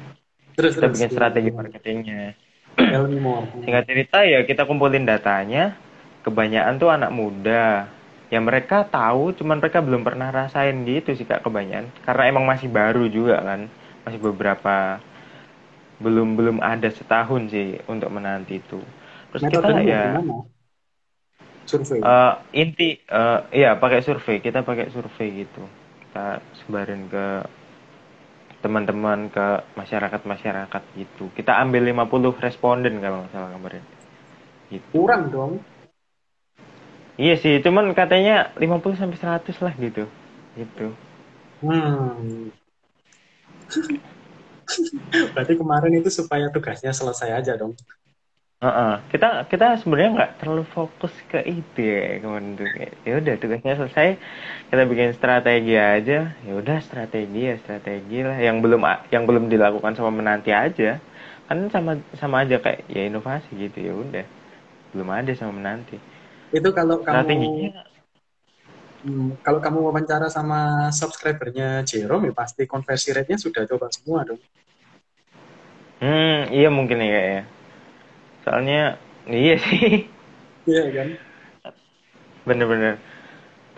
Terus 0.59 0.77
kita 0.77 0.87
terus. 0.91 0.95
bikin 0.99 1.11
strategi 1.15 1.51
marketingnya. 1.55 2.35
Singkat 3.65 3.85
cerita 3.87 4.19
ya 4.27 4.43
kita 4.45 4.67
kumpulin 4.67 5.07
datanya. 5.07 5.79
Kebanyakan 6.23 6.75
tuh 6.79 6.91
anak 6.91 7.11
muda. 7.11 7.87
Ya 8.33 8.41
mereka 8.41 8.87
tahu 8.89 9.37
cuman 9.37 9.61
mereka 9.61 9.85
belum 9.85 10.03
pernah 10.07 10.33
rasain 10.33 10.87
gitu 10.89 11.13
sih 11.15 11.27
kak 11.29 11.45
kebanyakan. 11.45 11.91
Karena 12.05 12.23
emang 12.29 12.45
masih 12.49 12.69
baru 12.69 13.07
juga 13.07 13.41
kan. 13.43 13.69
Masih 14.03 14.19
beberapa 14.19 14.99
belum 16.03 16.35
belum 16.35 16.59
ada 16.59 16.91
setahun 16.91 17.53
sih 17.55 17.79
untuk 17.87 18.11
menanti 18.11 18.59
itu. 18.59 18.83
Terus 19.31 19.43
kita 19.47 19.69
Metodenya 19.71 19.83
ya 19.87 20.05
gimana? 20.11 20.35
Survei. 21.65 22.01
eh, 22.03 22.35
inti 22.59 22.89
eh, 22.99 23.41
iya 23.55 23.79
pakai 23.79 24.03
survei. 24.03 24.43
Kita 24.43 24.67
pakai 24.67 24.91
survei 24.91 25.47
gitu. 25.47 25.63
Kita 26.03 26.43
sebarin 26.63 27.07
ke 27.09 27.27
teman-teman 28.63 29.27
ke 29.29 29.47
masyarakat-masyarakat 29.75 30.83
gitu 30.95 31.29
kita 31.35 31.59
ambil 31.59 31.83
50 31.91 32.39
responden 32.39 33.03
kalau 33.03 33.27
nggak 33.27 33.33
salah 33.35 33.51
kemarin 33.51 33.83
gitu 34.71 34.87
Kurang 34.95 35.29
dong. 35.35 35.53
iya 37.19 37.35
sih 37.37 37.61
cuman 37.61 37.93
katanya 37.93 38.55
50 38.57 38.97
sampai 38.97 39.19
100 39.19 39.59
lah 39.61 39.75
gitu 39.77 40.07
gitu 40.57 40.95
Hmm. 41.63 42.51
Berarti 45.35 45.55
kemarin 45.55 45.93
itu 46.03 46.11
supaya 46.11 46.51
tugasnya 46.51 46.91
selesai 46.91 47.39
aja 47.39 47.55
dong. 47.55 47.79
Heeh. 48.63 48.95
kita 49.11 49.51
kita 49.51 49.75
sebenarnya 49.83 50.11
nggak 50.15 50.33
terlalu 50.39 50.63
fokus 50.71 51.11
ke 51.27 51.43
itu 51.43 51.83
ya 51.83 52.23
Kayak, 52.23 52.95
ya 53.03 53.13
udah 53.19 53.35
tugasnya 53.43 53.75
selesai 53.75 54.09
kita 54.71 54.83
bikin 54.87 55.11
strategi 55.19 55.75
aja. 55.75 56.31
Ya 56.47 56.53
udah 56.55 56.79
strategi 56.79 57.41
ya 57.51 57.55
strategi 57.59 58.23
lah. 58.23 58.39
Yang 58.39 58.57
belum 58.63 58.81
yang 59.11 59.25
belum 59.27 59.45
dilakukan 59.51 59.99
sama 59.99 60.15
menanti 60.15 60.55
aja. 60.55 61.03
Kan 61.51 61.67
sama 61.75 61.99
sama 62.15 62.47
aja 62.47 62.63
kayak 62.63 62.87
ya 62.87 63.03
inovasi 63.11 63.51
gitu 63.59 63.79
ya 63.83 63.93
udah. 63.99 64.27
Belum 64.95 65.09
ada 65.11 65.33
sama 65.35 65.59
menanti. 65.59 65.99
Itu 66.55 66.71
kalau 66.71 67.03
kamu 67.03 67.35
strateginya 67.35 67.83
hmm, 69.03 69.43
kalau 69.43 69.59
kamu 69.59 69.79
wawancara 69.91 70.31
sama 70.31 70.89
subscribernya 70.95 71.83
Jerome 71.83 72.31
ya 72.31 72.33
pasti 72.35 72.63
konversi 72.71 73.11
rate-nya 73.11 73.39
sudah 73.43 73.67
coba 73.67 73.91
semua 73.91 74.23
dong. 74.23 74.39
hmm 76.03 76.51
iya 76.55 76.69
mungkin 76.71 76.99
ya 77.03 77.11
kayaknya 77.11 77.45
soalnya 78.45 78.99
iya 79.31 79.55
sih 79.59 80.07
Iya 80.67 80.83
kan? 80.95 81.09
bener-bener 82.43 82.99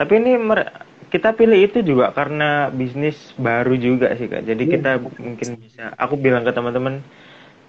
tapi 0.00 0.12
ini 0.20 0.36
mer- 0.40 0.72
kita 1.12 1.36
pilih 1.36 1.58
itu 1.70 1.78
juga 1.86 2.10
karena 2.10 2.72
bisnis 2.74 3.16
baru 3.38 3.74
juga 3.78 4.12
sih 4.18 4.26
kak 4.26 4.44
jadi 4.48 4.62
Iya. 4.62 4.72
kita 4.74 4.90
mungkin 5.20 5.48
bisa 5.60 5.92
aku 5.96 6.16
bilang 6.18 6.42
ke 6.42 6.52
teman-teman 6.56 7.04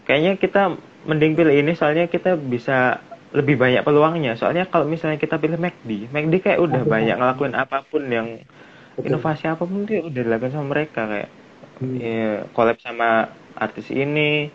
kayaknya 0.07 0.33
kita 0.39 0.61
mending 1.05 1.33
pilih 1.37 1.55
ini 1.55 1.73
soalnya 1.77 2.05
kita 2.09 2.37
bisa 2.39 2.99
lebih 3.35 3.59
banyak 3.59 3.83
peluangnya 3.85 4.33
soalnya 4.39 4.65
kalau 4.71 4.87
misalnya 4.87 5.19
kita 5.19 5.37
pilih 5.37 5.59
McD 5.59 6.09
McD 6.09 6.35
kayak 6.41 6.59
udah 6.63 6.81
Betul. 6.83 6.93
banyak 6.95 7.15
ngelakuin 7.19 7.55
apa 7.55 7.77
pun 7.85 8.03
yang 8.09 8.27
Betul. 8.95 9.07
inovasi 9.07 9.45
apa 9.51 9.63
pun 9.67 9.83
dia 9.89 10.01
udah 10.01 10.21
dilakukan 10.25 10.53
sama 10.55 10.67
mereka 10.75 11.01
kayak 11.07 11.31
Hmm. 11.75 11.99
ya, 11.99 12.47
collab 12.55 12.79
sama 12.79 13.27
artis 13.59 13.91
ini 13.91 14.47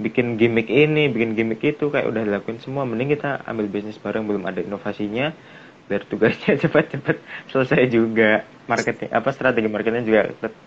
bikin 0.00 0.40
gimmick 0.40 0.68
ini 0.72 1.08
bikin 1.12 1.36
gimmick 1.36 1.60
itu 1.62 1.92
kayak 1.92 2.08
udah 2.08 2.22
dilakuin 2.24 2.58
semua 2.64 2.88
mending 2.88 3.12
kita 3.16 3.44
ambil 3.44 3.68
bisnis 3.68 4.00
bareng 4.00 4.24
belum 4.24 4.44
ada 4.48 4.60
inovasinya 4.64 5.32
biar 5.88 6.02
tugasnya 6.08 6.56
cepat-cepat 6.62 7.16
selesai 7.52 7.82
juga 7.92 8.44
marketing 8.70 9.10
apa 9.12 9.28
strategi 9.36 9.68
marketingnya 9.68 10.04
juga 10.08 10.22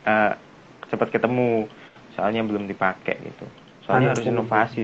eh, 0.05 0.33
cepat 0.91 1.09
ketemu 1.09 1.65
soalnya 2.13 2.41
belum 2.45 2.63
dipakai 2.69 3.15
gitu 3.25 3.45
soalnya 3.85 4.13
harus 4.13 4.25
Understand. 4.25 4.29
inovasi 4.29 4.81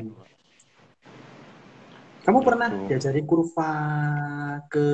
Kamu 2.21 2.39
pernah 2.45 2.69
Gitu. 2.69 2.85
diajari 2.87 3.21
kurva 3.25 3.69
ke 4.71 4.85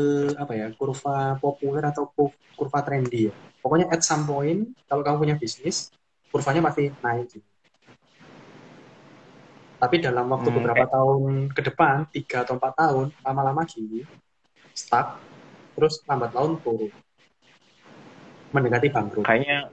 apa 0.41 0.53
ya? 0.55 0.67
Kurva 0.79 1.35
populer 1.43 1.83
atau 1.91 2.03
ku- 2.15 2.35
kurva 2.57 2.79
trendy 2.87 3.27
ya? 3.27 3.33
Pokoknya 3.61 3.87
at 3.91 4.01
some 4.09 4.23
point 4.29 4.59
kalau 4.87 5.01
kamu 5.05 5.17
punya 5.23 5.35
bisnis, 5.43 5.91
kurvanya 6.31 6.61
pasti 6.67 6.83
naik 7.03 7.27
gitu. 7.35 7.46
Tapi 9.77 9.95
dalam 10.01 10.25
waktu 10.33 10.49
Hmm, 10.49 10.57
beberapa 10.57 10.85
tahun 10.89 11.21
ke 11.53 11.61
depan, 11.69 11.95
tiga 12.09 12.41
atau 12.41 12.57
empat 12.57 12.73
tahun, 12.73 13.07
lama-lama 13.21 13.61
gini, 13.69 14.01
stuck, 14.73 15.21
terus 15.77 16.01
lambat 16.09 16.33
laun 16.33 16.57
turun. 16.61 16.91
mendekati 18.47 18.87
bangkrut. 18.89 19.27
Kayaknya 19.27 19.69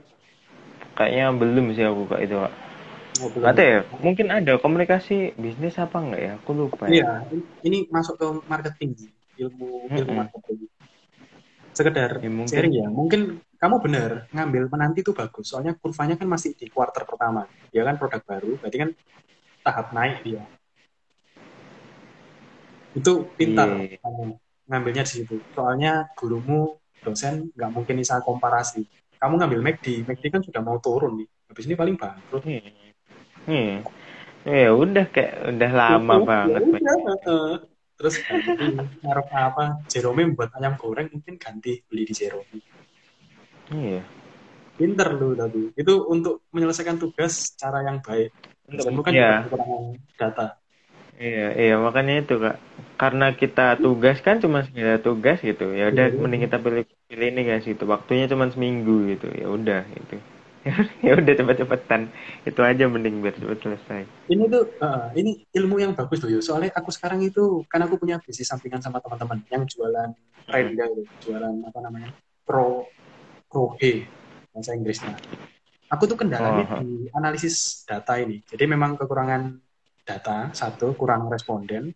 kayaknya 0.99 1.25
belum 1.31 1.65
sih 1.73 1.85
aku 1.87 2.03
kak 2.11 2.21
itu 2.27 2.35
kak. 2.35 2.53
Oh. 3.23 3.31
Nggak 3.31 3.53
tahu 3.55 3.67
ya, 3.71 3.79
mungkin 4.03 4.27
ada 4.27 4.53
komunikasi 4.59 5.31
bisnis 5.39 5.79
apa 5.79 5.97
enggak 6.03 6.21
ya? 6.21 6.31
Aku 6.43 6.51
lupa 6.51 6.91
ya. 6.91 6.91
Iya, 6.91 7.09
ini- 7.31 7.49
ini 7.63 7.77
masuk 7.87 8.19
ke 8.19 8.27
marketing, 8.51 8.91
ilmu 9.39 9.87
ilmu 9.95 10.13
marketing. 10.21 10.67
Sekedar 11.71 12.19
Ya, 12.19 12.29
mungkin. 12.29 12.51
sharing 12.51 12.73
ya, 12.75 12.87
mungkin 12.91 13.21
kamu 13.59 13.75
benar 13.79 14.27
ngambil 14.35 14.63
menanti 14.67 14.99
itu 15.01 15.11
bagus, 15.15 15.49
soalnya 15.49 15.73
kurvanya 15.79 16.19
kan 16.19 16.27
masih 16.27 16.51
di 16.59 16.67
kuarter 16.67 17.07
pertama. 17.07 17.47
Dia 17.71 17.87
kan 17.87 17.95
produk 17.95 18.21
baru, 18.27 18.51
berarti 18.59 18.77
kan 18.83 18.89
tahap 19.65 19.89
naik 19.89 20.21
dia. 20.21 20.45
Itu 22.93 23.27
pintar 23.35 23.73
kamu 23.75 24.37
ngambilnya 24.69 25.03
di 25.03 25.11
situ. 25.25 25.35
Soalnya 25.57 26.07
gurumu 26.13 26.77
dosen 27.01 27.49
nggak 27.57 27.71
mungkin 27.73 27.95
bisa 27.97 28.21
komparasi. 28.21 28.85
Kamu 29.17 29.41
ngambil 29.41 29.59
McD, 29.65 30.05
McD 30.05 30.23
kan 30.29 30.41
sudah 30.45 30.61
mau 30.61 30.77
turun 30.77 31.17
nih. 31.19 31.27
Habis 31.49 31.65
ini 31.65 31.75
paling 31.75 31.95
bangkrut. 31.97 32.43
Hmm. 32.45 32.61
Hmm. 33.49 33.75
Ya 34.45 34.69
udah 34.69 35.05
kayak 35.09 35.57
udah 35.57 35.71
lama 35.73 36.13
Ya 36.13 36.21
banget. 36.21 36.61
udah, 36.61 36.97
heeh. 37.25 37.51
Terus 37.95 38.13
ganti 38.21 38.51
ngarep 39.01 39.27
apa? 39.31 39.65
Jerome 39.89 40.35
buat 40.35 40.51
ayam 40.59 40.75
goreng 40.77 41.09
mungkin 41.09 41.39
ganti 41.41 41.81
beli 41.89 42.03
di 42.05 42.13
Jerome. 42.13 42.59
Iya. 43.73 44.03
Pinter 44.75 45.07
lu 45.15 45.33
tapi. 45.33 45.71
Itu 45.73 46.05
untuk 46.11 46.45
menyelesaikan 46.51 46.99
tugas 46.99 47.55
cara 47.55 47.81
yang 47.87 48.03
baik. 48.03 48.29
Kan 48.65 48.75
Iya. 49.13 49.45
juga 49.45 49.45
kekurangan 49.45 49.83
data. 50.17 50.45
Iya, 51.15 51.47
iya 51.55 51.75
makanya 51.79 52.13
itu 52.27 52.35
kak. 52.41 52.57
Karena 52.99 53.31
kita 53.31 53.79
tugas 53.79 54.19
kan 54.19 54.43
cuma 54.43 54.67
sekedar 54.67 54.99
tugas 54.99 55.39
gitu. 55.39 55.71
Ya 55.71 55.87
udah 55.87 56.11
Iya. 56.11 56.19
mending 56.19 56.43
kita 56.49 56.57
pilih 56.59 56.83
pilih 57.07 57.27
ini 57.31 57.41
guys 57.47 57.63
gitu. 57.63 57.83
Waktunya 57.87 58.27
cuma 58.27 58.51
seminggu 58.51 59.07
gitu. 59.15 59.31
Ya 59.31 59.47
udah 59.47 59.81
gitu. 59.87 60.19
ya 61.05 61.13
udah 61.15 61.33
cepet-cepetan. 61.37 62.09
Itu 62.43 62.59
aja 62.65 62.89
mending 62.89 63.21
biar 63.21 63.37
cepet 63.37 63.59
selesai. 63.61 64.01
Ini 64.27 64.43
tuh, 64.49 64.65
eh, 64.81 65.05
ini 65.21 65.31
ilmu 65.53 65.77
yang 65.77 65.93
bagus 65.93 66.19
loh, 66.25 66.33
Yo. 66.33 66.41
Soalnya 66.41 66.73
aku 66.73 66.89
sekarang 66.89 67.21
itu, 67.21 67.61
kan 67.69 67.79
aku 67.85 68.01
punya 68.01 68.17
bisnis 68.19 68.49
sampingan 68.49 68.81
sama 68.81 68.97
teman-teman 68.97 69.45
yang 69.53 69.63
jualan 69.69 70.09
renda 70.49 70.85
itu, 70.89 71.05
jualan 71.29 71.53
apa 71.69 71.79
namanya, 71.85 72.09
pro, 72.41 72.89
pro 73.45 73.77
H, 73.77 74.09
bahasa 74.51 74.73
Inggrisnya. 74.73 75.13
Aku 75.93 76.09
tuh 76.09 76.17
kendalanya 76.17 76.65
Oh. 76.65 76.81
di 76.81 77.05
analisis 77.13 77.85
data 77.85 78.17
ini. 78.17 78.41
Jadi 78.41 78.65
memang 78.65 78.97
kekurangan 78.97 79.41
data, 80.01 80.49
satu, 80.51 80.97
kurang 80.97 81.29
responden, 81.29 81.93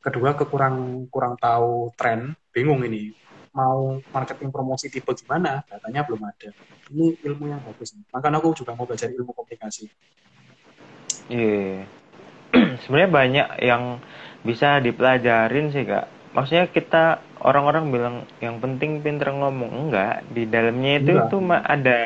kedua, 0.00 0.36
kekurang 0.36 1.08
kurang 1.08 1.36
tahu 1.36 1.92
tren, 1.96 2.36
bingung 2.52 2.84
ini. 2.84 3.12
Mau 3.56 4.04
marketing 4.12 4.52
promosi 4.52 4.92
tipe 4.92 5.08
gimana, 5.16 5.64
datanya 5.64 6.04
belum 6.04 6.20
ada. 6.22 6.52
Ini 6.92 7.24
ilmu 7.24 7.48
yang 7.48 7.60
bagus. 7.64 7.96
Makanya 8.12 8.36
aku 8.36 8.52
juga 8.52 8.76
mau 8.76 8.84
belajar 8.84 9.08
ilmu 9.08 9.32
komunikasi. 9.32 9.88
Iya. 11.32 11.88
Sebenarnya 12.84 13.10
banyak 13.10 13.48
yang 13.64 13.82
bisa 14.44 14.78
dipelajarin 14.78 15.72
sih 15.72 15.88
kak. 15.88 16.06
Maksudnya 16.36 16.68
kita 16.68 17.04
orang-orang 17.40 17.88
bilang 17.88 18.14
yang 18.44 18.60
penting 18.60 19.00
pinter 19.00 19.32
ngomong 19.32 19.88
enggak. 19.88 20.20
Di 20.28 20.44
dalamnya 20.44 21.00
itu 21.00 21.16
Enggak. 21.16 21.28
tuh 21.32 21.40
ada 21.48 21.98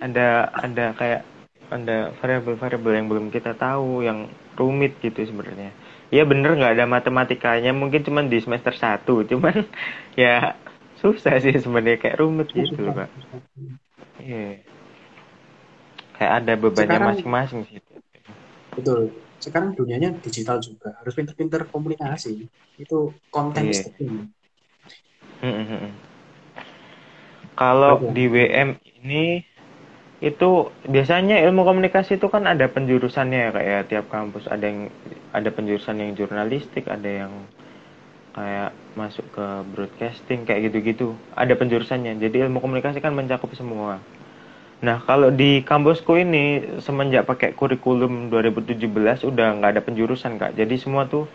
ada 0.00 0.48
ada 0.50 0.96
kayak 0.96 1.22
ada 1.70 2.10
variabel-variabel 2.18 2.92
yang 2.98 3.06
belum 3.06 3.26
kita 3.30 3.54
tahu 3.54 4.02
yang 4.02 4.26
rumit 4.58 4.98
gitu 4.98 5.22
sebenarnya. 5.22 5.70
Ya 6.10 6.26
bener 6.26 6.58
nggak 6.58 6.74
ada 6.74 6.86
matematikanya 6.90 7.70
mungkin 7.70 8.02
cuman 8.02 8.26
di 8.26 8.42
semester 8.42 8.74
1 8.74 9.06
cuman 9.30 9.62
ya 10.18 10.58
susah 10.98 11.38
sih 11.38 11.54
sebenarnya 11.56 12.02
kayak 12.02 12.18
rumit 12.18 12.50
gitu 12.50 12.76
loh 12.82 13.06
kak. 13.06 13.10
Iya. 14.18 14.66
Kayak 16.18 16.32
ada 16.44 16.52
bebannya 16.58 16.98
masing-masing 17.14 17.60
sih. 17.70 17.80
Betul. 18.76 19.14
Sekarang 19.40 19.72
dunianya 19.72 20.12
digital 20.20 20.60
juga. 20.60 20.92
Harus 21.00 21.16
pinter-pinter 21.16 21.64
komunikasi. 21.72 22.44
Itu 22.76 23.16
konten 23.32 23.72
Iya. 23.72 23.88
Mm, 25.40 25.48
mm, 25.48 25.66
mm. 25.72 25.92
Kalau 27.56 28.12
di 28.12 28.24
WM 28.28 28.76
ini 29.00 29.44
itu 30.20 30.68
biasanya 30.84 31.40
ilmu 31.48 31.64
komunikasi 31.64 32.20
itu 32.20 32.28
kan 32.28 32.44
ada 32.44 32.68
penjurusannya 32.68 33.38
ya 33.40 33.50
kayak 33.56 33.80
tiap 33.88 34.06
kampus 34.12 34.44
ada 34.52 34.68
yang 34.68 34.92
ada 35.32 35.48
penjurusan 35.48 35.96
yang 35.96 36.12
jurnalistik, 36.12 36.84
ada 36.92 37.08
yang 37.08 37.32
kayak 38.36 38.70
masuk 38.94 39.26
ke 39.32 39.46
broadcasting 39.72 40.44
kayak 40.44 40.70
gitu-gitu. 40.70 41.16
Ada 41.34 41.56
penjurusannya. 41.56 42.20
Jadi 42.20 42.36
ilmu 42.46 42.60
komunikasi 42.60 43.00
kan 43.00 43.16
mencakup 43.16 43.50
semua. 43.56 43.98
Nah, 44.80 45.00
kalau 45.04 45.28
di 45.28 45.60
kampusku 45.60 46.16
ini 46.16 46.76
semenjak 46.80 47.28
pakai 47.28 47.52
kurikulum 47.52 48.32
2017 48.32 49.28
udah 49.28 49.46
nggak 49.60 49.70
ada 49.76 49.82
penjurusan, 49.84 50.40
Kak. 50.40 50.56
Jadi 50.56 50.80
semua 50.80 51.04
tuh 51.04 51.28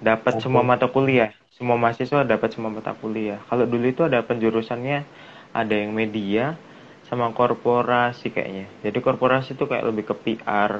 dapat 0.00 0.40
semua 0.40 0.60
mata 0.60 0.88
kuliah. 0.88 1.32
Semua 1.56 1.76
mahasiswa 1.76 2.24
dapat 2.24 2.56
semua 2.56 2.72
mata 2.72 2.92
kuliah. 2.96 3.40
Kalau 3.48 3.64
dulu 3.68 3.84
itu 3.88 4.04
ada 4.04 4.20
penjurusannya 4.24 5.04
ada 5.52 5.74
yang 5.74 5.92
media 5.92 6.56
sama 7.10 7.34
korporasi 7.34 8.30
kayaknya. 8.30 8.70
Jadi 8.86 8.98
korporasi 9.02 9.58
itu 9.58 9.66
kayak 9.66 9.90
lebih 9.90 10.04
ke 10.06 10.14
PR, 10.14 10.78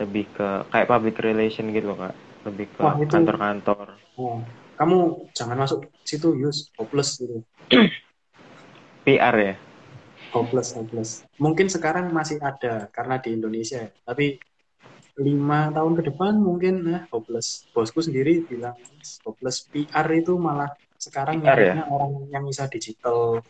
lebih 0.00 0.24
ke 0.32 0.48
kayak 0.72 0.88
public 0.88 1.20
relation 1.20 1.68
gitu 1.68 1.92
loh, 1.92 2.00
Kak. 2.00 2.16
Lebih 2.48 2.66
ke 2.72 2.82
kantor-kantor. 3.12 4.00
Oh, 4.16 4.40
kamu 4.80 5.28
jangan 5.36 5.60
masuk 5.60 5.84
situ, 6.00 6.32
Yus. 6.32 6.72
Hopeless 6.80 7.20
gitu. 7.20 7.44
PR 9.04 9.36
ya. 9.36 9.54
Hopeless, 10.32 10.72
hopeless. 10.72 11.28
Mungkin 11.36 11.68
sekarang 11.68 12.08
masih 12.08 12.40
ada 12.40 12.88
karena 12.88 13.20
di 13.20 13.36
Indonesia. 13.36 13.84
ya. 13.84 13.92
Tapi 14.02 14.40
lima 15.14 15.70
tahun 15.70 15.94
ke 15.94 16.02
depan 16.10 16.40
mungkin 16.40 16.88
eh, 16.88 17.02
hopeless. 17.12 17.68
Bosku 17.70 18.00
sendiri 18.00 18.48
bilang 18.48 18.74
hopeless. 19.22 19.68
PR 19.68 20.08
itu 20.10 20.34
malah 20.40 20.72
sekarang 20.96 21.44
PR 21.44 21.60
ya? 21.60 21.84
orang 21.86 22.32
yang 22.32 22.48
bisa 22.48 22.64
digital. 22.66 23.44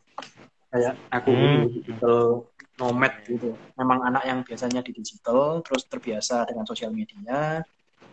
Kayak 0.74 0.98
aku 1.06 1.30
Hmm. 1.30 1.70
digital 1.70 2.50
nomad 2.82 3.14
gitu. 3.30 3.54
Memang 3.78 4.10
anak 4.10 4.26
yang 4.26 4.42
biasanya 4.42 4.82
di 4.82 4.90
digital, 4.90 5.62
terus 5.62 5.86
terbiasa 5.86 6.42
dengan 6.50 6.66
sosial 6.66 6.90
media, 6.90 7.62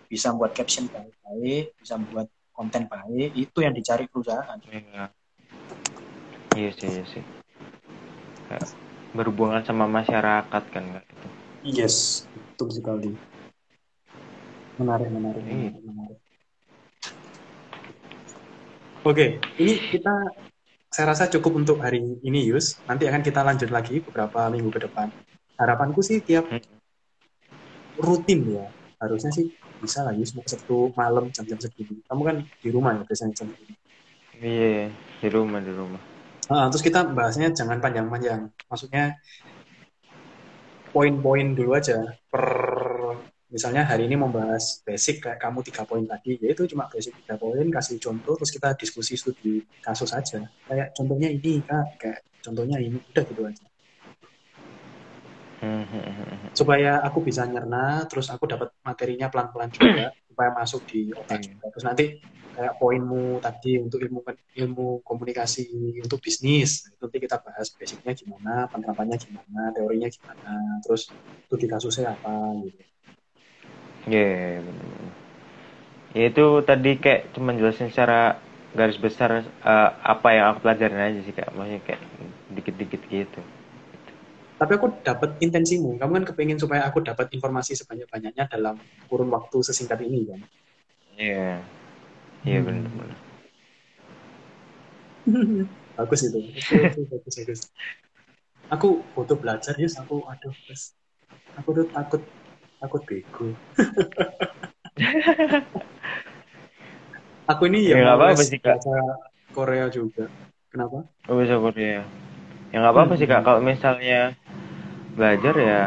bisa 0.05 0.29
buat 0.37 0.53
caption 0.53 0.85
baik-baik, 0.85 1.73
bisa 1.81 1.97
buat 1.97 2.29
konten 2.53 2.85
baik, 2.85 3.33
itu 3.33 3.57
yang 3.65 3.73
dicari 3.73 4.05
perusahaan. 4.05 4.61
Iya. 4.69 5.09
Iya 6.53 6.69
sih, 6.77 6.89
iya 6.93 7.05
sih. 7.09 7.23
Berhubungan 9.17 9.65
sama 9.65 9.89
masyarakat 9.89 10.63
kan, 10.69 10.83
Kak. 11.01 11.05
Itu. 11.09 11.27
Yes, 11.65 12.29
betul 12.29 12.69
sekali. 12.77 13.09
Menarik, 14.77 15.09
menarik, 15.09 15.41
Iya. 15.41 15.73
menarik, 15.73 15.81
menarik. 15.81 16.19
Oke, 19.01 19.25
ini 19.57 19.73
kita 19.89 20.13
saya 20.91 21.15
rasa 21.15 21.31
cukup 21.31 21.63
untuk 21.63 21.79
hari 21.79 22.03
ini, 22.19 22.51
Yus. 22.51 22.83
Nanti 22.83 23.07
akan 23.07 23.23
kita 23.23 23.47
lanjut 23.47 23.71
lagi 23.71 24.03
beberapa 24.03 24.51
minggu 24.51 24.75
ke 24.75 24.91
depan. 24.91 25.07
Harapanku 25.55 26.03
sih 26.03 26.19
tiap 26.19 26.51
Hmm. 26.51 26.59
rutin 27.95 28.43
ya. 28.59 28.67
Harusnya 28.99 29.31
sih 29.31 29.55
bisa 29.79 30.03
lah, 30.03 30.11
Yus. 30.11 30.35
Mau 30.35 30.43
Sabtu 30.43 30.91
malam 30.99 31.31
jam-jam 31.31 31.55
segini. 31.63 32.03
Kamu 32.03 32.21
kan 32.27 32.35
di 32.43 32.69
rumah 32.69 32.91
ya 32.99 33.07
biasanya 33.07 33.33
jam 33.39 33.47
segini. 33.55 33.75
Iya, 34.41 34.91
di 35.21 35.27
rumah, 35.31 35.63
di 35.63 35.71
rumah. 35.71 36.01
Ah, 36.51 36.67
terus 36.67 36.83
kita 36.83 37.07
bahasnya 37.07 37.55
jangan 37.55 37.79
panjang-panjang. 37.79 38.51
Maksudnya 38.67 39.15
poin-poin 40.91 41.55
dulu 41.55 41.71
aja. 41.77 42.19
Per 42.27 42.43
misalnya 43.51 43.83
hari 43.83 44.07
ini 44.07 44.15
membahas 44.15 44.79
basic 44.87 45.27
kayak 45.27 45.37
kamu 45.43 45.59
tiga 45.67 45.83
poin 45.83 46.07
tadi, 46.07 46.39
yaitu 46.39 46.63
cuma 46.71 46.87
basic 46.87 47.11
tiga 47.21 47.35
poin, 47.35 47.67
kasih 47.67 47.99
contoh, 47.99 48.39
terus 48.39 48.51
kita 48.55 48.73
diskusi 48.79 49.19
studi 49.19 49.67
kasus 49.83 50.15
aja. 50.15 50.47
Kayak 50.65 50.95
contohnya 50.95 51.27
ini 51.27 51.59
kak, 51.59 51.99
kayak 51.99 52.19
contohnya 52.39 52.79
ini, 52.79 52.95
udah 52.95 53.23
gitu 53.27 53.41
aja. 53.43 53.65
Hmm, 55.61 55.83
hmm, 55.85 56.01
hmm, 56.01 56.25
hmm. 56.25 56.49
Supaya 56.55 57.03
aku 57.03 57.21
bisa 57.21 57.45
nyerna, 57.45 58.07
terus 58.07 58.31
aku 58.31 58.47
dapat 58.49 58.71
materinya 58.81 59.27
pelan-pelan 59.27 59.69
juga, 59.69 60.09
supaya 60.31 60.49
masuk 60.55 60.81
di 60.87 61.11
otak 61.11 61.43
juga. 61.43 61.67
Terus 61.75 61.85
nanti 61.85 62.05
kayak 62.51 62.75
poinmu 62.79 63.39
tadi 63.39 63.79
untuk 63.79 63.99
ilmu 64.03 64.19
ilmu 64.27 64.87
komunikasi 65.07 65.71
untuk 66.03 66.19
bisnis 66.19 66.83
itu 66.83 66.99
nanti 66.99 67.17
kita 67.23 67.39
bahas 67.39 67.71
basicnya 67.71 68.11
gimana 68.11 68.67
penerapannya 68.67 69.15
gimana 69.15 69.71
teorinya 69.71 70.11
gimana 70.11 70.83
terus 70.83 71.15
studi 71.47 71.71
kasusnya 71.71 72.19
apa 72.19 72.59
gitu 72.67 72.90
Iya, 74.09 74.19
iya, 74.21 74.59
benar-benar. 74.65 75.11
Ya 76.11 76.23
itu 76.31 76.45
tadi 76.69 76.91
kayak 77.03 77.21
cuma 77.35 77.55
jelasin 77.55 77.87
secara 77.91 78.35
garis 78.75 78.99
besar 78.99 79.29
eh, 79.43 79.89
apa 80.13 80.27
yang 80.35 80.45
aku 80.55 80.59
pelajarin 80.67 80.99
aja 80.99 81.19
sih 81.23 81.33
kak, 81.35 81.51
maksudnya 81.55 81.81
kayak 81.87 82.01
dikit-dikit 82.55 83.01
gitu. 83.11 83.39
tapi 84.59 84.71
aku 84.77 84.87
dapat 85.07 85.29
intensimu 85.45 85.89
kamu 85.99 86.11
kan 86.21 86.25
kepingin 86.29 86.59
supaya 86.63 86.81
aku 86.89 86.99
dapat 87.09 87.27
informasi 87.35 87.71
sebanyak-banyaknya 87.81 88.45
dalam 88.53 88.75
kurun 89.09 89.29
waktu 89.35 89.57
sesingkat 89.67 89.99
ini 90.07 90.19
kan 90.29 90.41
Iya, 91.17 91.61
iya 92.47 92.59
Hmm. 92.59 92.65
benar-benar. 92.65 93.17
bagus 95.97 96.21
itu 96.27 96.39
Itu- 96.57 96.89
bagus 97.11 97.35
bagus 97.39 97.61
aku 98.73 98.87
butuh 99.13 99.37
belajar 99.43 99.73
Yus 99.81 99.93
aku 100.01 100.15
aduh 100.31 100.53
aku 101.59 101.69
tuh 101.77 101.85
takut 101.95 102.21
takut 102.81 103.01
bego 103.09 103.45
aku 107.51 107.63
ini 107.69 107.79
Ya, 107.91 107.95
ya 108.01 108.13
apa-apa 108.15 108.41
les 108.41 108.49
sih, 108.51 108.59
Kak. 108.61 108.77
bahasa 108.77 108.93
Korea 109.55 109.85
juga 109.91 110.23
kenapa 110.71 110.97
Oh, 111.29 111.37
bisa 111.39 111.55
Korea. 111.59 112.01
Ya 112.71 112.75
nggak 112.79 112.93
apa-apa 112.95 113.13
sih 113.19 113.27
kak. 113.27 113.43
Kalau 113.43 113.59
misalnya 113.59 114.31
belajar 115.17 115.55
ya, 115.59 115.81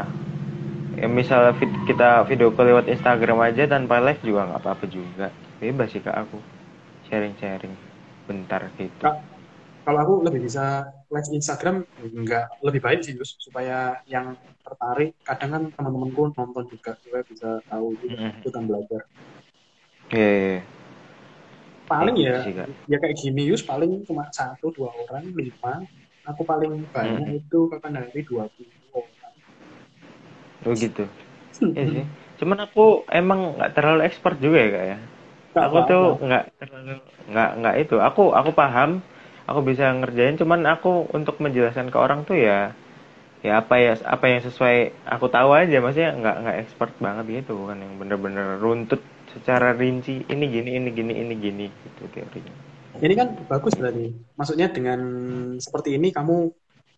ya 1.00 1.06
misalnya 1.08 1.52
vid- 1.58 1.80
kita 1.88 2.28
video 2.28 2.52
call 2.54 2.68
lewat 2.70 2.86
Instagram 2.92 3.38
aja 3.40 3.64
tanpa 3.66 3.98
live 4.04 4.20
juga 4.22 4.40
nggak 4.52 4.60
apa-apa 4.62 4.84
juga. 4.88 5.26
Bebas 5.60 5.88
sih 5.92 6.02
kak 6.04 6.16
aku 6.28 6.38
sharing-sharing 7.08 7.74
bentar 8.28 8.62
gitu. 8.78 9.08
Kak, 9.08 9.16
kalau 9.84 9.98
aku 10.04 10.14
lebih 10.26 10.40
bisa 10.48 10.64
live 11.12 11.30
Instagram 11.38 11.76
enggak 12.00 12.44
lebih 12.66 12.80
baik 12.86 13.00
sih 13.04 13.12
Yus 13.18 13.36
supaya 13.38 14.00
yang 14.08 14.26
tertarik 14.64 15.12
kadang 15.28 15.50
kan 15.54 15.62
teman-temanku 15.76 16.32
nonton 16.32 16.64
juga 16.72 16.96
supaya 17.04 17.22
bisa 17.28 17.48
tahu 17.68 17.86
juga 18.00 18.16
Mm-mm. 18.16 18.32
ikutan 18.40 18.64
belajar 18.68 19.02
Iya, 20.12 20.28
iya, 20.28 20.40
iya. 20.48 20.60
paling 21.90 22.16
Kayak 22.16 22.24
ya 22.28 22.36
gitu 22.36 22.40
sih, 22.44 22.52
ya 22.92 22.96
kayak 23.02 23.16
gini 23.20 23.42
Yus 23.50 23.62
paling 23.70 23.90
cuma 24.08 24.24
satu 24.32 24.66
dua 24.76 24.90
orang 25.04 25.24
lima 25.36 25.74
aku 26.24 26.42
paling 26.48 26.72
banyak 26.88 27.28
Hmm. 27.28 27.38
itu 27.44 27.58
kapan 27.68 27.92
hari 28.00 28.20
dua 28.24 28.44
puluh 28.48 28.72
orang 29.04 29.34
Oh 30.64 30.72
gitu. 30.72 31.04
Iya 31.76 31.84
sih. 31.92 32.04
Cuman 32.40 32.58
aku 32.66 33.04
emang 33.12 33.40
nggak 33.60 33.72
terlalu 33.76 34.00
expert 34.08 34.36
juga 34.40 34.58
ya 34.64 34.68
kak 34.74 34.84
ya. 34.92 34.98
Nggak 35.54 35.64
aku 35.68 35.78
tuh 35.90 36.04
nggak 36.24 36.44
terlalu 36.60 36.92
nggak 37.30 37.50
nggak 37.60 37.74
itu. 37.84 37.96
Aku 38.00 38.22
aku 38.32 38.50
paham. 38.56 38.90
Aku 39.50 39.60
bisa 39.60 39.92
ngerjain. 39.92 40.36
Cuman 40.40 40.64
aku 40.64 41.08
untuk 41.12 41.36
menjelaskan 41.44 41.92
ke 41.92 41.98
orang 42.00 42.24
tuh 42.28 42.36
ya 42.40 42.72
ya 43.44 43.60
apa 43.60 43.76
ya 43.76 43.92
apa 44.08 44.24
yang 44.32 44.40
sesuai 44.40 44.76
aku 45.04 45.28
tahu 45.28 45.52
aja 45.52 45.76
maksudnya 45.84 46.16
nggak 46.16 46.36
nggak 46.42 46.56
expert 46.64 46.92
banget 46.96 47.44
gitu 47.44 47.68
kan 47.68 47.76
yang 47.76 48.00
bener-bener 48.00 48.56
runtut 48.56 49.04
secara 49.36 49.76
rinci 49.76 50.24
ini 50.32 50.44
gini 50.48 50.70
ini 50.80 50.88
gini 50.88 51.12
ini 51.12 51.34
gini 51.36 51.66
gitu 51.68 52.08
teorinya 52.08 52.54
ini 53.04 53.14
kan 53.20 53.28
bagus 53.44 53.76
berarti 53.76 54.16
maksudnya 54.32 54.72
dengan 54.72 55.00
seperti 55.60 56.00
ini 56.00 56.08
kamu 56.08 56.34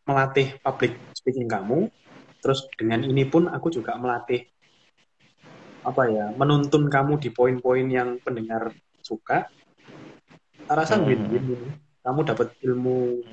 melatih 0.07 0.55
public 0.62 0.92
speaking 1.18 1.51
kamu 1.51 1.90
terus 2.38 2.62
dengan 2.78 3.03
ini 3.03 3.26
pun 3.26 3.51
aku 3.51 3.66
juga 3.74 3.99
melatih 3.99 4.47
apa 5.82 6.03
ya 6.07 6.30
menuntun 6.30 6.86
kamu 6.86 7.18
di 7.18 7.34
poin-poin 7.34 7.86
yang 7.90 8.22
pendengar 8.22 8.70
suka 9.03 9.51
rasa 10.66 10.99
Hmm. 10.99 11.07
win-win 11.11 11.42
ini. 11.42 11.86
Kamu 12.07 12.23
dapat 12.23 12.55
ilmu 12.63 13.27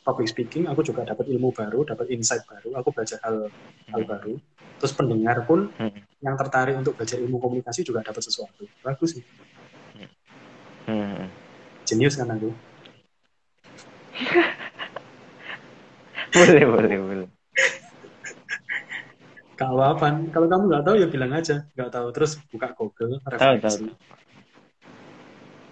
public 0.00 0.32
speaking 0.32 0.64
aku 0.64 0.80
juga 0.80 1.04
dapat 1.04 1.28
ilmu 1.28 1.52
baru 1.52 1.84
dapat 1.84 2.08
insight 2.16 2.40
baru 2.48 2.72
aku 2.80 2.88
belajar 2.96 3.20
hal 3.20 3.52
hal 3.92 4.02
baru 4.08 4.40
terus 4.80 4.96
pendengar 4.96 5.44
pun 5.44 5.68
Hmm. 5.76 6.00
yang 6.24 6.32
tertarik 6.40 6.80
untuk 6.80 6.96
belajar 6.96 7.20
ilmu 7.20 7.36
komunikasi 7.36 7.84
juga 7.84 8.00
dapat 8.00 8.24
sesuatu 8.24 8.64
bagus 8.80 9.20
sih 9.20 9.24
Hmm. 10.88 11.28
jenius 11.84 12.16
kan 12.16 12.32
aku 12.32 12.48
boleh 16.36 16.64
boleh 16.64 16.96
boleh 17.00 17.28
Kalau 19.56 19.80
apa? 19.80 20.12
Kalau 20.36 20.52
kamu 20.52 20.68
nggak 20.68 20.84
tahu 20.84 20.96
ya 21.00 21.08
bilang 21.08 21.32
aja 21.32 21.64
nggak 21.72 21.88
tahu. 21.88 22.12
Terus 22.12 22.36
buka 22.52 22.76
Google 22.76 23.16
tahu 23.24 23.56
referensi. 23.56 23.64
tahu 23.64 23.88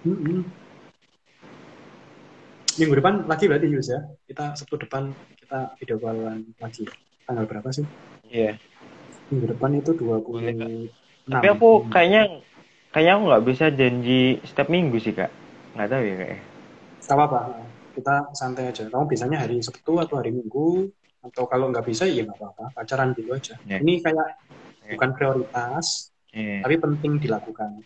Mm-mm. 0.09 0.41
Minggu 2.75 2.95
depan 2.99 3.22
lagi 3.31 3.45
berarti 3.47 3.66
Yus 3.70 3.87
ya. 3.87 4.01
Kita 4.27 4.59
Sabtu 4.59 4.75
depan 4.83 5.14
kita 5.39 5.79
video 5.79 5.97
callan 6.03 6.43
lagi. 6.59 6.85
Tanggal 7.25 7.45
berapa 7.49 7.68
sih? 7.70 7.87
iya 8.29 8.59
Minggu 9.31 9.57
depan 9.57 9.70
itu 9.79 9.95
Boleh, 9.97 10.53
26. 10.53 11.31
Tapi 11.31 11.47
aku 11.49 11.89
kayaknya 11.89 12.43
kayaknya 12.91 13.12
aku 13.16 13.22
nggak 13.31 13.45
bisa 13.47 13.64
janji 13.72 14.22
setiap 14.45 14.68
minggu 14.68 14.99
sih 14.99 15.14
kak. 15.14 15.31
Nggak 15.79 15.89
tahu 15.89 16.03
ya 16.03 16.14
kayaknya. 16.18 16.41
Gak 17.05 17.16
apa-apa. 17.16 17.41
Kita 17.95 18.14
santai 18.35 18.64
aja. 18.68 18.83
Kamu 18.91 19.05
biasanya 19.07 19.39
hari 19.39 19.62
Sabtu 19.62 19.93
atau 20.03 20.18
hari 20.18 20.35
Minggu 20.35 20.91
atau 21.25 21.47
kalau 21.47 21.70
nggak 21.70 21.87
bisa 21.87 22.05
ya 22.05 22.27
nggak 22.27 22.37
apa-apa. 22.37 22.75
Pacaran 22.75 23.14
dulu 23.14 23.33
aja. 23.33 23.55
Ya. 23.64 23.79
Ini 23.79 24.03
kayak 24.03 24.29
Ya. 24.85 25.01
bukan 25.01 25.16
prioritas, 25.16 26.12
Iya. 26.29 26.61
tapi 26.61 26.77
penting 26.77 27.16
dilakukan. 27.16 27.81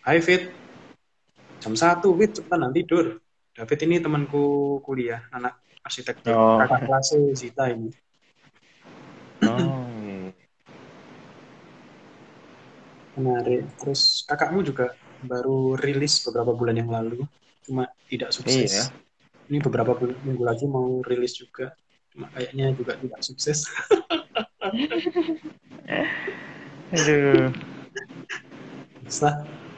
Hai 0.00 0.16
Fit, 0.24 0.48
jam 1.60 1.76
satu 1.76 2.16
Fit 2.16 2.32
cepetan 2.32 2.64
nanti 2.64 2.80
tidur. 2.80 3.20
David 3.58 3.90
ini 3.90 3.98
temanku 3.98 4.78
kuliah, 4.86 5.26
anak 5.34 5.58
arsitektur, 5.82 6.30
Oh. 6.30 6.62
kakak 6.62 6.86
kelas 6.86 7.10
Zita 7.34 7.66
ini. 7.66 7.90
Oh. 9.42 10.30
Menarik. 13.18 13.66
Terus 13.82 14.22
kakakmu 14.30 14.62
juga 14.62 14.94
baru 15.26 15.74
rilis 15.74 16.22
beberapa 16.22 16.54
bulan 16.54 16.78
yang 16.78 16.86
lalu, 16.86 17.26
cuma 17.66 17.90
tidak 18.06 18.30
sukses. 18.30 18.70
Iya. 18.70 18.94
Ini 19.50 19.58
beberapa 19.58 19.90
bulan, 19.98 20.14
minggu 20.22 20.44
lagi 20.46 20.70
mau 20.70 21.02
rilis 21.02 21.34
juga, 21.34 21.74
cuma 22.14 22.30
kayaknya 22.30 22.78
juga 22.78 22.94
tidak 22.94 23.18
sukses. 23.26 23.66
Aduh. 26.94 27.50
Tuh, 29.02 29.34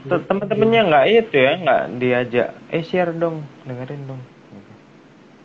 Teman-temannya 0.08 0.80
nggak 0.88 1.04
itu 1.12 1.36
ya, 1.36 1.52
nggak 1.60 1.82
diajak. 2.00 2.48
Eh 2.72 2.80
share 2.80 3.12
dong, 3.12 3.44
dengerin 3.68 4.08
dong. 4.08 4.20
Gitu. 4.48 4.72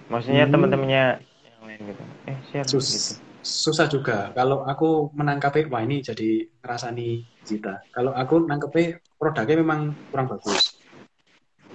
Maksudnya 0.08 0.46
Hmm. 0.48 0.54
teman-temannya 0.56 1.04
yang 1.20 1.64
lain 1.68 1.80
gitu. 1.92 2.04
Eh 2.32 2.38
share 2.52 2.68
sus 2.68 2.88
gitu. 2.88 3.12
susah 3.46 3.86
juga. 3.92 4.32
Kalau 4.32 4.64
aku 4.64 5.12
menangkapi, 5.14 5.68
wah 5.68 5.84
ini 5.84 6.02
jadi 6.02 6.50
ngerasani 6.64 7.22
Zita. 7.46 7.78
Kalau 7.94 8.16
aku 8.16 8.48
nangkapi 8.48 8.98
produknya 9.20 9.56
memang 9.60 9.94
kurang 10.10 10.28
bagus. 10.32 10.80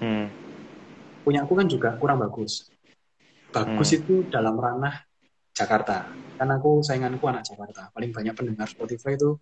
Hmm. 0.01 0.33
punya 1.20 1.45
aku 1.45 1.53
kan 1.53 1.68
juga 1.68 1.95
kurang 2.01 2.16
bagus. 2.24 2.72
Bagus 3.53 3.93
Hmm. 3.93 3.99
itu 4.01 4.14
dalam 4.33 4.57
ranah 4.57 5.05
Jakarta. 5.53 6.09
Karena 6.41 6.57
aku 6.57 6.81
sainganku 6.81 7.20
anak 7.28 7.45
Jakarta. 7.45 7.93
Paling 7.93 8.11
banyak 8.11 8.33
pendengar 8.33 8.66
Spotify 8.66 9.20
itu 9.20 9.37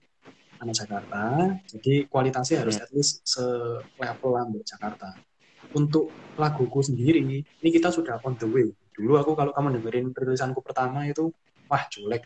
anak 0.59 0.74
Jakarta. 0.74 1.22
Jadi 1.66 2.06
kualitasnya 2.11 2.66
harus 2.66 2.76
Hmm. 2.78 2.84
at 2.84 2.90
least 2.94 3.14
selevel 3.26 4.32
ambil 4.38 4.62
Jakarta. 4.62 5.14
Untuk 5.76 6.09
laguku 6.40 6.80
sendiri, 6.80 7.20
ini 7.44 7.68
kita 7.68 7.92
sudah 7.92 8.18
on 8.24 8.34
the 8.40 8.48
way. 8.48 8.68
Dulu 8.96 9.20
aku 9.20 9.32
kalau 9.36 9.52
kamu 9.52 9.78
dengerin 9.78 10.06
rilisanku 10.16 10.64
pertama 10.64 11.04
itu, 11.06 11.30
wah 11.68 11.84
jelek. 11.92 12.24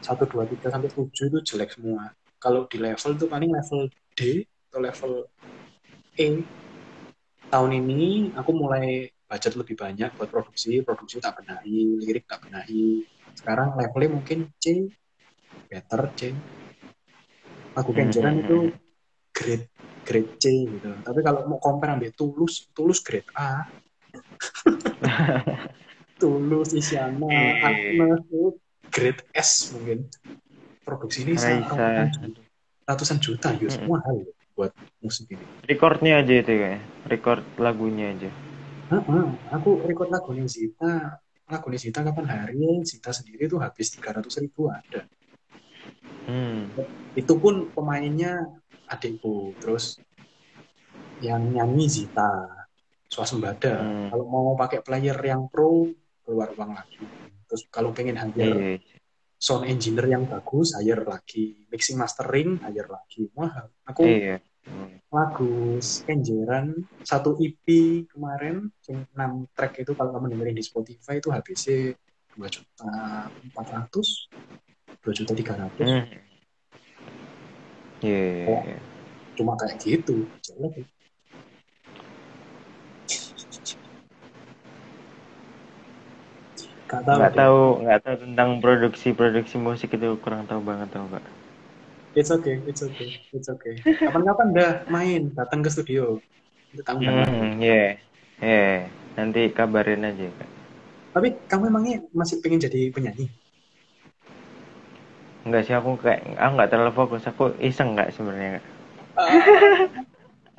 1, 0.00 0.24
2, 0.26 0.48
3, 0.48 0.72
sampai 0.72 0.88
7 0.88 1.28
itu 1.28 1.38
jelek 1.54 1.76
semua. 1.76 2.12
Kalau 2.40 2.64
di 2.66 2.80
level 2.80 3.16
itu 3.16 3.26
paling 3.28 3.50
level 3.52 3.92
D 4.16 4.48
atau 4.72 4.80
level 4.80 5.12
E 6.16 6.40
tahun 7.50 7.70
ini 7.82 8.32
aku 8.38 8.50
mulai 8.54 9.10
budget 9.30 9.54
lebih 9.58 9.76
banyak 9.78 10.10
buat 10.16 10.30
produksi, 10.30 10.82
produksi 10.82 11.18
tak 11.22 11.42
benahi, 11.42 12.00
lirik 12.02 12.24
tak 12.26 12.46
benahi. 12.46 13.04
Sekarang 13.34 13.78
levelnya 13.78 14.10
mungkin 14.16 14.50
C, 14.58 14.90
better 15.70 16.10
C. 16.18 16.34
Lagu 17.80 17.96
Kenjeran 17.96 18.34
Hmm. 18.36 18.44
itu 18.44 18.58
grade 19.32 19.66
grade 20.04 20.30
C 20.36 20.44
gitu. 20.68 20.84
Tapi 21.00 21.20
kalau 21.24 21.48
mau 21.48 21.56
compare 21.56 21.96
ambil 21.96 22.12
Tulus, 22.12 22.68
Tulus 22.76 23.00
grade 23.00 23.32
A. 23.32 23.64
Tulus, 26.20 26.76
Isyana, 26.76 27.32
Eh. 27.32 27.64
Agnes 27.64 28.20
grade 28.92 29.22
S 29.32 29.72
mungkin. 29.72 30.04
Produksi 30.84 31.24
ini 31.24 31.38
Raisa. 31.38 31.72
ratusan 31.72 32.08
juta, 32.20 32.40
ratusan 32.84 33.18
juta 33.22 33.48
ya 33.56 33.64
Hmm. 33.64 33.72
semua 33.72 33.98
hal 34.04 34.16
buat 34.52 34.72
musik 35.00 35.32
ini. 35.32 35.44
Recordnya 35.64 36.20
aja 36.20 36.34
itu 36.36 36.52
kayak. 36.52 36.82
Record 37.08 37.42
lagunya 37.56 38.12
aja. 38.12 38.28
Heeh, 38.90 39.26
aku 39.54 39.86
record 39.86 40.10
lagu 40.10 40.34
nih 40.34 40.44
Zita, 40.50 41.16
lagu 41.48 41.66
nih 41.70 41.80
Zita 41.80 42.02
kapan 42.02 42.26
hari 42.26 42.58
Zita 42.82 43.14
sendiri 43.14 43.46
tuh 43.46 43.62
habis 43.62 43.88
300 43.94 44.34
ribu 44.42 44.68
ada. 44.68 45.06
Hmm. 46.30 46.70
Itu 47.18 47.36
pun 47.42 47.68
pemainnya 47.74 48.46
adikku, 48.86 49.54
terus 49.58 49.98
yang 51.20 51.52
nyanyi 51.52 51.86
Zita, 51.90 52.66
swasembada. 53.10 53.82
Hmm. 53.82 54.08
Kalau 54.14 54.24
mau 54.30 54.54
pakai 54.54 54.80
player 54.80 55.18
yang 55.20 55.50
pro 55.50 55.90
keluar 56.24 56.54
uang 56.54 56.72
lagi. 56.74 57.02
Terus 57.50 57.66
kalau 57.68 57.90
pengen 57.90 58.14
hire 58.14 58.78
Iya. 58.78 58.78
sound 59.40 59.66
engineer 59.66 60.06
yang 60.06 60.24
bagus, 60.30 60.78
hire 60.78 61.02
lagi. 61.02 61.66
Mixing 61.66 61.98
mastering, 61.98 62.62
hire 62.62 62.86
lagi. 62.86 63.26
Wah, 63.34 63.66
aku 63.82 64.06
Iya. 64.06 64.38
Hmm. 64.60 65.00
lagu 65.10 65.80
Kenjeran 66.04 66.84
satu 67.02 67.34
EP 67.40 67.64
kemarin 68.06 68.68
yang 68.86 69.08
6 69.16 69.48
track 69.56 69.82
itu 69.82 69.96
kalau 69.96 70.12
kamu 70.14 70.36
dengerin 70.36 70.56
di 70.60 70.62
Spotify 70.62 71.16
itu 71.16 71.32
habisnya 71.32 71.96
2 72.36 72.46
juta 72.46 72.92
400 73.50 74.28
2 75.02 75.12
juta 75.16 75.32
300 75.32 75.86
Hmm. 75.86 76.04
Iya. 78.00 78.20
iya, 78.48 78.58
iya. 78.64 78.78
cuma 79.36 79.52
kayak 79.60 79.76
gitu 79.80 80.14
jelek. 80.44 80.84
Gak 86.90 87.02
tahu. 87.06 87.16
nggak 87.18 87.32
tahu 87.38 87.60
nggak 87.86 88.00
tahu 88.04 88.16
tentang 88.24 88.48
produksi 88.62 89.08
produksi 89.14 89.56
musik 89.62 89.94
itu 89.94 90.08
kurang 90.24 90.42
tahu 90.50 90.60
banget 90.64 90.88
tau 90.90 91.06
kak 91.12 91.24
It's 92.10 92.30
okay, 92.34 92.58
it's 92.66 92.82
okay, 92.82 93.08
it's 93.30 93.46
okay. 93.46 93.74
Kapan-kapan 93.86 94.48
dah 94.50 94.70
main, 94.90 95.30
datang 95.30 95.62
ke 95.62 95.70
studio. 95.70 96.18
Aku. 96.82 96.98
hmm 96.98 97.62
ya 97.62 97.98
ya 98.42 98.86
nanti 99.14 99.40
kabarin 99.54 100.06
aja 100.06 100.26
kak 100.38 100.48
Tapi 101.14 101.28
kamu 101.50 101.62
emangnya 101.70 101.96
masih 102.14 102.38
pengen 102.42 102.62
jadi 102.62 102.90
penyanyi? 102.94 103.26
Enggak 105.40 105.62
sih 105.64 105.74
aku 105.74 105.96
kayak 105.96 106.36
aku 106.36 106.52
nggak 106.56 106.70
terlalu 106.70 106.92
fokus. 106.92 107.22
Aku 107.24 107.56
iseng 107.58 107.96
nggak 107.96 108.12
sebenarnya. 108.12 108.60
Ah, 109.16 109.32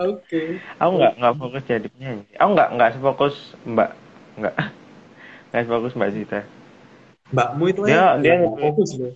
Oke. 0.02 0.58
aku 0.82 0.92
nggak 0.98 1.14
nggak 1.22 1.36
fokus 1.38 1.64
jadi 1.70 1.88
penyanyi. 1.88 2.24
Aku 2.42 2.50
nggak 2.58 2.70
nggak 2.74 2.92
sefokus 2.98 3.36
mbak 3.64 3.90
nggak 4.42 4.56
nggak 5.54 5.64
sefokus 5.70 5.94
mbak 5.94 6.12
Zita. 6.18 6.42
Mbakmu 7.32 7.64
itu 7.70 7.82
Dia- 7.86 8.18
ya, 8.20 8.20
dia 8.20 8.34
fokus 8.58 8.90
loh. 8.98 9.14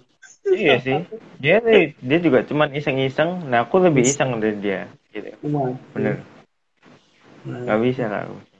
iya 0.54 0.78
sih. 0.80 1.02
Dia 1.42 1.58
dia 2.00 2.18
juga 2.22 2.46
cuman 2.46 2.70
iseng-iseng. 2.78 3.50
Nah 3.50 3.66
aku 3.66 3.82
lebih 3.82 4.06
iseng 4.06 4.38
dari 4.38 4.56
dia. 4.62 4.86
Gitu. 5.10 5.34
Bener. 5.98 6.22
Nggak 7.46 7.80
bisa 7.82 8.06
lah 8.06 8.30
aku 8.30 8.55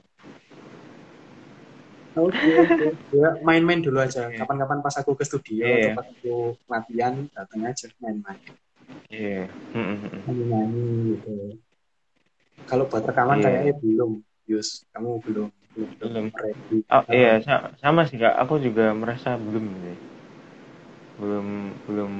Oke, 2.16 2.48
oke. 2.56 2.86
Ya, 3.12 3.28
main-main 3.44 3.80
dulu 3.84 3.98
aja. 4.00 4.32
Kapan-kapan 4.32 4.80
pas 4.80 4.96
aku 4.96 5.12
ke 5.18 5.24
studio 5.28 5.64
Iya. 5.68 5.76
atau 5.76 5.90
pas 6.00 6.06
aku 6.08 6.32
latihan, 6.72 7.14
datang 7.36 7.60
aja 7.68 7.86
main-main. 8.00 8.40
iya 9.12 9.44
Mm, 9.76 9.84
mm, 9.84 9.98
mm. 10.02 10.20
Nyanyi-nyanyi 10.24 10.84
gitu. 11.12 11.32
Kalau 12.66 12.84
buat 12.90 13.04
rekaman 13.04 13.38
Iya. 13.38 13.44
kayaknya 13.46 13.74
belum. 13.84 14.12
Yus, 14.46 14.86
kamu 14.94 15.10
belum 15.26 15.48
belum, 15.74 15.90
Belum. 16.00 16.26
ready. 16.30 16.78
oh 16.94 17.02
iya 17.10 17.32
sa- 17.42 17.74
sama 17.82 18.06
sih 18.06 18.16
kak 18.22 18.38
aku 18.38 18.62
juga 18.62 18.94
merasa 18.94 19.34
belum 19.34 19.64
sih 19.82 19.96
belum 21.18 21.46
belum 21.88 22.12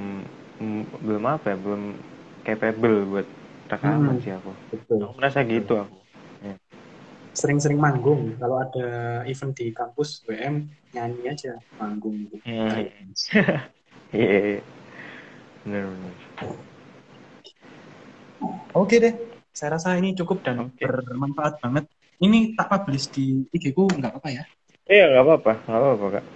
belum 1.05 1.23
apa 1.29 1.53
ya 1.53 1.57
belum 1.61 1.83
capable 2.43 2.97
buat 3.13 3.27
rekaman 3.69 4.17
Hmm. 4.17 4.25
sih 4.25 4.33
aku 4.35 4.53
Betul. 4.73 4.99
aku 5.07 5.13
merasa 5.21 5.41
gitu 5.47 5.75
aku 5.79 5.97
Sering-sering 7.37 7.77
manggung. 7.77 8.33
Kalau 8.41 8.57
ada 8.65 9.21
event 9.29 9.53
di 9.53 9.69
kampus 9.77 10.25
WM, 10.25 10.65
nyanyi 10.97 11.29
aja 11.29 11.53
manggung 11.77 12.17
gitu. 12.25 12.41
Hmm. 12.49 12.73
iya 14.17 14.39
iya. 14.57 14.61
bener 15.67 15.85
Oke 18.73 18.97
deh, 18.97 19.13
saya 19.53 19.77
rasa 19.77 20.01
ini 20.01 20.17
cukup 20.17 20.41
dan 20.41 20.73
Oke. 20.73 20.81
bermanfaat 20.81 21.61
banget. 21.61 21.85
Ini 22.17 22.57
tak 22.57 22.73
publish 22.73 23.13
di 23.13 23.45
IG 23.53 23.77
ku 23.77 23.85
nggak 23.85 24.17
apa-apa 24.17 24.31
ya? 24.33 24.45
iya 24.87 25.11
nggak 25.11 25.25
apa-apa 25.27 25.53
nggak 25.67 25.81
apa-apa 25.83 26.09
kak 26.19 26.27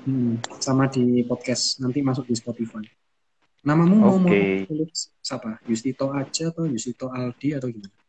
Hmm, 0.00 0.40
sama 0.56 0.88
di 0.88 1.20
podcast 1.28 1.76
nanti 1.84 2.00
masuk 2.00 2.24
di 2.24 2.32
Spotify. 2.32 2.80
Namamu 3.68 4.00
mau 4.00 4.16
mau 4.16 4.32
tulis 4.64 5.12
siapa? 5.20 5.60
Yustito 5.68 6.08
aja 6.16 6.48
atau 6.48 6.64
Yustito 6.64 7.12
Aldi 7.12 7.52
atau 7.52 7.68
gimana? 7.68 7.99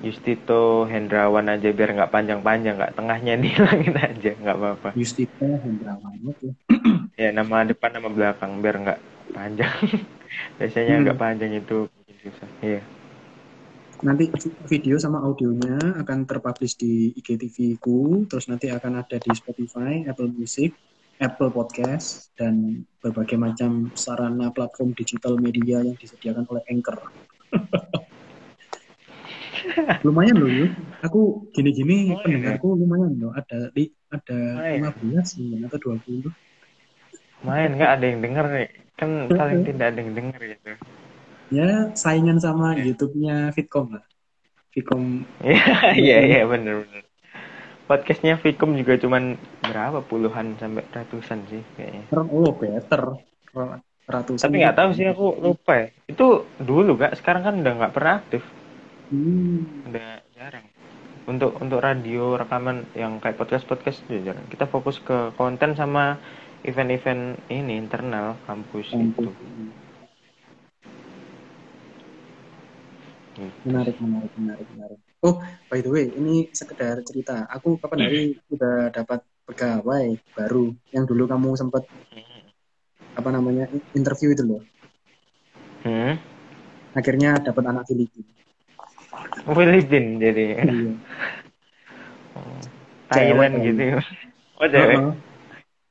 Justito 0.00 0.88
Hendrawan 0.88 1.52
aja 1.52 1.68
biar 1.68 1.92
nggak 1.92 2.12
panjang-panjang 2.12 2.74
nggak 2.80 2.94
tengahnya 2.96 3.36
dihilangin 3.44 3.96
aja 3.96 4.30
nggak 4.32 4.56
apa-apa 4.56 4.88
Yustito 4.96 5.46
Hendrawan. 5.60 6.14
Oke. 6.24 6.48
ya 7.20 7.28
nama 7.36 7.68
depan 7.68 7.90
nama 7.92 8.08
belakang 8.08 8.64
biar 8.64 8.76
nggak 8.80 9.00
panjang 9.36 9.76
biasanya 10.58 10.94
Hmm. 10.96 11.02
nggak 11.04 11.18
panjang 11.20 11.52
itu 11.52 11.76
bikin 12.08 12.16
susah 12.24 12.50
iya 12.64 12.82
Nanti 14.00 14.32
video 14.64 14.96
sama 14.96 15.20
audionya 15.20 16.00
akan 16.00 16.24
terpublish 16.24 16.72
di 16.80 17.12
IGTV 17.20 17.76
ku, 17.76 18.24
terus 18.24 18.48
nanti 18.48 18.72
akan 18.72 19.04
ada 19.04 19.20
di 19.20 19.28
Spotify, 19.36 20.08
Apple 20.08 20.32
Music, 20.32 20.72
Apple 21.20 21.52
Podcast, 21.52 22.32
dan 22.32 22.80
berbagai 23.04 23.36
macam 23.36 23.92
sarana 23.92 24.48
platform 24.56 24.96
digital 24.96 25.36
media 25.36 25.84
yang 25.84 26.00
disediakan 26.00 26.48
oleh 26.48 26.64
Anchor. 26.72 26.96
lumayan 30.02 30.36
loh 30.36 30.48
Yus. 30.48 30.72
Aku 31.00 31.20
gini-gini 31.50 32.12
Oh, 32.12 32.16
iya. 32.16 32.22
pendengarku 32.22 32.76
lumayan 32.76 33.12
loh. 33.16 33.32
Ada 33.32 33.72
li, 33.72 33.88
ada 34.08 34.38
Lumayan. 34.58 34.92
15 34.92 35.38
mungkin 35.38 35.60
atau 35.66 35.78
20. 35.78 36.32
main 37.40 37.72
nggak 37.72 37.92
ada 37.96 38.04
yang 38.04 38.20
denger 38.20 38.46
nih 38.52 38.68
kan 38.94 39.10
paling 39.26 39.64
tidak 39.64 39.86
ada 39.90 39.98
yang 39.98 40.12
denger 40.12 40.40
gitu 40.44 40.70
Ya 41.50 41.70
saingan 41.96 42.36
sama 42.36 42.76
Iya. 42.76 42.92
YouTube-nya 42.92 43.50
Fitcom 43.50 43.96
lah. 43.96 44.04
Fitcom 44.70 45.24
iya 45.40 45.64
iya 45.98 46.18
iya 46.20 46.42
bener 46.44 46.84
bener 46.84 47.02
podcastnya 47.88 48.36
Vicom 48.36 48.76
juga 48.76 48.94
cuman 48.94 49.34
berapa 49.64 49.98
puluhan 50.04 50.54
sampai 50.54 50.84
ratusan 50.86 51.42
sih 51.48 51.58
kayaknya 51.74 52.04
oh 52.14 52.54
better 52.54 53.18
ratusan. 54.06 54.42
tapi 54.46 54.54
nggak 54.60 54.76
tahu 54.76 54.90
sih 54.94 55.06
aku 55.08 55.26
lupa 55.40 55.72
ya 55.74 55.86
itu 56.06 56.26
dulu 56.60 56.94
kak 56.94 57.18
sekarang 57.18 57.42
kan 57.42 57.54
udah 57.58 57.72
nggak 57.82 57.94
pernah 57.96 58.14
aktif 58.20 58.42
Hmm. 59.10 59.90
udah 59.90 60.22
jarang 60.38 60.70
untuk 61.26 61.58
untuk 61.58 61.82
radio 61.82 62.38
rekaman 62.38 62.86
yang 62.94 63.18
kayak 63.18 63.34
podcast 63.34 63.66
podcast 63.66 64.06
udah 64.06 64.22
jarang 64.22 64.46
kita 64.46 64.70
fokus 64.70 65.02
ke 65.02 65.34
konten 65.34 65.74
sama 65.74 66.14
event-event 66.62 67.42
ini 67.50 67.74
internal 67.74 68.38
kampus 68.46 68.86
gitu 68.94 69.34
Menarik, 73.64 73.96
menarik, 73.96 74.32
menarik, 74.36 74.68
menarik. 74.76 75.00
Oh, 75.24 75.40
by 75.72 75.80
the 75.80 75.88
way, 75.88 76.12
ini 76.12 76.52
sekedar 76.52 77.00
cerita. 77.00 77.48
Aku 77.48 77.80
kapan 77.80 78.04
hari 78.04 78.36
udah 78.52 78.92
dapat 78.92 79.24
pegawai 79.48 80.12
baru 80.36 80.76
yang 80.92 81.08
dulu 81.08 81.24
kamu 81.24 81.56
sempat 81.56 81.88
apa 83.16 83.28
namanya 83.32 83.64
interview 83.96 84.36
itu 84.36 84.44
loh. 84.44 84.62
hmm? 85.88 86.20
Akhirnya 86.92 87.40
dapat 87.40 87.64
anak 87.64 87.88
Filipina. 87.88 88.39
Filipin 89.56 90.04
jadi. 90.20 90.44
Iya. 90.62 90.92
Thailand 93.10 93.54
Cewek. 93.58 93.66
gitu. 93.66 93.82
Oh 94.60 94.68
cewek. 94.70 94.96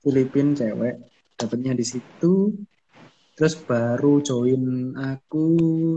Filipin 0.04 0.48
cewek. 0.56 0.96
Dapatnya 1.36 1.74
di 1.76 1.86
situ. 1.86 2.34
Terus 3.36 3.56
baru 3.64 4.20
join 4.20 4.94
aku 5.00 5.46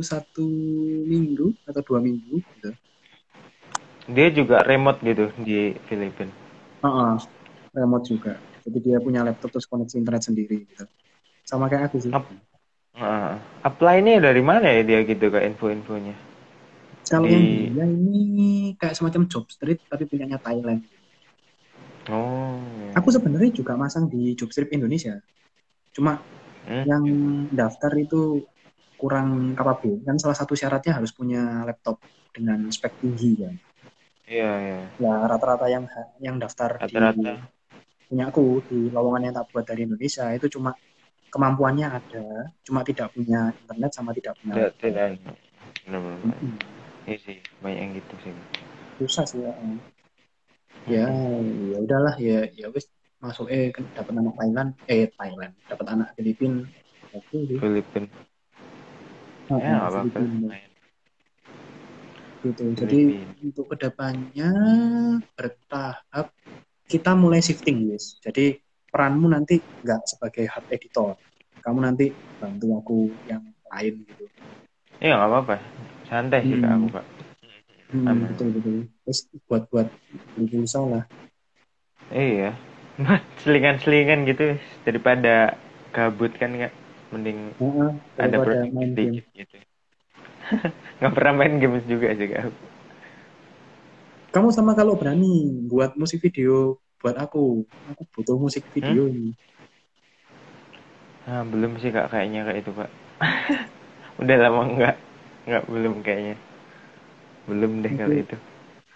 satu 0.02 0.46
minggu 1.10 1.50
atau 1.66 1.82
dua 1.82 1.98
minggu 1.98 2.38
gitu. 2.38 2.70
Dia 4.10 4.28
juga 4.34 4.62
remote 4.66 4.98
gitu 5.02 5.30
di 5.42 5.74
Filipina 5.86 6.30
Heeh, 6.82 7.14
remote 7.78 8.06
juga. 8.10 8.34
Jadi 8.62 8.78
dia 8.82 8.98
punya 9.02 9.26
laptop 9.26 9.54
terus 9.54 9.66
koneksi 9.66 9.98
internet 9.98 10.22
sendiri 10.26 10.66
gitu. 10.66 10.86
Sama 11.46 11.66
kayak 11.70 11.90
aku 11.90 11.98
sih. 12.02 12.10
Ap- 12.14 12.30
Heeh. 12.98 13.32
apply-nya 13.66 14.22
dari 14.22 14.42
mana 14.42 14.66
ya 14.70 14.82
dia 14.86 15.00
gitu 15.06 15.30
kak? 15.30 15.42
Info-infonya 15.46 16.14
kalau 17.04 17.26
di- 17.26 17.34
yang 17.34 17.44
dia 17.72 17.86
ini 17.86 18.50
kayak 18.74 18.94
semacam 18.94 19.26
job 19.26 19.44
street 19.46 19.82
tapi 19.86 20.06
punyanya 20.06 20.38
Thailand. 20.38 20.82
Oh. 22.10 22.58
Aku 22.94 23.08
sebenarnya 23.08 23.54
juga 23.54 23.78
masang 23.78 24.10
di 24.10 24.34
job 24.34 24.50
street 24.50 24.74
Indonesia. 24.74 25.22
Cuma 25.92 26.18
Hmm. 26.62 26.84
yang 26.86 27.02
daftar 27.50 27.90
itu 27.98 28.46
kurang 28.94 29.54
kapabel. 29.54 29.98
Kan 30.02 30.18
salah 30.18 30.34
satu 30.34 30.54
syaratnya 30.54 30.94
harus 30.94 31.10
punya 31.10 31.66
laptop 31.66 31.98
dengan 32.30 32.70
spek 32.70 33.02
tinggi 33.02 33.42
kan. 33.42 33.54
Iya 34.24 34.50
iya. 34.62 34.78
Ya 34.98 35.14
rata-rata 35.26 35.66
yang 35.66 35.84
yang 36.18 36.38
daftar 36.38 36.78
rata-rata. 36.78 37.18
di 37.18 37.26
punya 38.06 38.28
aku 38.28 38.62
di 38.68 38.92
lowongan 38.92 39.26
yang 39.26 39.34
tak 39.34 39.46
buat 39.50 39.64
dari 39.64 39.88
Indonesia 39.88 40.30
itu 40.30 40.46
cuma 40.48 40.76
kemampuannya 41.32 41.88
ada 41.88 42.24
cuma 42.60 42.84
tidak 42.84 43.08
punya 43.10 43.50
internet 43.56 43.90
sama 43.90 44.12
tidak 44.12 44.36
punya 44.38 44.54
tidak 44.54 44.72
tidak. 44.78 45.08
Mm-mm. 45.88 46.54
Iya 47.06 47.18
sih 47.18 47.38
banyak 47.62 47.80
yang 47.80 47.92
gitu 47.98 48.14
sih. 48.22 48.32
Susah 49.02 49.24
sih 49.26 49.40
ya 49.42 49.52
ya 50.86 51.06
ya 51.72 51.78
udahlah. 51.82 52.14
Ya 52.18 52.46
ya 52.54 52.68
wis. 52.70 52.86
Masuk 53.22 53.46
eh 53.54 53.70
dapat 53.94 54.18
anak 54.18 54.34
Thailand. 54.34 54.70
Eh 54.90 55.06
Thailand. 55.14 55.54
Dapat 55.70 55.86
anak 55.94 56.08
Filipin. 56.18 56.66
Oke 57.14 57.38
deh 57.46 57.58
Filipina 57.60 58.08
Ah, 59.50 59.58
ya 59.58 59.68
anak 59.68 59.78
nggak 59.78 59.90
apa-apa. 59.90 60.18
Filipin. 60.18 60.70
gitu. 62.42 62.62
Jadi 62.74 62.98
Filipin. 63.06 63.26
untuk 63.46 63.64
ke 63.70 63.76
depannya 63.78 64.50
bertahap 65.38 66.26
kita 66.90 67.14
mulai 67.14 67.38
shifting 67.38 67.88
guys 67.88 68.18
jadi 68.18 68.58
peranmu 68.92 69.30
nanti 69.30 69.56
nggak 69.62 70.04
sebagai 70.04 70.44
hard 70.52 70.66
editor. 70.68 71.16
Kamu 71.62 71.78
nanti 71.80 72.10
bantu 72.42 72.66
aku 72.76 72.96
yang 73.30 73.40
lain 73.70 74.04
gitu. 74.04 74.26
Iya 75.00 75.16
nggak 75.16 75.30
apa-apa 75.30 75.56
santai 76.12 76.44
sih 76.44 76.60
kak 76.60 76.68
Hmm. 76.68 76.76
aku 76.76 76.88
kak 76.92 77.06
hmm, 77.88 78.04
Aman. 78.04 78.28
betul 78.28 78.48
betul 78.52 78.76
terus 79.08 79.18
buat 79.48 79.62
buat 79.72 79.88
beli 80.36 80.46
pulsa 80.52 80.80
lah 80.84 81.04
iya 82.12 82.52
selingan-selingan 83.40 84.28
gitu 84.28 84.60
daripada 84.84 85.56
gabut 85.96 86.36
kan 86.36 86.52
kak 86.52 86.72
mending 87.16 87.56
Heeh, 87.56 87.90
ada 88.20 88.36
daripada 88.36 88.44
project 88.44 88.72
main 88.76 88.92
game 88.92 89.16
sedikit 89.16 89.24
gitu 89.32 89.56
nggak 91.00 91.12
pernah 91.16 91.32
main 91.32 91.54
games 91.56 91.84
juga 91.88 92.12
sih 92.12 92.28
kak 92.28 92.52
kamu 94.32 94.48
sama 94.52 94.72
kalau 94.76 94.96
berani 95.00 95.64
buat 95.68 95.96
musik 95.96 96.20
video 96.24 96.80
buat 97.02 97.18
aku. 97.18 97.66
Aku 97.92 98.02
butuh 98.14 98.38
musik 98.38 98.64
video 98.72 99.10
ini. 99.10 99.34
Nah, 101.26 101.42
belum 101.46 101.76
sih 101.82 101.90
kak 101.92 102.08
kayaknya 102.14 102.46
kayak 102.46 102.60
itu 102.62 102.72
kak. 102.72 102.90
Udah 104.22 104.36
lama 104.38 104.62
enggak, 104.70 104.96
enggak 105.46 105.64
belum 105.66 105.94
kayaknya. 106.02 106.36
Belum 107.46 107.82
deh 107.82 107.92
kalau 107.98 108.16
itu. 108.16 108.36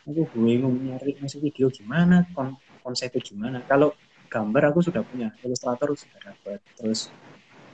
Aku 0.06 0.22
bingung 0.38 0.78
nyari 0.86 1.18
musik 1.18 1.42
video 1.42 1.66
gimana, 1.66 2.22
kon 2.30 2.54
konsepnya 2.86 3.18
gimana. 3.18 3.58
Kalau 3.66 3.90
gambar 4.30 4.70
aku 4.70 4.86
sudah 4.86 5.02
punya, 5.02 5.34
ilustrator 5.42 5.90
sudah 5.98 6.20
dapat, 6.30 6.62
terus 6.78 7.10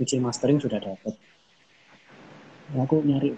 mixing 0.00 0.24
mastering 0.24 0.56
sudah 0.56 0.80
dapat. 0.80 1.12
Nah, 2.72 2.88
aku 2.88 3.04
nyari 3.04 3.36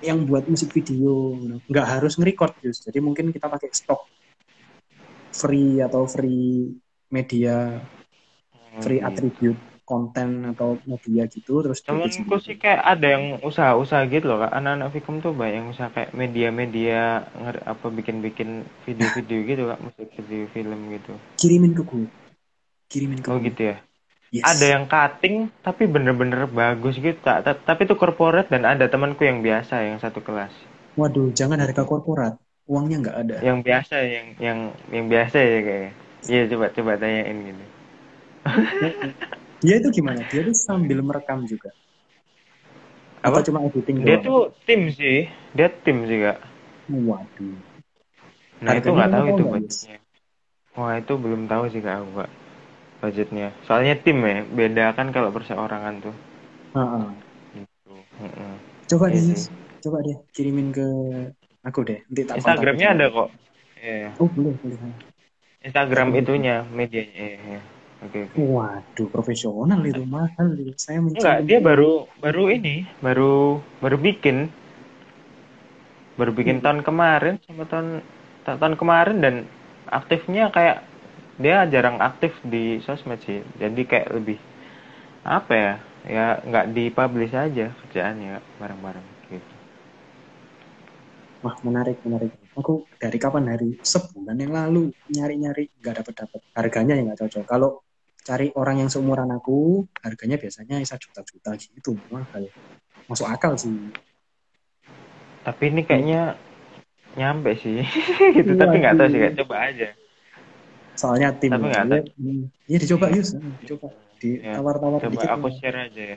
yang 0.00 0.24
buat 0.24 0.46
musik 0.46 0.70
video, 0.70 1.34
nggak 1.66 1.86
harus 1.98 2.14
nge-record. 2.16 2.54
Jadi 2.62 2.98
mungkin 3.02 3.34
kita 3.34 3.50
pakai 3.50 3.74
stok 3.74 4.06
free 5.34 5.82
atau 5.82 6.06
free 6.06 6.70
media, 7.10 7.82
free 8.78 9.02
Hmm. 9.02 9.08
attribute 9.10 9.69
konten 9.90 10.28
atau 10.54 10.78
media 10.86 11.26
gitu, 11.26 11.66
terus 11.66 11.82
Temenku 11.82 12.38
sih 12.38 12.54
kayak 12.54 12.82
ada 12.86 13.06
yang 13.18 13.24
usaha-usaha 13.42 14.06
gitu 14.06 14.30
loh 14.30 14.38
kak. 14.46 14.52
Anak-anak 14.54 14.88
Vicom 14.94 15.16
tuh 15.18 15.34
banyak 15.34 15.56
yang 15.58 15.68
usaha 15.74 15.90
kayak 15.90 16.14
media-media 16.14 17.26
apa 17.66 17.86
bikin-bikin 17.90 18.62
video-video 18.86 19.38
gitu 19.50 19.62
kak, 19.66 19.78
musik 19.82 20.08
video 20.14 20.46
film 20.54 20.80
gitu. 20.94 21.12
kirimin 21.42 21.72
ke 21.74 21.82
gue, 21.82 22.06
kirimin 22.86 23.18
ke 23.18 23.26
Oh 23.26 23.42
gue. 23.42 23.50
gitu 23.50 23.62
ya. 23.74 23.76
Yes. 24.30 24.46
Ada 24.46 24.66
yang 24.78 24.84
cutting 24.86 25.50
tapi 25.66 25.90
bener-bener 25.90 26.46
bagus 26.46 26.94
gitu 27.02 27.18
kak. 27.18 27.42
Ta- 27.42 27.58
Tapi 27.58 27.90
itu 27.90 27.98
corporate 27.98 28.46
dan 28.46 28.62
ada 28.62 28.86
temanku 28.86 29.26
yang 29.26 29.42
biasa 29.42 29.82
yang 29.82 29.98
satu 29.98 30.22
kelas. 30.22 30.54
Waduh, 30.94 31.34
jangan 31.34 31.58
harga 31.58 31.82
korporat, 31.82 32.38
uangnya 32.70 32.96
nggak 33.02 33.16
ada. 33.26 33.36
Yang 33.42 33.58
biasa 33.66 33.96
yang 34.06 34.26
yang 34.38 34.58
yang 34.94 35.06
biasa 35.10 35.36
ya 35.42 35.58
kayaknya. 35.66 35.92
Iya 36.30 36.42
coba 36.54 36.66
coba 36.70 36.92
tanyain 37.00 37.36
gitu. 37.50 37.64
Dia 39.60 39.74
itu 39.76 39.88
gimana? 39.92 40.20
Dia 40.32 40.40
tuh 40.40 40.56
sambil 40.56 40.98
merekam 41.04 41.44
juga. 41.44 41.68
Apa? 43.20 43.44
Atau 43.44 43.52
cuma 43.52 43.60
editing 43.68 43.98
Dia 44.00 44.16
doang? 44.16 44.24
tuh 44.24 44.40
tim 44.64 44.80
sih, 44.88 45.28
dia 45.52 45.68
tim 45.84 45.96
sih 46.08 46.18
kak. 46.24 46.38
Waduh. 46.88 47.54
Nah 48.64 48.72
itu 48.76 48.88
nggak 48.92 49.12
tahu 49.12 49.24
itu 49.32 49.42
budgetnya. 49.44 49.96
Wah 50.76 50.92
itu 50.96 51.12
belum 51.20 51.42
tahu 51.50 51.64
sih 51.72 51.80
kak 51.84 51.96
aku 52.00 52.10
kak 52.24 52.30
budgetnya. 53.00 53.48
Soalnya 53.68 53.94
tim 54.00 54.18
ya, 54.24 54.44
beda 54.44 54.84
kan 54.96 55.12
kalau 55.12 55.28
perseorangan 55.32 55.94
tuh. 56.04 56.14
Heeh. 56.76 57.04
Gitu. 57.56 57.94
Coba 58.90 59.06
Iya 59.12 59.20
deh, 59.20 59.22
sih. 59.36 59.52
coba 59.84 59.98
deh 60.06 60.16
kirimin 60.34 60.68
ke 60.72 60.86
aku 61.68 61.80
deh. 61.88 61.98
Nanti 62.08 62.22
tak 62.26 62.36
Instagramnya 62.40 62.88
ada 62.96 63.06
kok. 63.12 63.28
Iya. 63.80 64.08
Oh 64.20 64.28
boleh, 64.28 64.54
boleh. 64.60 64.78
Instagram 65.60 66.08
itunya 66.16 66.64
medianya. 66.72 67.26
Iya, 67.36 67.60
Oke 68.00 68.18
oke. 68.24 68.38
Waduh, 68.40 69.08
profesional 69.12 69.80
itu 69.84 70.02
mahal. 70.08 70.48
Saya 70.80 70.98
mencari. 71.04 71.20
Enggak, 71.20 71.38
dia 71.48 71.58
baru 71.60 71.92
baru 72.24 72.44
ini, 72.48 72.74
baru 73.04 73.60
baru 73.84 73.96
bikin. 74.00 74.36
Baru 76.16 76.32
bikin 76.36 76.60
tahun 76.60 76.80
kemarin 76.84 77.40
sama 77.48 77.64
tahun 77.64 78.04
ta- 78.44 78.56
tahun 78.60 78.76
kemarin 78.80 79.16
dan 79.24 79.34
aktifnya 79.88 80.52
kayak 80.52 80.84
dia 81.40 81.64
jarang 81.72 81.96
aktif 82.00 82.32
di 82.44 82.80
sosmed 82.84 83.20
sih. 83.24 83.40
Jadi 83.56 83.82
kayak 83.88 84.08
lebih 84.16 84.38
apa 85.24 85.52
ya? 85.52 85.74
Ya 86.08 86.26
nggak 86.48 86.66
dipublish 86.76 87.36
aja 87.36 87.72
kerjaannya 87.84 88.40
bareng-bareng 88.60 89.06
gitu. 89.28 89.54
Wah 91.44 91.56
menarik, 91.66 91.96
menarik. 92.04 92.32
Aku 92.60 92.72
dari 93.02 93.16
kapan 93.24 93.44
hari 93.52 93.68
sebulan 93.92 94.36
yang 94.44 94.52
lalu 94.52 94.82
nyari-nyari 95.08 95.64
nggak 95.80 95.94
dapat 96.04 96.14
dapat. 96.20 96.40
Harganya 96.58 96.94
yang 96.96 97.06
nggak 97.08 97.20
cocok. 97.24 97.44
Kalau 97.48 97.70
cari 98.30 98.46
orang 98.54 98.86
yang 98.86 98.86
seumuran 98.86 99.26
aku, 99.34 99.90
harganya 100.06 100.38
biasanya 100.38 100.78
bisa 100.78 100.94
juta-juta 100.94 101.50
gitu 101.58 101.98
mahal. 102.14 102.46
Masuk 103.10 103.26
akal 103.26 103.58
sih. 103.58 103.74
Tapi 105.42 105.74
ini 105.74 105.82
kayaknya 105.82 106.38
nyampe 107.18 107.58
sih 107.58 107.82
gitu. 108.38 108.54
Iya, 108.54 108.60
Tapi 108.62 108.74
nggak 108.78 108.94
tahu 108.94 109.08
sih 109.10 109.18
iya. 109.18 109.26
kayak 109.26 109.36
coba 109.42 109.56
aja. 109.66 109.88
Soalnya 110.94 111.34
tim. 111.42 111.50
Tapi 111.50 111.66
nggak 111.74 111.84
ya. 111.90 112.02
Hmm. 112.06 112.42
Iya 112.70 112.78
dicoba 112.78 113.06
Yus, 113.10 113.34
dicoba. 113.58 113.90
Ya, 113.90 113.98
Ditawar-tawar 114.20 115.00
Coba 115.02 115.10
dikit. 115.10 115.28
aku 115.32 115.48
share 115.58 115.78
aja 115.90 116.02
ya. 116.14 116.16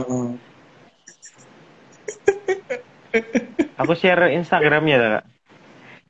Heeh. 0.00 0.26
Aku 3.82 3.92
share 3.98 4.30
Instagramnya 4.38 4.94
ya, 4.94 5.08
Kak. 5.18 5.24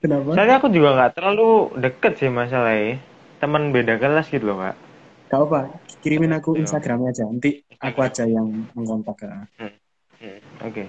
Kenapa? 0.05 0.37
Soalnya 0.37 0.57
aku 0.61 0.69
juga 0.69 0.89
nggak 1.01 1.13
terlalu 1.17 1.73
deket 1.81 2.13
sih 2.21 2.29
masalahnya. 2.29 3.01
Teman 3.41 3.73
beda 3.73 3.97
kelas 3.97 4.29
gitu 4.29 4.53
loh, 4.53 4.61
Kak. 4.61 4.77
Gak 5.31 5.41
apa, 5.41 5.61
kirimin 6.05 6.33
aku. 6.37 6.55
Instagramnya 6.61 7.11
aja. 7.11 7.25
Nanti 7.27 7.65
aku 7.81 7.99
aja 8.05 8.25
yang 8.29 8.47
mengkontak 8.77 9.17
ya. 9.25 9.35
Hmm, 9.59 10.39
Oke. 10.63 10.85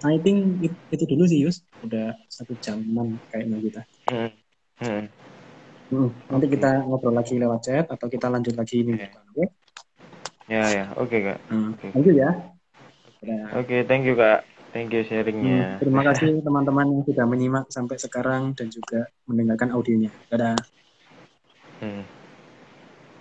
I 0.00 0.16
think 0.24 0.64
it- 0.64 0.80
itu 0.92 1.04
dulu 1.04 1.24
sih 1.28 1.44
Yus. 1.44 1.60
Udah 1.84 2.16
satu 2.28 2.56
jaman 2.60 3.20
kayaknya 3.28 3.56
kita. 3.60 3.82
Hmm, 4.10 4.30
hmm. 4.80 5.04
Hmm, 5.90 6.08
Nanti 6.30 6.46
Oke. 6.46 6.54
kita 6.54 6.70
ngobrol 6.86 7.14
lagi 7.18 7.34
lewat 7.34 7.60
chat 7.66 7.86
atau 7.90 8.06
kita 8.06 8.30
lanjut 8.30 8.54
lagi 8.54 8.86
depan. 8.86 9.22
Oke? 9.34 9.44
Ya 10.50 10.62
ya, 10.70 10.84
oke 10.98 11.16
Kak. 11.18 11.38
Hmm, 11.50 11.74
Oke. 11.74 11.88
Lanjut 11.94 12.14
ya. 12.14 12.30
Udah. 13.20 13.42
Oke, 13.58 13.76
thank 13.90 14.06
you 14.06 14.14
Kak. 14.14 14.46
Thank 14.70 14.94
you 14.94 15.02
Hmm, 15.02 15.10
sharingnya. 15.10 15.82
terima 15.82 16.02
kasih 16.06 16.44
teman-teman 16.46 16.86
yang 16.86 17.02
sudah 17.02 17.24
menyimak 17.26 17.64
sampai 17.72 17.96
sekarang 17.98 18.54
dan 18.54 18.68
juga 18.70 19.10
mendengarkan 19.26 19.74
audionya. 19.74 20.12
Dadah. 20.30 20.54
Hmm. 21.80 22.19